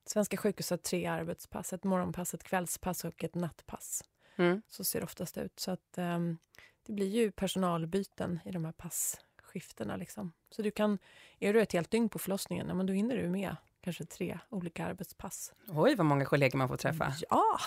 Svenska 0.06 0.36
sjukhus 0.36 0.70
har 0.70 0.76
tre 0.76 1.06
arbetspass, 1.06 1.72
ett 1.72 1.84
morgonpass, 1.84 2.34
ett 2.34 2.42
kvällspass 2.42 3.04
och 3.04 3.24
ett 3.24 3.34
nattpass. 3.34 4.04
Mm. 4.36 4.62
Så 4.68 4.84
ser 4.84 5.00
det 5.00 5.04
oftast 5.04 5.38
ut. 5.38 5.60
Så 5.60 5.70
att 5.70 5.94
um, 5.98 6.38
det 6.86 6.92
blir 6.92 7.06
ju 7.06 7.30
personalbyten 7.30 8.40
i 8.44 8.50
de 8.50 8.64
här 8.64 8.72
passskiftena. 8.72 9.96
Liksom. 9.96 10.32
Så 10.50 10.62
du 10.62 10.70
kan, 10.70 10.98
är 11.38 11.52
du 11.52 11.62
ett 11.62 11.72
helt 11.72 11.90
dygn 11.90 12.08
på 12.08 12.18
förlossningen, 12.18 12.68
ja, 12.68 12.74
men 12.74 12.86
då 12.86 12.92
hinner 12.92 13.16
du 13.16 13.28
med 13.28 13.56
kanske 13.88 14.04
tre 14.04 14.38
olika 14.48 14.86
arbetspass. 14.86 15.52
Oj, 15.68 15.94
vad 15.94 16.06
många 16.06 16.24
kollegor 16.24 16.58
man 16.58 16.68
får 16.68 16.76
träffa. 16.76 17.14
Ja! 17.30 17.58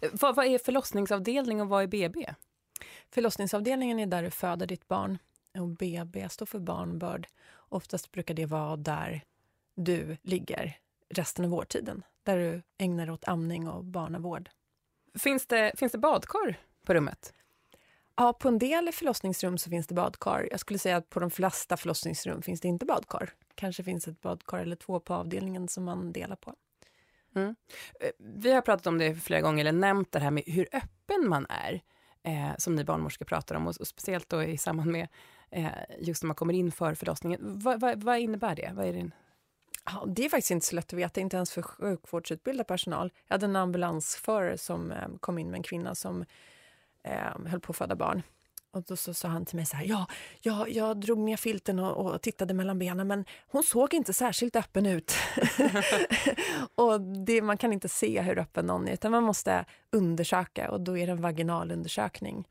vad, 0.12 0.36
vad 0.36 0.46
är 0.46 0.58
förlossningsavdelning 0.58 1.60
och 1.60 1.68
vad 1.68 1.82
är 1.82 1.86
BB? 1.86 2.34
Förlossningsavdelningen 3.10 3.98
är 3.98 4.06
där 4.06 4.22
du 4.22 4.30
föder 4.30 4.66
ditt 4.66 4.88
barn 4.88 5.18
och 5.58 5.68
BB 5.68 6.28
står 6.28 6.46
för 6.46 6.58
barnbörd. 6.58 7.28
Oftast 7.56 8.12
brukar 8.12 8.34
det 8.34 8.46
vara 8.46 8.76
där 8.76 9.24
du 9.74 10.16
ligger 10.22 10.78
resten 11.08 11.44
av 11.44 11.50
vårdtiden, 11.50 12.04
där 12.22 12.38
du 12.38 12.62
ägnar 12.78 13.06
dig 13.06 13.12
åt 13.12 13.28
amning 13.28 13.68
och 13.68 13.84
barnavård. 13.84 14.50
Finns 15.18 15.46
det, 15.46 15.72
finns 15.76 15.92
det 15.92 15.98
badkar 15.98 16.60
på 16.86 16.94
rummet? 16.94 17.32
Ja, 18.14 18.32
på 18.32 18.48
en 18.48 18.58
del 18.58 18.92
förlossningsrum 18.92 19.58
så 19.58 19.70
finns 19.70 19.86
det 19.86 19.94
badkar. 19.94 20.48
Jag 20.50 20.60
skulle 20.60 20.78
säga 20.78 20.96
att 20.96 21.10
på 21.10 21.20
de 21.20 21.30
flesta 21.30 21.76
förlossningsrum 21.76 22.42
finns 22.42 22.60
det 22.60 22.68
inte 22.68 22.86
badkar. 22.86 23.34
Kanske 23.56 23.84
finns 23.84 24.08
ett 24.08 24.20
badkar 24.20 24.58
eller 24.58 24.76
två 24.76 25.00
på 25.00 25.14
avdelningen 25.14 25.68
som 25.68 25.84
man 25.84 26.12
delar 26.12 26.36
på. 26.36 26.54
Mm. 27.34 27.56
Eh, 28.00 28.10
vi 28.18 28.52
har 28.52 28.60
pratat 28.60 28.86
om 28.86 28.98
det 28.98 29.14
flera 29.14 29.40
gånger, 29.40 29.60
eller 29.60 29.72
nämnt 29.72 30.12
det 30.12 30.18
här 30.18 30.30
med 30.30 30.42
hur 30.46 30.68
öppen 30.72 31.28
man 31.28 31.46
är, 31.48 31.82
eh, 32.22 32.56
som 32.58 32.74
ni 32.74 32.84
barnmorskor 32.84 33.26
pratar 33.26 33.54
om, 33.54 33.66
och, 33.66 33.80
och 33.80 33.86
speciellt 33.86 34.28
då 34.28 34.42
i 34.42 34.58
samband 34.58 34.90
med 34.90 35.08
eh, 35.50 35.70
just 35.98 36.22
när 36.22 36.26
man 36.26 36.36
kommer 36.36 36.54
in 36.54 36.72
för 36.72 36.94
förlossningen. 36.94 37.58
Va, 37.58 37.76
va, 37.76 37.94
vad 37.96 38.18
innebär 38.18 38.56
det? 38.56 38.70
Vad 38.74 38.86
är 38.86 38.92
det? 38.92 39.10
Ja, 39.84 40.04
det 40.06 40.24
är 40.24 40.28
faktiskt 40.28 40.50
inte 40.50 40.66
så 40.66 40.76
lätt 40.76 40.92
att 40.92 40.98
veta, 40.98 41.20
inte 41.20 41.36
ens 41.36 41.52
för 41.52 41.62
sjukvårdsutbildad 41.62 42.66
personal. 42.66 43.12
Jag 43.26 43.34
hade 43.34 43.46
en 43.46 43.56
ambulansförare 43.56 44.58
som 44.58 44.92
eh, 44.92 45.08
kom 45.20 45.38
in 45.38 45.50
med 45.50 45.58
en 45.58 45.62
kvinna 45.62 45.94
som 45.94 46.24
eh, 47.02 47.46
höll 47.46 47.60
på 47.60 47.72
att 47.72 47.76
föda 47.76 47.96
barn. 47.96 48.22
Och 48.76 48.82
då 48.82 48.96
så 48.96 49.14
sa 49.14 49.28
han 49.28 49.44
till 49.44 49.56
mig 49.56 49.66
så 49.66 49.76
här, 49.76 49.84
ja, 49.84 50.06
jag, 50.40 50.70
jag 50.70 51.00
drog 51.00 51.18
ner 51.18 51.36
filten 51.36 51.78
och, 51.78 52.14
och, 52.14 52.22
tittade 52.22 52.54
mellan 52.54 52.78
benen 52.78 53.06
men 53.06 53.24
hon 53.46 53.62
såg 53.62 53.94
inte 53.94 54.12
särskilt 54.12 54.56
öppen 54.56 54.86
ut. 54.86 55.12
och 56.74 57.00
det, 57.00 57.42
man 57.42 57.56
kan 57.56 57.72
inte 57.72 57.88
se 57.88 58.20
hur 58.20 58.38
öppen 58.38 58.66
någon 58.66 58.88
är 58.88 58.92
utan 58.92 59.12
man 59.12 59.22
måste 59.22 59.64
undersöka 59.92 60.70
och 60.70 60.80
då 60.80 60.98
är 60.98 61.06
det 61.06 61.12
en 61.12 61.20
vaginalundersökning. 61.20 62.48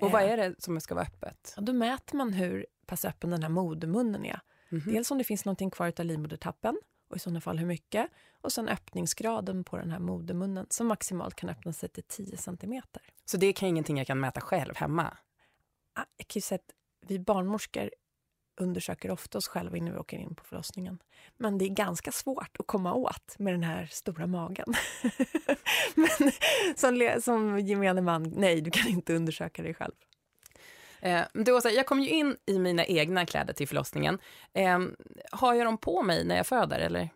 Och 0.00 0.10
vad 0.10 0.22
är 0.22 0.36
det 0.36 0.54
som 0.58 0.80
ska 0.80 0.94
vara 0.94 1.04
öppet? 1.04 1.54
Och 1.56 1.62
då 1.62 1.72
mäter 1.72 2.16
man 2.16 2.32
hur 2.32 2.66
pass 2.86 3.04
öppen 3.04 3.30
den 3.30 3.42
här 3.42 3.50
modermunnen 3.50 4.24
är. 4.24 4.40
Mm 4.70 4.82
-hmm. 4.82 4.92
Dels 4.92 5.10
om 5.10 5.18
det 5.18 5.24
finns 5.24 5.44
något 5.44 5.74
kvar 5.74 5.92
av 5.98 6.04
livmodertappen 6.04 6.78
och 7.10 7.16
i 7.16 7.18
sådana 7.18 7.40
fall 7.40 7.58
hur 7.58 7.66
mycket. 7.66 8.10
Och 8.40 8.52
sen 8.52 8.68
öppningsgraden 8.68 9.64
på 9.64 9.76
den 9.76 9.90
här 9.90 9.98
modermunnen 9.98 10.66
som 10.70 10.86
maximalt 10.86 11.34
kan 11.34 11.48
öppna 11.48 11.72
sig 11.72 11.88
till 11.88 12.04
10 12.08 12.36
centimeter. 12.36 13.02
Så 13.24 13.36
det 13.36 13.46
är 13.46 13.64
ingenting 13.64 13.98
jag 13.98 14.06
kan 14.06 14.20
mäta 14.20 14.40
själv 14.40 14.76
hemma? 14.76 15.16
Ah, 15.98 16.04
jag 16.16 16.28
kan 16.28 16.38
ju 16.38 16.40
säga 16.40 16.56
att 16.56 16.74
vi 17.08 17.18
barnmorskor 17.18 17.90
undersöker 18.60 19.10
ofta 19.10 19.38
oss 19.38 19.48
själva 19.48 19.76
innan 19.76 19.92
vi 19.92 19.98
åker 19.98 20.18
in 20.18 20.34
på 20.34 20.44
förlossningen. 20.44 20.98
Men 21.36 21.58
det 21.58 21.64
är 21.64 21.68
ganska 21.68 22.12
svårt 22.12 22.56
att 22.58 22.66
komma 22.66 22.94
åt 22.94 23.38
med 23.38 23.54
den 23.54 23.62
här 23.62 23.86
stora 23.86 24.26
magen. 24.26 24.74
Men 25.94 26.32
som, 26.76 27.20
som 27.22 27.58
gemene 27.58 28.00
man, 28.00 28.32
nej, 28.36 28.60
du 28.60 28.70
kan 28.70 28.88
inte 28.88 29.14
undersöka 29.14 29.62
dig 29.62 29.74
själv. 29.74 29.94
Eh, 31.00 31.22
du, 31.32 31.52
Åsa, 31.52 31.70
jag 31.70 31.86
kom 31.86 32.00
ju 32.00 32.08
in 32.08 32.36
i 32.46 32.58
mina 32.58 32.84
egna 32.84 33.26
kläder 33.26 33.52
till 33.52 33.68
förlossningen. 33.68 34.18
Eh, 34.52 34.78
har 35.32 35.54
jag 35.54 35.66
dem 35.66 35.78
på 35.78 36.02
mig 36.02 36.24
när 36.24 36.36
jag 36.36 36.46
föder? 36.46 36.80
Eller? 36.80 37.08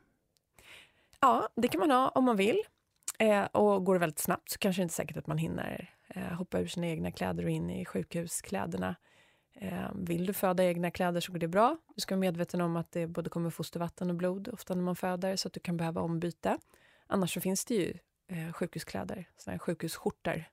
Ja, 1.20 1.48
det 1.54 1.68
kan 1.68 1.80
man 1.80 1.90
ha 1.90 2.08
om 2.08 2.24
man 2.24 2.36
vill. 2.36 2.62
Eh, 3.18 3.44
och 3.44 3.84
går 3.84 3.94
det 3.94 4.00
väldigt 4.00 4.18
snabbt 4.18 4.50
så 4.50 4.58
kanske 4.58 4.82
det 4.82 4.82
inte 4.82 4.92
är 4.92 4.94
säkert 4.94 5.16
att 5.16 5.26
man 5.26 5.38
hinner 5.38 5.94
eh, 6.08 6.22
hoppa 6.22 6.60
ur 6.60 6.66
sina 6.66 6.86
egna 6.86 7.10
kläder 7.10 7.44
och 7.44 7.50
in 7.50 7.70
i 7.70 7.84
sjukhuskläderna. 7.84 8.96
Eh, 9.54 9.90
vill 9.94 10.26
du 10.26 10.32
föda 10.32 10.64
egna 10.64 10.90
kläder 10.90 11.20
så 11.20 11.32
går 11.32 11.38
det 11.38 11.48
bra. 11.48 11.76
Du 11.94 12.00
ska 12.00 12.14
vara 12.14 12.20
medveten 12.20 12.60
om 12.60 12.76
att 12.76 12.92
det 12.92 13.06
både 13.06 13.30
kommer 13.30 13.50
fostervatten 13.50 14.10
och 14.10 14.16
blod 14.16 14.48
ofta 14.48 14.74
när 14.74 14.82
man 14.82 14.96
föder 14.96 15.36
så 15.36 15.48
att 15.48 15.54
du 15.54 15.60
kan 15.60 15.76
behöva 15.76 16.00
ombyte. 16.00 16.58
Annars 17.06 17.34
så 17.34 17.40
finns 17.40 17.64
det 17.64 17.74
ju 17.74 17.98
eh, 18.28 18.52
sjukhuskläder, 18.52 19.28
såna 19.36 19.52
här 19.52 19.58
sjukhusskjortor 19.58 20.44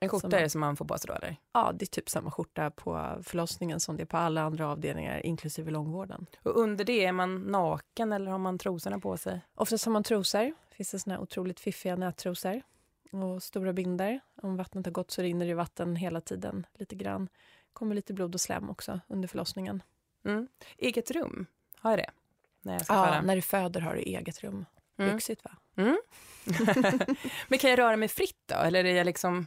en 0.00 0.08
skjorta 0.08 0.30
som, 0.30 0.38
är 0.38 0.42
det 0.42 0.50
som 0.50 0.60
man 0.60 0.76
får 0.76 0.84
på 0.84 0.98
sig 0.98 1.08
då 1.08 1.14
eller? 1.14 1.36
Ja, 1.52 1.72
det 1.74 1.84
är 1.84 1.86
typ 1.86 2.08
samma 2.08 2.30
skjorta 2.30 2.70
på 2.70 3.18
förlossningen 3.22 3.80
som 3.80 3.96
det 3.96 4.02
är 4.02 4.06
på 4.06 4.16
alla 4.16 4.42
andra 4.42 4.68
avdelningar, 4.68 5.26
inklusive 5.26 5.70
långvården. 5.70 6.26
Och 6.42 6.56
under 6.60 6.84
det, 6.84 7.04
är 7.04 7.12
man 7.12 7.38
naken 7.38 8.12
eller 8.12 8.30
har 8.30 8.38
man 8.38 8.58
trosorna 8.58 8.98
på 8.98 9.16
sig? 9.16 9.40
Oftast 9.54 9.84
har 9.84 9.92
man 9.92 10.02
trosor. 10.02 10.52
Finns 10.78 10.90
det 10.90 10.98
såna 10.98 11.14
här 11.14 11.22
otroligt 11.22 11.60
fiffiga 11.60 11.96
nättrosor 11.96 12.62
och 13.10 13.42
stora 13.42 13.72
binder. 13.72 14.20
Om 14.42 14.56
vattnet 14.56 14.86
har 14.86 14.92
gått 14.92 15.10
så 15.10 15.22
rinner 15.22 15.46
det 15.46 15.54
vatten 15.54 15.96
hela 15.96 16.20
tiden 16.20 16.66
lite 16.74 16.94
grann. 16.94 17.28
kommer 17.72 17.94
lite 17.94 18.14
blod 18.14 18.34
och 18.34 18.40
slem 18.40 18.70
också 18.70 19.00
under 19.08 19.28
förlossningen. 19.28 19.82
Mm. 20.24 20.48
Eget 20.76 21.10
rum, 21.10 21.46
har 21.78 21.90
jag 21.90 21.98
det? 21.98 22.10
När 22.62 22.72
jag 22.72 22.84
ska 22.84 22.94
ja, 22.94 23.06
föda? 23.06 23.22
när 23.22 23.36
du 23.36 23.42
föder 23.42 23.80
har 23.80 23.94
du 23.94 24.00
eget 24.00 24.44
rum. 24.44 24.66
Mm. 24.98 25.12
Lyxigt 25.12 25.44
va? 25.44 25.50
Mm. 25.76 25.98
men 27.48 27.58
kan 27.58 27.70
jag 27.70 27.78
röra 27.78 27.96
mig 27.96 28.08
fritt 28.08 28.42
då? 28.46 28.54
Eller 28.54 28.84
är 28.84 28.96
jag 28.96 29.06
liksom 29.06 29.46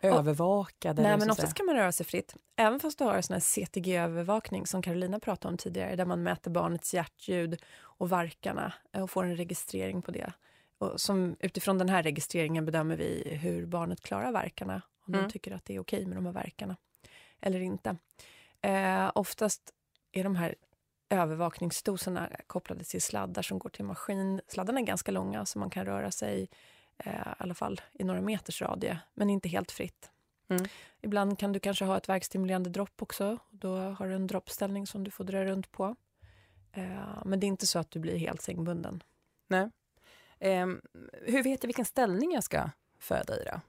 övervakad? 0.00 0.98
Nej, 0.98 1.18
men 1.18 1.30
oftast 1.30 1.54
kan 1.54 1.66
man 1.66 1.74
röra 1.74 1.92
sig 1.92 2.06
fritt. 2.06 2.34
Även 2.56 2.80
fast 2.80 2.98
du 2.98 3.04
har 3.04 3.20
sån 3.20 3.40
CTG-övervakning 3.40 4.66
som 4.66 4.82
Carolina 4.82 5.20
pratade 5.20 5.52
om 5.52 5.58
tidigare, 5.58 5.96
där 5.96 6.04
man 6.04 6.22
mäter 6.22 6.50
barnets 6.50 6.94
hjärtljud 6.94 7.62
och 7.80 8.12
verkarna 8.12 8.72
och 8.92 9.10
får 9.10 9.24
en 9.24 9.36
registrering 9.36 10.02
på 10.02 10.10
det. 10.10 10.32
Och 10.80 11.00
som, 11.00 11.36
utifrån 11.40 11.78
den 11.78 11.88
här 11.88 12.02
registreringen 12.02 12.66
bedömer 12.66 12.96
vi 12.96 13.38
hur 13.42 13.66
barnet 13.66 14.00
klarar 14.00 14.32
verkarna, 14.32 14.82
om 15.06 15.14
mm. 15.14 15.26
de 15.26 15.32
tycker 15.32 15.52
att 15.52 15.64
det 15.64 15.74
är 15.74 15.80
okej 15.80 16.06
med 16.06 16.16
de 16.16 16.26
här 16.26 16.32
verkarna 16.32 16.76
eller 17.40 17.60
inte. 17.60 17.96
Eh, 18.60 19.10
oftast 19.14 19.74
är 20.12 20.24
de 20.24 20.36
här 20.36 20.54
övervakningsdoserna 21.08 22.30
kopplade 22.46 22.84
till 22.84 23.02
sladdar 23.02 23.42
som 23.42 23.58
går 23.58 23.70
till 23.70 23.84
maskin. 23.84 24.40
Sladdarna 24.48 24.80
är 24.80 24.84
ganska 24.84 25.12
långa 25.12 25.46
så 25.46 25.58
man 25.58 25.70
kan 25.70 25.84
röra 25.84 26.10
sig 26.10 26.48
eh, 26.98 27.12
i 27.12 27.34
alla 27.38 27.54
fall 27.54 27.80
i 27.92 28.04
några 28.04 28.20
meters 28.20 28.62
radie, 28.62 28.98
men 29.14 29.30
inte 29.30 29.48
helt 29.48 29.70
fritt. 29.70 30.10
Mm. 30.48 30.64
Ibland 31.00 31.38
kan 31.38 31.52
du 31.52 31.60
kanske 31.60 31.84
ha 31.84 31.96
ett 31.96 32.08
verkstimulerande 32.08 32.70
dropp 32.70 33.02
också. 33.02 33.38
Då 33.50 33.76
har 33.76 34.08
du 34.08 34.14
en 34.14 34.26
droppställning 34.26 34.86
som 34.86 35.04
du 35.04 35.10
får 35.10 35.24
dra 35.24 35.44
runt 35.44 35.72
på. 35.72 35.96
Eh, 36.72 37.22
men 37.24 37.40
det 37.40 37.46
är 37.46 37.48
inte 37.48 37.66
så 37.66 37.78
att 37.78 37.90
du 37.90 37.98
blir 37.98 38.16
helt 38.16 38.42
sängbunden. 38.42 39.02
Nej. 39.48 39.70
Eh, 40.40 40.66
hur 41.22 41.42
vet 41.42 41.62
jag 41.62 41.68
vilken 41.68 41.84
ställning 41.84 42.32
jag 42.32 42.44
ska 42.44 42.70
föda 42.98 43.36
i 43.36 43.44
då? 43.44 43.60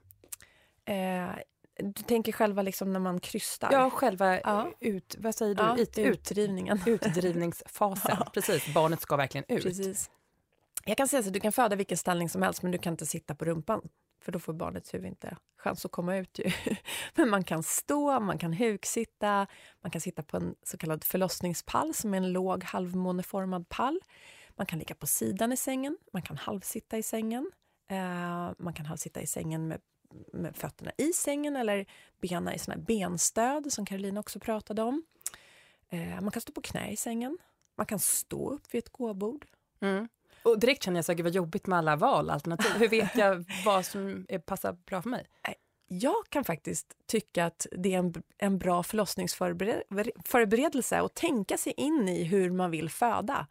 Eh, 0.92 1.30
du 1.76 2.02
tänker 2.02 2.32
själva 2.32 2.62
liksom 2.62 2.92
när 2.92 3.00
man 3.00 3.20
krystar? 3.20 3.72
Ja, 3.72 3.90
själva 3.90 4.40
ja. 4.40 4.70
Ut, 4.80 5.16
vad 5.18 5.34
säger 5.34 5.54
du? 5.54 5.62
Ja, 5.62 5.78
It, 5.78 5.98
utdrivningen. 5.98 6.80
Utdrivningsfasen. 6.86 8.16
ja. 8.18 8.30
Precis, 8.34 8.74
barnet 8.74 9.00
ska 9.00 9.16
verkligen 9.16 9.44
ut. 9.48 9.62
Precis. 9.62 10.10
Jag 10.84 10.96
kan 10.96 11.08
säga 11.08 11.22
så 11.22 11.30
du 11.30 11.40
kan 11.40 11.52
föda 11.52 11.76
vilken 11.76 11.98
ställning 11.98 12.28
som 12.28 12.42
helst 12.42 12.62
men 12.62 12.72
du 12.72 12.78
kan 12.78 12.92
inte 12.92 13.06
sitta 13.06 13.34
på 13.34 13.44
rumpan. 13.44 13.88
För 14.24 14.32
då 14.32 14.38
får 14.38 14.52
barnets 14.52 14.94
huvud 14.94 15.08
inte 15.08 15.36
chans 15.56 15.84
att 15.84 15.90
komma 15.90 16.16
ut. 16.16 16.38
Ju. 16.38 16.50
Men 17.14 17.30
man 17.30 17.44
kan 17.44 17.62
stå, 17.62 18.20
man 18.20 18.38
kan 18.38 18.52
huksitta, 18.52 19.46
man 19.80 19.90
kan 19.90 20.00
sitta 20.00 20.22
på 20.22 20.36
en 20.36 20.54
så 20.62 20.78
kallad 20.78 21.04
förlossningspall 21.04 21.94
som 21.94 22.14
är 22.14 22.18
en 22.18 22.32
låg 22.32 22.64
halvmåneformad 22.64 23.68
pall. 23.68 24.00
Man 24.56 24.66
kan 24.66 24.78
ligga 24.78 24.94
på 24.94 25.06
sidan 25.06 25.52
i 25.52 25.56
sängen, 25.56 25.98
man 26.12 26.22
kan 26.22 26.36
halvsitta 26.36 26.98
i 26.98 27.02
sängen. 27.02 27.50
Eh, 27.88 28.50
man 28.58 28.74
kan 28.74 28.86
halvsitta 28.86 29.20
i 29.20 29.26
sängen 29.26 29.68
med, 29.68 29.80
med 30.32 30.56
fötterna 30.56 30.92
i 30.96 31.12
sängen 31.12 31.56
eller 31.56 31.86
bena 32.20 32.54
i 32.54 32.58
såna 32.58 32.76
benstöd 32.76 33.72
som 33.72 33.86
Karolina 33.86 34.20
också 34.20 34.40
pratade 34.40 34.82
om. 34.82 35.04
Eh, 35.88 36.20
man 36.20 36.30
kan 36.30 36.42
stå 36.42 36.52
på 36.52 36.60
knä 36.60 36.90
i 36.90 36.96
sängen. 36.96 37.38
Man 37.76 37.86
kan 37.86 37.98
stå 37.98 38.50
upp 38.50 38.74
vid 38.74 38.78
ett 38.78 38.92
gåbord. 38.92 39.46
Mm. 39.80 40.08
Och 40.42 40.58
direkt 40.58 40.82
känner 40.82 40.98
jag 40.98 41.04
så 41.04 41.12
här, 41.12 41.22
vad 41.22 41.32
jobbigt 41.32 41.66
med 41.66 41.78
alla 41.78 41.96
valalternativ. 41.96 42.70
Hur 42.78 42.88
vet 42.88 43.16
jag 43.16 43.44
vad 43.64 43.86
som 43.86 44.26
är, 44.28 44.38
passar 44.38 44.72
bra 44.72 45.02
för 45.02 45.10
mig? 45.10 45.26
Jag 45.86 46.24
kan 46.28 46.44
faktiskt 46.44 46.96
tycka 47.06 47.44
att 47.44 47.66
det 47.72 47.94
är 47.94 47.98
en, 47.98 48.22
en 48.38 48.58
bra 48.58 48.82
förlossningsförberedelse 48.82 51.00
att 51.00 51.14
tänka 51.14 51.56
sig 51.56 51.72
in 51.76 52.08
i 52.08 52.24
hur 52.24 52.50
man 52.50 52.70
vill 52.70 52.90
föda. 52.90 53.46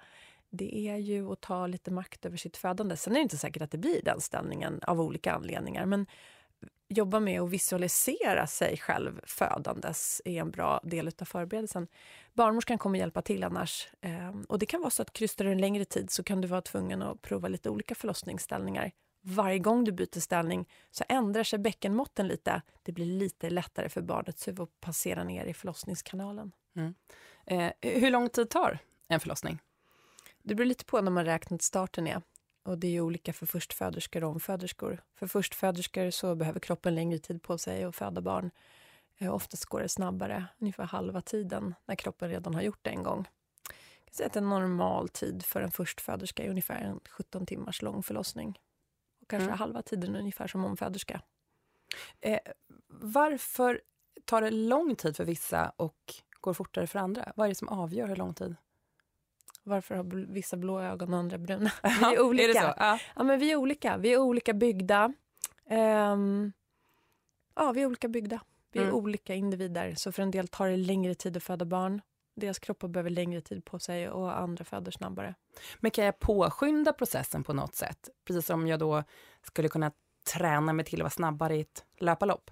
Det 0.51 0.87
är 0.87 0.97
ju 0.97 1.31
att 1.31 1.41
ta 1.41 1.67
lite 1.67 1.91
makt 1.91 2.25
över 2.25 2.37
sitt 2.37 2.57
födande. 2.57 2.97
Sen 2.97 3.13
är 3.13 3.17
det 3.17 3.23
inte 3.23 3.37
säkert 3.37 3.61
att 3.61 3.71
det 3.71 3.77
blir 3.77 4.01
den 4.03 4.21
ställningen 4.21 4.79
av 4.83 5.01
olika 5.01 5.33
anledningar. 5.33 5.85
Men 5.85 6.05
jobba 6.87 7.19
med 7.19 7.41
att 7.41 7.49
visualisera 7.49 8.47
sig 8.47 8.77
själv 8.77 9.21
födandes 9.23 10.21
är 10.25 10.41
en 10.41 10.51
bra 10.51 10.79
del 10.83 11.07
av 11.07 11.25
förberedelsen. 11.25 11.87
Barnmorskan 12.33 12.77
kommer 12.77 12.99
hjälpa 12.99 13.21
till 13.21 13.43
annars. 13.43 13.89
Ehm, 14.01 14.43
och 14.43 14.59
det 14.59 14.65
kan 14.65 14.81
vara 14.81 14.89
så 14.89 15.01
att 15.01 15.13
krystar 15.13 15.45
du 15.45 15.51
en 15.51 15.61
längre 15.61 15.85
tid 15.85 16.11
så 16.11 16.23
kan 16.23 16.41
du 16.41 16.47
vara 16.47 16.61
tvungen 16.61 17.01
att 17.01 17.21
prova 17.21 17.47
lite 17.47 17.69
olika 17.69 17.95
förlossningsställningar. 17.95 18.91
Varje 19.21 19.59
gång 19.59 19.83
du 19.83 19.91
byter 19.91 20.19
ställning 20.19 20.69
så 20.91 21.03
ändrar 21.09 21.43
sig 21.43 21.59
bäckenmåtten 21.59 22.27
lite. 22.27 22.61
Det 22.83 22.91
blir 22.91 23.05
lite 23.05 23.49
lättare 23.49 23.89
för 23.89 24.01
barnets 24.01 24.47
huvud 24.47 24.61
att 24.61 24.79
passera 24.79 25.23
ner 25.23 25.45
i 25.45 25.53
förlossningskanalen. 25.53 26.51
Mm. 26.75 26.93
Eh, 27.45 27.71
hur 27.81 28.11
lång 28.11 28.29
tid 28.29 28.49
tar 28.49 28.79
en 29.07 29.19
förlossning? 29.19 29.59
Det 30.43 30.55
beror 30.55 30.65
lite 30.65 30.85
på 30.85 31.01
när 31.01 31.11
man 31.11 31.25
räknat 31.25 31.61
starten 31.61 32.07
är. 32.07 32.21
Och 32.63 32.77
det 32.77 32.95
är 32.95 33.01
olika 33.01 33.33
för 33.33 33.45
förstföderskor 33.45 34.23
och 34.23 34.29
omföderskor. 34.29 35.03
För 35.15 35.27
förstföderskor 35.27 36.09
så 36.09 36.35
behöver 36.35 36.59
kroppen 36.59 36.95
längre 36.95 37.19
tid 37.19 37.41
på 37.41 37.57
sig 37.57 37.83
att 37.83 37.95
föda 37.95 38.21
barn. 38.21 38.51
Eh, 39.17 39.33
oftast 39.33 39.65
går 39.65 39.79
det 39.79 39.89
snabbare, 39.89 40.45
ungefär 40.59 40.83
halva 40.83 41.21
tiden, 41.21 41.75
när 41.85 41.95
kroppen 41.95 42.29
redan 42.29 42.55
har 42.55 42.61
gjort 42.61 42.79
det 42.81 42.89
en 42.89 43.03
gång. 43.03 43.27
Jag 43.67 44.05
kan 44.05 44.13
säga 44.13 44.27
att 44.27 44.35
en 44.35 44.49
normal 44.49 45.09
tid 45.09 45.45
för 45.45 45.61
en 45.61 45.71
förstföderska 45.71 46.43
är 46.43 46.49
ungefär 46.49 46.81
en 46.81 46.99
17 47.09 47.45
timmars 47.45 47.81
lång 47.81 48.03
förlossning. 48.03 48.59
Och 49.21 49.29
kanske 49.29 49.45
mm. 49.45 49.59
halva 49.59 49.81
tiden 49.81 50.15
ungefär 50.15 50.47
som 50.47 50.65
omföderska. 50.65 51.21
Eh, 52.19 52.39
varför 52.87 53.81
tar 54.25 54.41
det 54.41 54.51
lång 54.51 54.95
tid 54.95 55.15
för 55.17 55.25
vissa 55.25 55.73
och 55.75 56.13
går 56.41 56.53
fortare 56.53 56.87
för 56.87 56.99
andra? 56.99 57.33
Vad 57.35 57.45
är 57.45 57.49
det 57.49 57.55
som 57.55 57.69
avgör 57.69 58.07
hur 58.07 58.15
lång 58.15 58.33
tid? 58.33 58.55
Varför 59.63 59.95
har 59.95 60.03
vissa 60.33 60.57
blå 60.57 60.79
ögon 60.81 61.13
och 61.13 61.19
andra 61.19 61.37
bruna? 61.37 61.71
Vi 61.83 62.15
är 62.15 62.21
olika. 62.21 62.43
är 62.43 62.47
det 62.47 62.53
så? 62.53 62.73
Ja. 62.77 62.99
ja. 63.15 63.23
men 63.23 63.39
vi 63.39 63.51
är 63.51 63.55
olika. 63.55 63.97
Vi 63.97 64.13
är 64.13 64.17
olika 64.17 64.53
byggda. 64.53 65.13
Um, 65.69 66.53
ja, 67.55 67.71
vi 67.71 67.81
är 67.81 67.85
olika 67.85 68.07
byggda. 68.07 68.41
Vi 68.71 68.79
är 68.79 68.83
mm. 68.83 68.95
olika 68.95 69.35
individer. 69.35 69.95
Så 69.95 70.11
för 70.11 70.23
en 70.23 70.31
del 70.31 70.47
tar 70.47 70.67
det 70.67 70.77
längre 70.77 71.15
tid 71.15 71.37
att 71.37 71.43
föda 71.43 71.65
barn. 71.65 72.01
Deras 72.35 72.59
kroppar 72.59 72.87
behöver 72.87 73.09
längre 73.09 73.41
tid 73.41 73.65
på 73.65 73.79
sig 73.79 74.09
och 74.09 74.39
andra 74.39 74.65
föder 74.65 74.91
snabbare. 74.91 75.35
Men 75.79 75.91
kan 75.91 76.05
jag 76.05 76.19
påskynda 76.19 76.93
processen 76.93 77.43
på 77.43 77.53
något 77.53 77.75
sätt? 77.75 78.09
Precis 78.25 78.45
som 78.45 78.67
jag 78.67 78.79
då 78.79 79.03
skulle 79.41 79.69
kunna 79.69 79.91
träna 80.33 80.73
mig 80.73 80.85
till 80.85 80.99
att 80.99 81.03
vara 81.03 81.09
snabbare 81.09 81.55
i 81.55 81.61
ett 81.61 81.85
löparlopp? 81.99 82.51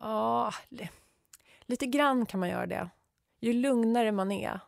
Ja, 0.00 0.52
lite 1.60 1.86
grann 1.86 2.26
kan 2.26 2.40
man 2.40 2.48
göra 2.48 2.66
det. 2.66 2.90
Ju 3.40 3.52
lugnare 3.52 4.12
man 4.12 4.32
är, 4.32 4.60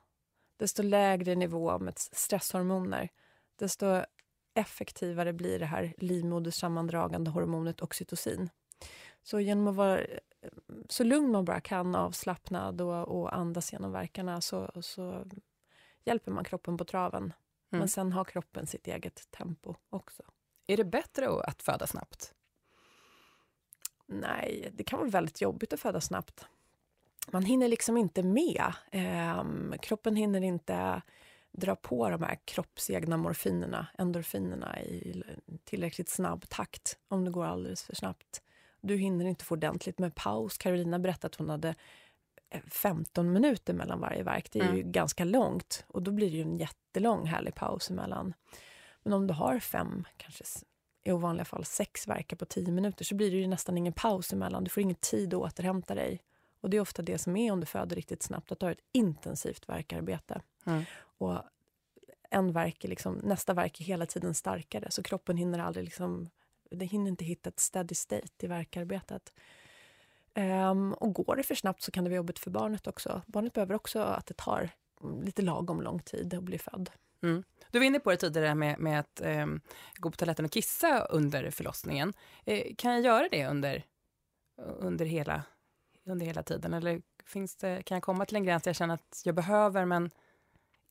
desto 0.58 0.82
lägre 0.82 1.34
nivå 1.34 1.78
med 1.78 1.98
stresshormoner, 1.98 3.08
desto 3.56 4.02
effektivare 4.54 5.32
blir 5.32 5.58
det 5.58 5.66
här 5.66 5.94
livmodersammandragande 5.98 7.30
hormonet 7.30 7.82
oxytocin. 7.82 8.50
Så 9.22 9.40
genom 9.40 9.68
att 9.68 9.74
vara 9.74 10.00
så 10.88 11.04
lugn 11.04 11.32
man 11.32 11.44
bara 11.44 11.60
kan, 11.60 11.94
avslappnad 11.94 12.80
och, 12.80 13.08
och 13.08 13.36
andas 13.36 13.72
genom 13.72 13.92
verkarna 13.92 14.40
så, 14.40 14.70
så 14.82 15.24
hjälper 16.04 16.32
man 16.32 16.44
kroppen 16.44 16.76
på 16.76 16.84
traven. 16.84 17.22
Mm. 17.22 17.32
Men 17.78 17.88
sen 17.88 18.12
har 18.12 18.24
kroppen 18.24 18.66
sitt 18.66 18.86
eget 18.86 19.30
tempo 19.30 19.74
också. 19.90 20.22
Är 20.66 20.76
det 20.76 20.84
bättre 20.84 21.28
att 21.28 21.62
föda 21.62 21.86
snabbt? 21.86 22.34
Nej, 24.06 24.70
det 24.74 24.84
kan 24.84 24.98
vara 24.98 25.08
väldigt 25.08 25.40
jobbigt 25.40 25.72
att 25.72 25.80
föda 25.80 26.00
snabbt 26.00 26.46
man 27.32 27.44
hinner 27.44 27.68
liksom 27.68 27.96
inte 27.96 28.22
med. 28.22 28.72
Eh, 28.90 29.44
kroppen 29.80 30.16
hinner 30.16 30.40
inte 30.40 31.02
dra 31.52 31.76
på 31.76 32.10
de 32.10 32.22
här 32.22 32.38
kroppsegna 32.44 33.16
morfinerna, 33.16 33.86
endorfinerna 33.98 34.82
i 34.82 35.22
tillräckligt 35.64 36.08
snabb 36.08 36.48
takt 36.48 36.98
om 37.08 37.24
det 37.24 37.30
går 37.30 37.44
alldeles 37.44 37.82
för 37.82 37.94
snabbt. 37.94 38.42
Du 38.80 38.96
hinner 38.96 39.24
inte 39.24 39.44
få 39.44 39.54
ordentligt 39.54 39.98
med 39.98 40.14
paus. 40.14 40.58
Carolina 40.58 40.98
berättade 40.98 41.26
att 41.26 41.34
hon 41.34 41.48
hade 41.48 41.74
15 42.70 43.26
eh, 43.26 43.32
minuter 43.32 43.74
mellan 43.74 44.00
varje 44.00 44.22
verk. 44.22 44.48
Det 44.52 44.58
är 44.58 44.64
mm. 44.64 44.76
ju 44.76 44.82
ganska 44.82 45.24
långt 45.24 45.84
och 45.88 46.02
då 46.02 46.10
blir 46.10 46.30
det 46.30 46.36
ju 46.36 46.42
en 46.42 46.56
jättelång 46.56 47.26
härlig 47.26 47.54
paus 47.54 47.90
emellan. 47.90 48.34
Men 49.02 49.12
om 49.12 49.26
du 49.26 49.34
har 49.34 49.58
fem, 49.58 50.04
kanske 50.16 50.44
i 51.04 51.12
ovanliga 51.12 51.44
fall 51.44 51.64
sex 51.64 52.08
verkar 52.08 52.36
på 52.36 52.44
tio 52.44 52.72
minuter 52.72 53.04
så 53.04 53.14
blir 53.14 53.30
det 53.30 53.36
ju 53.36 53.46
nästan 53.46 53.78
ingen 53.78 53.92
paus 53.92 54.32
emellan. 54.32 54.64
Du 54.64 54.70
får 54.70 54.82
ingen 54.82 54.96
tid 54.96 55.34
att 55.34 55.40
återhämta 55.40 55.94
dig. 55.94 56.20
Och 56.60 56.70
Det 56.70 56.76
är 56.76 56.80
ofta 56.80 57.02
det 57.02 57.18
som 57.18 57.36
är 57.36 57.52
om 57.52 57.60
du 57.60 57.66
föder 57.66 57.96
riktigt 57.96 58.22
snabbt, 58.22 58.52
att 58.52 58.60
du 58.60 58.66
har 58.66 58.72
ett 58.72 58.84
intensivt 58.92 59.68
verkarbete. 59.68 60.40
Mm. 60.66 60.84
Och 61.18 61.42
en 62.30 62.52
verk 62.52 62.84
är 62.84 62.88
liksom, 62.88 63.14
nästa 63.14 63.54
verk 63.54 63.80
är 63.80 63.84
hela 63.84 64.06
tiden 64.06 64.34
starkare, 64.34 64.90
så 64.90 65.02
kroppen 65.02 65.36
hinner 65.36 65.58
aldrig 65.58 65.84
liksom, 65.84 66.30
det 66.70 66.84
hinner 66.84 67.10
inte 67.10 67.24
hitta 67.24 67.48
ett 67.48 67.60
steady 67.60 67.94
state 67.94 68.28
i 68.38 68.46
verkarbetet. 68.46 69.32
Um, 70.34 70.94
och 70.94 71.12
går 71.12 71.36
det 71.36 71.42
för 71.42 71.54
snabbt 71.54 71.82
så 71.82 71.90
kan 71.90 72.04
det 72.04 72.10
vara 72.10 72.16
jobbigt 72.16 72.38
för 72.38 72.50
barnet 72.50 72.86
också. 72.86 73.22
Barnet 73.26 73.52
behöver 73.52 73.74
också 73.74 74.00
att 74.00 74.26
det 74.26 74.36
tar 74.36 74.70
lite 75.22 75.42
lagom 75.42 75.80
lång 75.80 75.98
tid 75.98 76.34
att 76.34 76.42
bli 76.42 76.58
född. 76.58 76.90
Mm. 77.22 77.44
Du 77.70 77.78
var 77.78 77.86
inne 77.86 78.00
på 78.00 78.10
det 78.10 78.16
tidigare 78.16 78.54
med, 78.54 78.78
med 78.78 79.00
att 79.00 79.20
eh, 79.20 79.46
gå 79.98 80.10
på 80.10 80.16
toaletten 80.16 80.44
och 80.44 80.50
kissa 80.50 81.00
under 81.00 81.50
förlossningen. 81.50 82.12
Eh, 82.44 82.74
kan 82.78 82.92
jag 82.92 83.00
göra 83.00 83.28
det 83.30 83.46
under, 83.46 83.84
under 84.56 85.04
hela 85.04 85.42
under 86.10 86.26
hela 86.26 86.42
tiden? 86.42 86.74
Eller 86.74 87.02
finns 87.26 87.56
det, 87.56 87.82
kan 87.82 87.96
jag 87.96 88.02
komma 88.02 88.26
till 88.26 88.36
en 88.36 88.44
gräns 88.44 88.62
där 88.62 88.68
jag 88.68 88.76
känner 88.76 88.94
att 88.94 89.22
jag 89.24 89.34
behöver, 89.34 89.84
men 89.84 90.10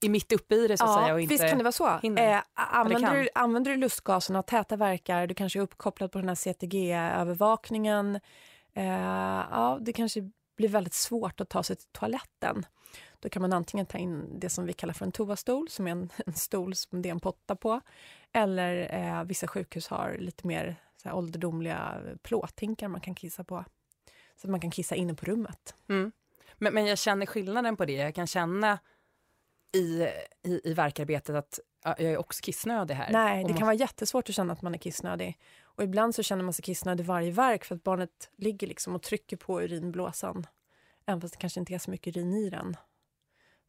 är 0.06 0.10
mitt 0.10 0.32
uppe 0.32 0.56
i 0.56 0.68
det 0.68 0.78
så 0.78 0.84
att 0.84 0.90
ja, 0.90 1.02
säga 1.02 1.14
och 1.14 1.22
inte 1.22 1.34
Visst 1.34 1.50
kan 1.50 1.58
det 1.58 1.64
vara 1.64 1.72
så. 1.72 1.88
Eh, 1.88 2.42
använder, 2.54 3.14
du, 3.14 3.30
använder 3.36 3.72
du 3.72 3.78
lustgaserna, 3.78 4.44
täta 4.44 4.76
verkar, 4.76 5.28
du 5.28 5.36
kanske 5.36 5.60
är 5.60 5.62
uppkopplad 5.62 6.12
på 6.12 6.18
den 6.18 6.28
här 6.28 6.36
CTG-övervakningen. 6.36 8.20
Eh, 8.74 8.88
ja, 9.52 9.78
det 9.82 9.94
kanske 9.94 10.32
blir 10.58 10.70
väldigt 10.70 10.94
svårt 10.94 11.42
att 11.42 11.50
ta 11.50 11.64
sig 11.64 11.76
till 11.76 11.88
toaletten. 11.92 12.66
Då 13.20 13.30
kan 13.30 13.42
man 13.42 13.54
antingen 13.54 13.86
ta 13.86 13.98
in 13.98 14.40
det 14.40 14.50
som 14.50 14.66
vi 14.66 14.74
kallar 14.74 14.94
för 14.94 15.06
en 15.06 15.12
toastol, 15.12 15.70
som 15.70 15.88
är 15.88 15.92
en, 15.92 16.10
en 16.26 16.34
stol 16.34 16.76
som 16.76 17.02
det 17.02 17.10
är 17.10 17.12
en 17.12 17.20
potta 17.20 17.56
på. 17.56 17.82
Eller 18.34 18.96
eh, 18.96 19.24
vissa 19.24 19.48
sjukhus 19.48 19.88
har 19.88 20.18
lite 20.20 20.48
mer 20.48 20.76
så 20.96 21.10
här, 21.10 21.16
ålderdomliga 21.16 22.02
plåthinkar 22.22 22.88
man 22.88 23.02
kan 23.02 23.16
kissa 23.16 23.44
på. 23.44 23.66
Så 24.38 24.48
att 24.48 24.52
man 24.52 24.60
kan 24.60 24.72
kissa 24.72 24.96
inne 24.96 25.14
på 25.14 25.26
rummet. 25.26 25.76
Mm. 25.90 26.12
Men, 26.58 26.74
men 26.74 26.86
jag 26.86 26.98
känner 26.98 27.26
skillnaden 27.26 27.78
på 27.78 27.86
det. 27.86 27.94
Jag 27.94 28.16
kan 28.16 28.28
känna 28.28 28.80
i, 29.74 30.08
i, 30.44 30.62
i 30.64 30.74
verkarbetet 30.74 31.36
att 31.36 31.60
ja, 31.84 31.96
jag 31.98 32.12
är 32.12 32.18
också 32.18 32.42
kissnödig 32.42 32.96
här. 32.96 33.12
Nej, 33.12 33.44
det 33.44 33.54
kan 33.54 33.68
vara 33.68 33.74
jättesvårt 33.74 34.30
att 34.30 34.36
känna 34.36 34.54
att 34.54 34.62
man 34.62 34.74
är 34.74 34.78
kissnödig. 34.78 35.40
Och 35.64 35.84
ibland 35.84 36.16
så 36.16 36.24
känner 36.24 36.44
man 36.44 36.54
sig 36.54 36.64
kissnödig 36.64 37.06
varje 37.06 37.32
verk 37.32 37.66
för 37.66 37.76
att 37.76 37.84
barnet 37.84 38.30
ligger 38.36 38.68
liksom 38.68 38.96
och 38.96 39.04
trycker 39.04 39.38
på 39.38 39.62
urinblåsan. 39.62 40.48
Även 41.06 41.22
fast 41.22 41.34
det 41.34 41.40
kanske 41.40 41.60
inte 41.60 41.74
är 41.74 41.80
så 41.80 41.92
mycket 41.92 42.18
urin 42.18 42.34
i 42.34 42.50
den. 42.50 42.78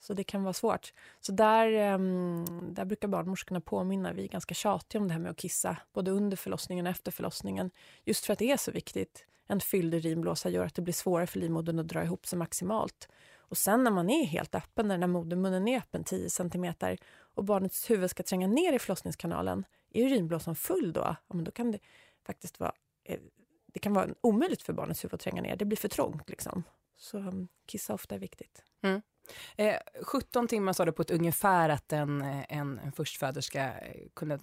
Så 0.00 0.14
det 0.14 0.24
kan 0.24 0.42
vara 0.42 0.52
svårt. 0.52 0.92
Så 1.20 1.32
där, 1.32 1.72
ehm, 1.72 2.44
där 2.74 2.84
brukar 2.84 3.08
barnmorskorna 3.08 3.60
påminna. 3.60 4.12
Vi 4.12 4.24
är 4.24 4.28
ganska 4.28 4.54
tjatiga 4.54 5.00
om 5.00 5.08
det 5.08 5.14
här 5.14 5.20
med 5.20 5.30
att 5.30 5.36
kissa, 5.36 5.76
både 5.92 6.10
under 6.10 6.36
förlossningen 6.36 6.86
och 6.86 6.90
efter 6.90 7.12
förlossningen. 7.12 7.70
Just 8.04 8.26
för 8.26 8.32
att 8.32 8.38
det 8.38 8.50
är 8.50 8.56
så 8.56 8.70
viktigt. 8.70 9.24
En 9.48 9.60
fylld 9.60 9.94
urinblåsa 9.94 10.48
gör 10.48 10.66
att 10.66 10.74
det 10.74 10.82
blir 10.82 10.94
svårare 10.94 11.26
för 11.26 11.38
livmodern 11.38 11.78
att 11.78 11.88
dra 11.88 12.04
ihop 12.04 12.26
sig 12.26 12.38
maximalt. 12.38 13.08
Och 13.36 13.58
sen 13.58 13.84
när 13.84 13.90
man 13.90 14.10
är 14.10 14.24
helt 14.24 14.54
öppen, 14.54 14.88
när 14.88 15.06
modermunnen 15.06 15.68
är 15.68 15.78
öppen 15.78 16.04
10 16.04 16.30
cm 16.30 16.74
och 17.34 17.44
barnets 17.44 17.90
huvud 17.90 18.10
ska 18.10 18.22
tränga 18.22 18.46
ner 18.46 18.72
i 18.72 18.78
förlossningskanalen, 18.78 19.64
är 19.90 20.04
urinblåsan 20.04 20.56
full 20.56 20.92
då? 20.92 21.00
Ja, 21.00 21.34
men 21.34 21.44
då 21.44 21.50
kan 21.50 21.72
det 21.72 21.78
faktiskt 22.26 22.60
vara, 22.60 22.72
eh, 23.04 23.20
det 23.66 23.78
kan 23.78 23.94
vara 23.94 24.08
omöjligt 24.20 24.62
för 24.62 24.72
barnets 24.72 25.04
huvud 25.04 25.14
att 25.14 25.20
tränga 25.20 25.42
ner. 25.42 25.56
Det 25.56 25.64
blir 25.64 25.76
för 25.76 25.88
trångt. 25.88 26.30
Liksom. 26.30 26.62
Så 26.96 27.18
mm, 27.18 27.48
kissa 27.66 27.94
ofta 27.94 28.14
är 28.14 28.18
viktigt. 28.18 28.62
Mm. 28.82 29.02
Eh, 29.56 29.76
17 30.02 30.48
timmar 30.48 30.72
sa 30.72 30.84
du 30.84 30.92
på 30.92 31.02
ett 31.02 31.10
ungefär 31.10 31.68
att 31.68 31.92
en, 31.92 32.22
eh, 32.22 32.44
en, 32.48 32.78
en 32.78 32.92
förstföderska 32.92 33.78
eh, 33.78 34.08
kunde 34.14 34.38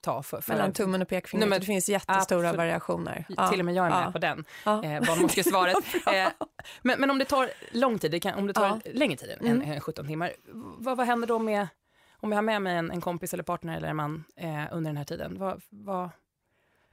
ta 0.00 0.22
för, 0.22 0.40
för 0.40 0.52
Mellan 0.52 0.72
tummen 0.72 1.02
och 1.02 1.08
pekfingret. 1.08 1.40
Nej, 1.48 1.50
men- 1.50 1.60
det 1.60 1.66
finns 1.66 1.88
jättestora 1.88 2.20
absolut. 2.48 2.56
variationer. 2.56 3.24
Till 3.50 3.58
och 3.58 3.64
med 3.64 3.74
jag 3.74 3.86
är 3.86 3.90
med 3.90 4.02
ja. 4.06 4.12
på 4.12 4.18
den 4.18 4.44
Ja. 4.64 4.84
eh, 4.84 5.00
barnmorskesvaret. 5.06 5.76
eh, 6.06 6.28
men, 6.82 7.00
men 7.00 7.10
om 7.10 7.18
det 7.18 7.24
tar 7.24 7.50
lång 7.72 7.98
tid, 7.98 8.10
det 8.10 8.20
kan, 8.20 8.34
om 8.38 8.46
det 8.46 8.52
tar 8.52 8.66
Ja. 8.66 8.80
längre 8.92 9.16
tid 9.16 9.30
än, 9.30 9.46
Mm. 9.46 9.72
än 9.72 9.80
17 9.80 10.06
timmar, 10.06 10.32
vad, 10.78 10.96
vad 10.96 11.06
händer 11.06 11.28
då 11.28 11.38
med, 11.38 11.68
om 12.12 12.32
jag 12.32 12.36
har 12.36 12.42
med 12.42 12.62
mig 12.62 12.76
en, 12.76 12.90
en 12.90 13.00
kompis 13.00 13.34
eller 13.34 13.44
partner 13.44 13.76
eller 13.76 13.88
en 13.88 13.96
man 13.96 14.24
eh, 14.36 14.64
under 14.72 14.90
den 14.90 14.96
här 14.96 15.04
tiden? 15.04 15.38
Vad, 15.38 15.62
vad, 15.70 16.10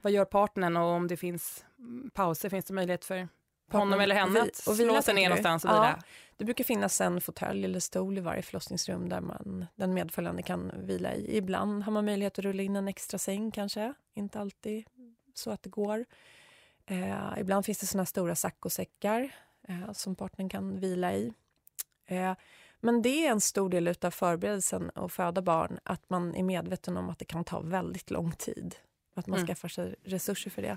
vad 0.02 0.12
gör 0.12 0.24
partnern 0.24 0.76
och 0.76 0.84
om 0.88 1.08
det 1.08 1.16
finns 1.16 1.64
mm, 1.78 2.10
pauser, 2.14 2.48
finns 2.48 2.64
det 2.64 2.74
möjlighet 2.74 3.04
för 3.04 3.28
honom 3.72 4.00
eller 4.00 4.14
henne 4.14 4.40
att 4.42 4.66
och 4.68 4.76
slå 4.76 5.02
sig 5.02 5.14
ner 5.14 5.28
någonstans 5.28 5.64
och 5.64 5.70
Ja. 5.70 5.74
vila? 5.74 6.02
Det 6.36 6.44
brukar 6.44 6.64
finnas 6.64 7.00
en 7.00 7.20
fåtölj 7.20 7.64
eller 7.64 7.80
stol 7.80 8.18
i 8.18 8.20
varje 8.20 8.42
förlossningsrum 8.42 9.08
där 9.08 9.20
man, 9.20 9.66
den 9.74 9.94
medföljande 9.94 10.42
kan 10.42 10.72
vila 10.86 11.14
i. 11.14 11.36
Ibland 11.36 11.82
har 11.82 11.92
man 11.92 12.04
möjlighet 12.04 12.38
att 12.38 12.44
rulla 12.44 12.62
in 12.62 12.76
en 12.76 12.88
extra 12.88 13.18
säng 13.18 13.50
kanske. 13.50 13.94
Inte 14.14 14.40
alltid 14.40 14.84
så 15.34 15.50
att 15.50 15.62
det 15.62 15.70
går. 15.70 16.04
Eh, 16.86 17.32
ibland 17.38 17.64
finns 17.66 17.78
det 17.78 17.86
såna 17.86 18.06
stora 18.06 18.34
saccosäckar 18.34 19.30
eh, 19.68 19.92
som 19.92 20.14
partnern 20.14 20.48
kan 20.48 20.80
vila 20.80 21.14
i. 21.14 21.32
Eh, 22.06 22.32
men 22.80 23.02
det 23.02 23.26
är 23.26 23.30
en 23.30 23.40
stor 23.40 23.68
del 23.70 23.94
av 24.02 24.10
förberedelsen 24.10 24.90
att 24.94 25.12
föda 25.12 25.42
barn, 25.42 25.78
att 25.82 26.10
man 26.10 26.34
är 26.34 26.42
medveten 26.42 26.96
om 26.96 27.10
att 27.10 27.18
det 27.18 27.24
kan 27.24 27.44
ta 27.44 27.60
väldigt 27.60 28.10
lång 28.10 28.32
tid. 28.32 28.74
Att 29.14 29.26
man 29.26 29.38
Mm. 29.38 29.46
skaffar 29.46 29.68
sig 29.68 29.94
resurser 30.04 30.50
för 30.50 30.62
det. 30.62 30.76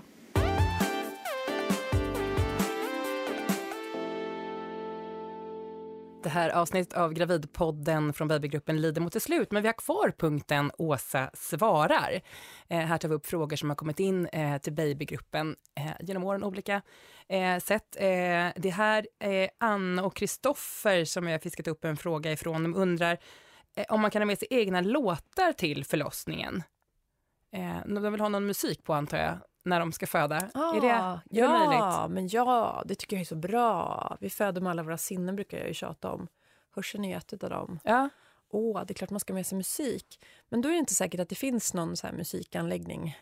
Det 6.22 6.28
här 6.28 6.50
avsnittet 6.50 6.92
av 6.92 7.12
Gravidpodden 7.12 8.12
från 8.12 8.28
Babygruppen 8.28 8.80
lider 8.80 9.00
mot 9.00 9.12
sitt 9.12 9.22
slut, 9.22 9.52
men 9.52 9.62
vi 9.62 9.68
har 9.68 9.72
kvar 9.72 10.12
punkten 10.18 10.70
Åsa 10.78 11.30
svarar. 11.34 12.20
Eh, 12.68 12.78
här 12.78 12.98
tar 12.98 13.08
vi 13.08 13.14
upp 13.14 13.26
frågor 13.26 13.56
som 13.56 13.68
har 13.70 13.76
kommit 13.76 14.00
in 14.00 14.26
eh, 14.26 14.58
till 14.58 14.72
Babygruppen 14.72 15.56
eh, 15.74 15.92
genom 16.00 16.24
åren, 16.24 16.44
olika 16.44 16.82
eh, 17.28 17.58
sätt. 17.58 17.96
Eh, 17.96 18.48
det 18.56 18.72
här 18.74 19.06
är 19.18 19.50
Anna 19.58 20.04
och 20.04 20.16
Kristoffer 20.16 21.04
som 21.04 21.26
jag 21.26 21.34
har 21.34 21.38
fiskat 21.38 21.68
upp 21.68 21.84
en 21.84 21.96
fråga 21.96 22.32
ifrån. 22.32 22.62
De 22.62 22.74
undrar 22.74 23.18
eh, 23.76 23.84
om 23.88 24.00
man 24.00 24.10
kan 24.10 24.22
ha 24.22 24.26
med 24.26 24.38
sig 24.38 24.48
egna 24.50 24.80
låtar 24.80 25.52
till 25.52 25.84
förlossningen. 25.84 26.62
Eh, 27.52 27.76
de 27.86 28.12
vill 28.12 28.20
ha 28.20 28.28
någon 28.28 28.46
musik 28.46 28.84
på, 28.84 28.94
antar 28.94 29.18
jag, 29.18 29.38
när 29.64 29.80
de 29.80 29.92
ska 29.92 30.06
föda. 30.06 30.36
är 30.36 30.80
det, 30.80 30.88
är 30.88 31.20
det 31.24 31.40
ja, 31.40 31.68
möjligt? 31.68 32.14
men 32.14 32.28
ja, 32.28 32.82
det 32.86 32.94
tycker 32.94 33.16
jag 33.16 33.20
är 33.20 33.24
så 33.26 33.36
bra. 33.36 34.16
Vi 34.20 34.30
föder 34.30 34.60
med 34.60 34.70
alla 34.70 34.82
våra 34.82 34.98
sinnen 34.98 35.36
brukar 35.36 35.58
jag 35.58 35.68
ju 35.68 35.74
tjata 35.74 36.10
om. 36.10 36.28
Hörseln 36.74 37.04
är 37.04 37.16
ett 37.16 37.42
av 37.44 37.50
dem. 37.50 37.80
Ja. 37.84 38.08
Åh, 38.50 38.84
det 38.86 38.92
är 38.92 38.94
klart 38.94 39.10
man 39.10 39.20
ska 39.20 39.34
med 39.34 39.46
sig 39.46 39.56
musik. 39.56 40.20
Men 40.48 40.60
då 40.60 40.68
är 40.68 40.72
det 40.72 40.78
inte 40.78 40.94
säkert 40.94 41.20
att 41.20 41.28
det 41.28 41.34
finns 41.34 41.74
någon 41.74 41.96
så 41.96 42.06
här 42.06 42.14
musikanläggning. 42.14 43.16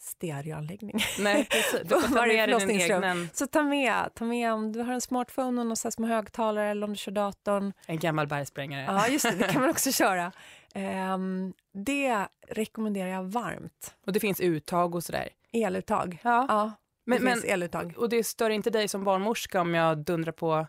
Stereoanläggning. 0.00 1.00
Nej, 1.18 1.44
precis. 1.50 1.80
Du 1.82 1.88
får 2.00 2.08
ta 2.14 2.26
med 2.26 2.48
dig 2.48 2.58
din 2.58 2.70
egen, 2.70 3.28
Så 3.32 3.46
ta 3.46 3.62
med, 3.62 4.14
ta 4.14 4.24
med 4.24 4.52
om 4.52 4.72
du 4.72 4.80
har 4.80 4.92
en 4.92 5.00
smartphone 5.00 5.60
och 5.60 5.66
några 5.66 5.90
små 5.90 6.06
högtalare 6.06 6.70
eller 6.70 6.84
om 6.86 6.92
du 6.92 6.96
kör 6.96 7.12
datorn. 7.12 7.72
en 7.86 7.98
gammal 7.98 8.26
bergsprängare. 8.26 8.82
Ja, 8.82 9.08
just 9.08 9.30
det, 9.30 9.36
det 9.36 9.48
kan 9.48 9.60
man 9.60 9.70
också 9.70 9.92
köra. 9.92 10.32
Ehm, 10.74 11.52
det 11.72 12.28
rekommenderar 12.48 13.08
jag 13.08 13.22
varmt. 13.24 13.94
Och 14.06 14.12
det 14.12 14.20
finns 14.20 14.40
uttag 14.40 14.94
och 14.94 15.04
sådär. 15.04 15.28
Eluttag. 15.52 16.18
Ja. 16.24 16.46
Ja, 16.48 16.64
det 16.64 16.70
Men, 17.10 17.24
men, 17.24 17.32
finns 17.32 17.44
eluttag. 17.44 17.94
och 17.96 18.08
det 18.08 18.24
stör 18.24 18.50
inte 18.50 18.70
dig 18.70 18.88
som 18.88 19.04
barnmorska 19.04 19.60
om 19.60 19.74
jag 19.74 19.98
dundrar 19.98 20.32
på 20.32 20.66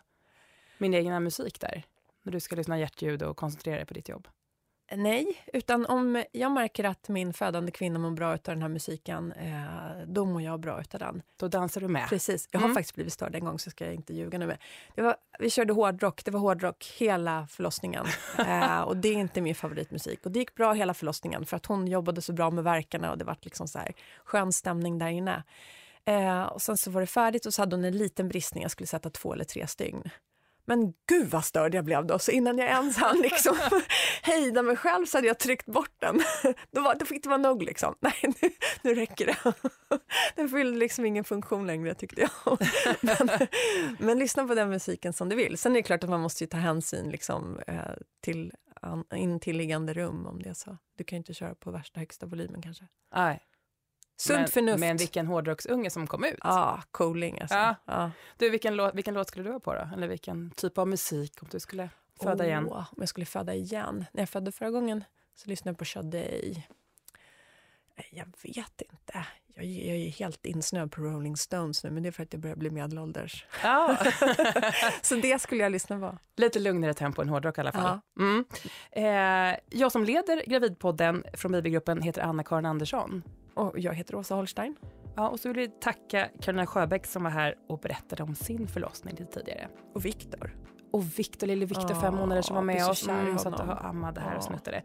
min 0.78 0.94
egna 0.94 1.20
musik 1.20 1.60
där? 1.60 1.82
När 2.22 2.32
du 2.32 2.40
ska 2.40 2.56
lyssna 2.56 2.78
hjärtljud 2.78 3.22
och 3.22 3.36
koncentrera 3.36 3.76
dig 3.76 3.86
på 3.86 3.94
ditt 3.94 4.08
jobb. 4.08 4.28
Nej, 4.96 5.44
utan 5.52 5.86
om 5.86 6.24
jag 6.32 6.52
märker 6.52 6.84
att 6.84 7.08
min 7.08 7.32
födande 7.32 7.72
kvinna 7.72 7.98
mår 7.98 8.10
bra 8.10 8.30
av 8.32 8.38
den 8.42 8.62
här 8.62 8.68
musiken, 8.68 9.32
eh, 9.32 10.06
då 10.06 10.24
mår 10.24 10.42
jag 10.42 10.60
bra 10.60 10.72
av 10.74 10.98
den. 10.98 11.22
Då 11.36 11.48
dansar 11.48 11.80
du 11.80 11.88
med. 11.88 12.08
Precis. 12.08 12.48
Jag 12.50 12.60
har 12.60 12.64
Mm. 12.64 12.74
faktiskt 12.74 12.94
blivit 12.94 13.12
störd 13.12 13.34
en 13.34 13.44
gång, 13.44 13.58
så 13.58 13.70
ska 13.70 13.84
jag 13.84 13.94
inte 13.94 14.14
ljuga 14.14 14.38
nu. 14.38 14.46
Med. 14.46 14.58
Det 14.94 15.02
var, 15.02 15.16
vi 15.38 15.50
körde 15.50 15.72
hårdrock, 15.72 16.24
det 16.24 16.30
var 16.30 16.40
hårdrock 16.40 16.94
hela 16.98 17.46
förlossningen. 17.46 18.06
eh, 18.38 18.80
och 18.80 18.96
det 18.96 19.08
är 19.08 19.14
inte 19.18 19.40
min 19.40 19.54
favoritmusik. 19.54 20.26
Och 20.26 20.32
det 20.32 20.38
gick 20.38 20.54
bra 20.54 20.72
hela 20.72 20.94
förlossningen, 20.94 21.46
för 21.46 21.56
att 21.56 21.66
hon 21.66 21.88
jobbade 21.88 22.22
så 22.22 22.32
bra 22.32 22.50
med 22.50 22.64
verkarna 22.64 23.10
och 23.10 23.18
det 23.18 23.24
var 23.24 23.36
liksom 23.40 23.68
så 23.68 23.78
här 23.78 23.92
skön 24.24 24.52
stämning 24.52 24.98
där 24.98 25.08
inne. 25.08 25.42
Eh, 26.04 26.42
och 26.42 26.62
sen 26.62 26.76
så 26.76 26.90
var 26.90 27.00
det 27.00 27.06
färdigt 27.06 27.46
och 27.46 27.54
så 27.54 27.62
hade 27.62 27.76
hon 27.76 27.84
en 27.84 27.96
liten 27.98 28.28
bristning, 28.28 28.62
jag 28.62 28.70
skulle 28.70 28.86
sätta 28.86 29.10
två 29.10 29.32
eller 29.32 29.44
tre 29.44 29.66
stygn. 29.66 30.10
Men 30.64 30.92
gud 31.08 31.30
vad 31.30 31.44
störd 31.44 31.74
jag 31.74 31.84
blev 31.84 32.06
då, 32.06 32.18
så 32.18 32.30
innan 32.30 32.58
jag 32.58 32.68
ens 32.68 32.96
hann 32.96 33.18
liksom 33.22 33.56
hejda 34.22 34.62
mig 34.62 34.76
själv 34.76 35.06
så 35.06 35.18
hade 35.18 35.28
jag 35.28 35.38
tryckt 35.38 35.66
bort 35.66 35.94
den. 35.98 36.22
Då, 36.70 36.80
var, 36.80 36.94
då 36.94 37.06
fick 37.06 37.22
det 37.22 37.28
vara 37.28 37.38
nog 37.38 37.62
liksom. 37.62 37.94
Nej, 38.00 38.14
nu, 38.22 38.50
nu 38.82 38.94
räcker 38.94 39.26
det. 39.26 39.52
Den 40.36 40.48
fyllde 40.48 40.78
liksom 40.78 41.04
ingen 41.04 41.24
funktion 41.24 41.66
längre 41.66 41.94
tyckte 41.94 42.20
jag. 42.20 42.58
Men, 43.00 43.28
men 43.98 44.18
lyssna 44.18 44.46
på 44.46 44.54
den 44.54 44.68
musiken 44.68 45.12
som 45.12 45.28
du 45.28 45.36
vill. 45.36 45.58
Sen 45.58 45.72
är 45.72 45.76
det 45.76 45.82
klart 45.82 46.04
att 46.04 46.10
man 46.10 46.20
måste 46.20 46.44
ju 46.44 46.48
ta 46.48 46.56
hänsyn 46.56 47.10
liksom, 47.10 47.60
eh, 47.66 47.74
till 48.20 48.52
an, 48.82 49.04
intilliggande 49.14 49.94
rum 49.94 50.26
om 50.26 50.42
det 50.42 50.48
är 50.48 50.54
så. 50.54 50.78
Du 50.96 51.04
kan 51.04 51.16
ju 51.16 51.18
inte 51.18 51.34
köra 51.34 51.54
på 51.54 51.70
värsta 51.70 52.00
högsta 52.00 52.26
volymen 52.26 52.62
kanske. 52.62 52.84
Nej. 53.14 53.40
Sunt 54.20 54.38
men, 54.38 54.48
förnuft. 54.48 54.80
Men 54.80 54.96
vilken 54.96 55.26
hårdrocksunge 55.26 55.90
som 55.90 56.06
kom 56.06 56.24
ut. 56.24 56.38
Ja, 56.42 56.82
cooling 56.90 57.40
alltså. 57.40 57.56
Ja. 57.56 57.74
Ja. 57.84 58.10
Du, 58.36 58.50
vilken, 58.50 58.76
låt, 58.76 58.94
vilken 58.94 59.14
låt 59.14 59.28
skulle 59.28 59.44
du 59.44 59.52
ha 59.52 59.60
på 59.60 59.74
då? 59.74 59.88
Eller 59.94 60.08
vilken 60.08 60.50
typ 60.50 60.78
av 60.78 60.88
musik 60.88 61.42
om 61.42 61.48
du 61.50 61.60
skulle 61.60 61.90
föda 62.22 62.46
igen? 62.46 62.66
Åh, 62.70 62.78
om 62.78 62.96
jag 62.98 63.08
skulle 63.08 63.26
föda 63.26 63.54
igen. 63.54 64.04
När 64.12 64.22
jag 64.22 64.28
födde 64.28 64.52
förra 64.52 64.70
gången 64.70 65.04
så 65.34 65.48
lyssnade 65.48 65.70
jag 65.70 65.78
på 65.78 65.84
Sade. 65.84 66.40
Jag 68.10 68.26
vet 68.42 68.82
inte. 68.82 69.26
Jag, 69.54 69.64
jag 69.64 69.96
är 69.96 70.08
helt 70.08 70.46
insnöad 70.46 70.92
på 70.92 71.00
Rolling 71.00 71.36
Stones 71.36 71.84
nu, 71.84 71.90
men 71.90 72.02
det 72.02 72.08
är 72.08 72.10
för 72.10 72.22
att 72.22 72.32
jag 72.32 72.42
börjar 72.42 72.56
bli 72.56 72.70
medelålders. 72.70 73.46
Ja. 73.62 73.96
Så 75.02 75.14
det 75.14 75.42
skulle 75.42 75.62
jag 75.62 75.72
lyssna 75.72 75.98
på. 75.98 76.18
Lite 76.36 76.58
lugnare 76.58 76.94
tempo 76.94 77.22
än 77.22 77.28
hårdrock 77.28 77.58
i 77.58 77.60
alla 77.60 77.72
fall. 77.72 78.00
Ja. 78.14 78.22
Mm. 78.22 78.44
Eh, 78.92 79.58
jag 79.70 79.92
som 79.92 80.04
leder 80.04 80.42
Gravidpodden 80.46 81.24
från 81.34 81.52
Babygruppen 81.52 82.02
heter 82.02 82.22
Anna-Karin 82.22 82.66
Andersson. 82.66 83.22
Och 83.54 83.78
jag 83.78 83.94
heter 83.94 84.14
Åsa 84.14 84.34
Holstein. 84.34 84.76
Ja, 85.16 85.28
och 85.28 85.40
så 85.40 85.48
vill 85.48 85.56
vi 85.56 85.68
tacka 85.68 86.28
Karolina 86.40 86.66
Sjöbäck 86.66 87.06
som 87.06 87.22
var 87.22 87.30
här 87.30 87.54
och 87.68 87.78
berättade 87.78 88.22
om 88.22 88.34
sin 88.34 88.68
förlossning 88.68 89.14
lite 89.18 89.32
tidigare. 89.40 89.68
Och 89.94 90.04
Viktor. 90.04 90.56
Och 90.90 91.18
Viktor, 91.18 91.46
lille 91.46 91.64
Viktor, 91.66 91.90
Ja, 91.90 92.00
fem 92.00 92.14
månader 92.14 92.42
som 92.42 92.56
var 92.56 92.62
med 92.62 92.88
oss. 92.88 93.08
Mm, 93.08 93.38
så 93.38 93.48
att 93.48 93.58
jag 93.58 93.78
ammade 93.84 94.20
här 94.20 94.30
och 94.30 94.36
Ja. 94.36 94.40
snuttade. 94.40 94.82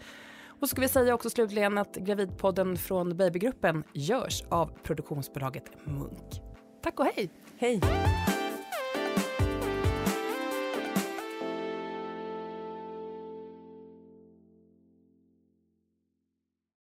Och 0.59 0.69
ska 0.69 0.81
vi 0.81 0.87
säga 0.87 1.13
också 1.13 1.29
slutligen 1.29 1.77
att 1.77 1.95
Gravidpodden 1.95 2.77
från 2.77 3.17
Babygruppen 3.17 3.83
görs 3.93 4.43
av 4.49 4.71
produktionsbolaget 4.83 5.63
Munk. 5.83 6.41
Tack 6.83 6.99
och 6.99 7.05
hej! 7.05 7.29
Hej! 7.57 7.81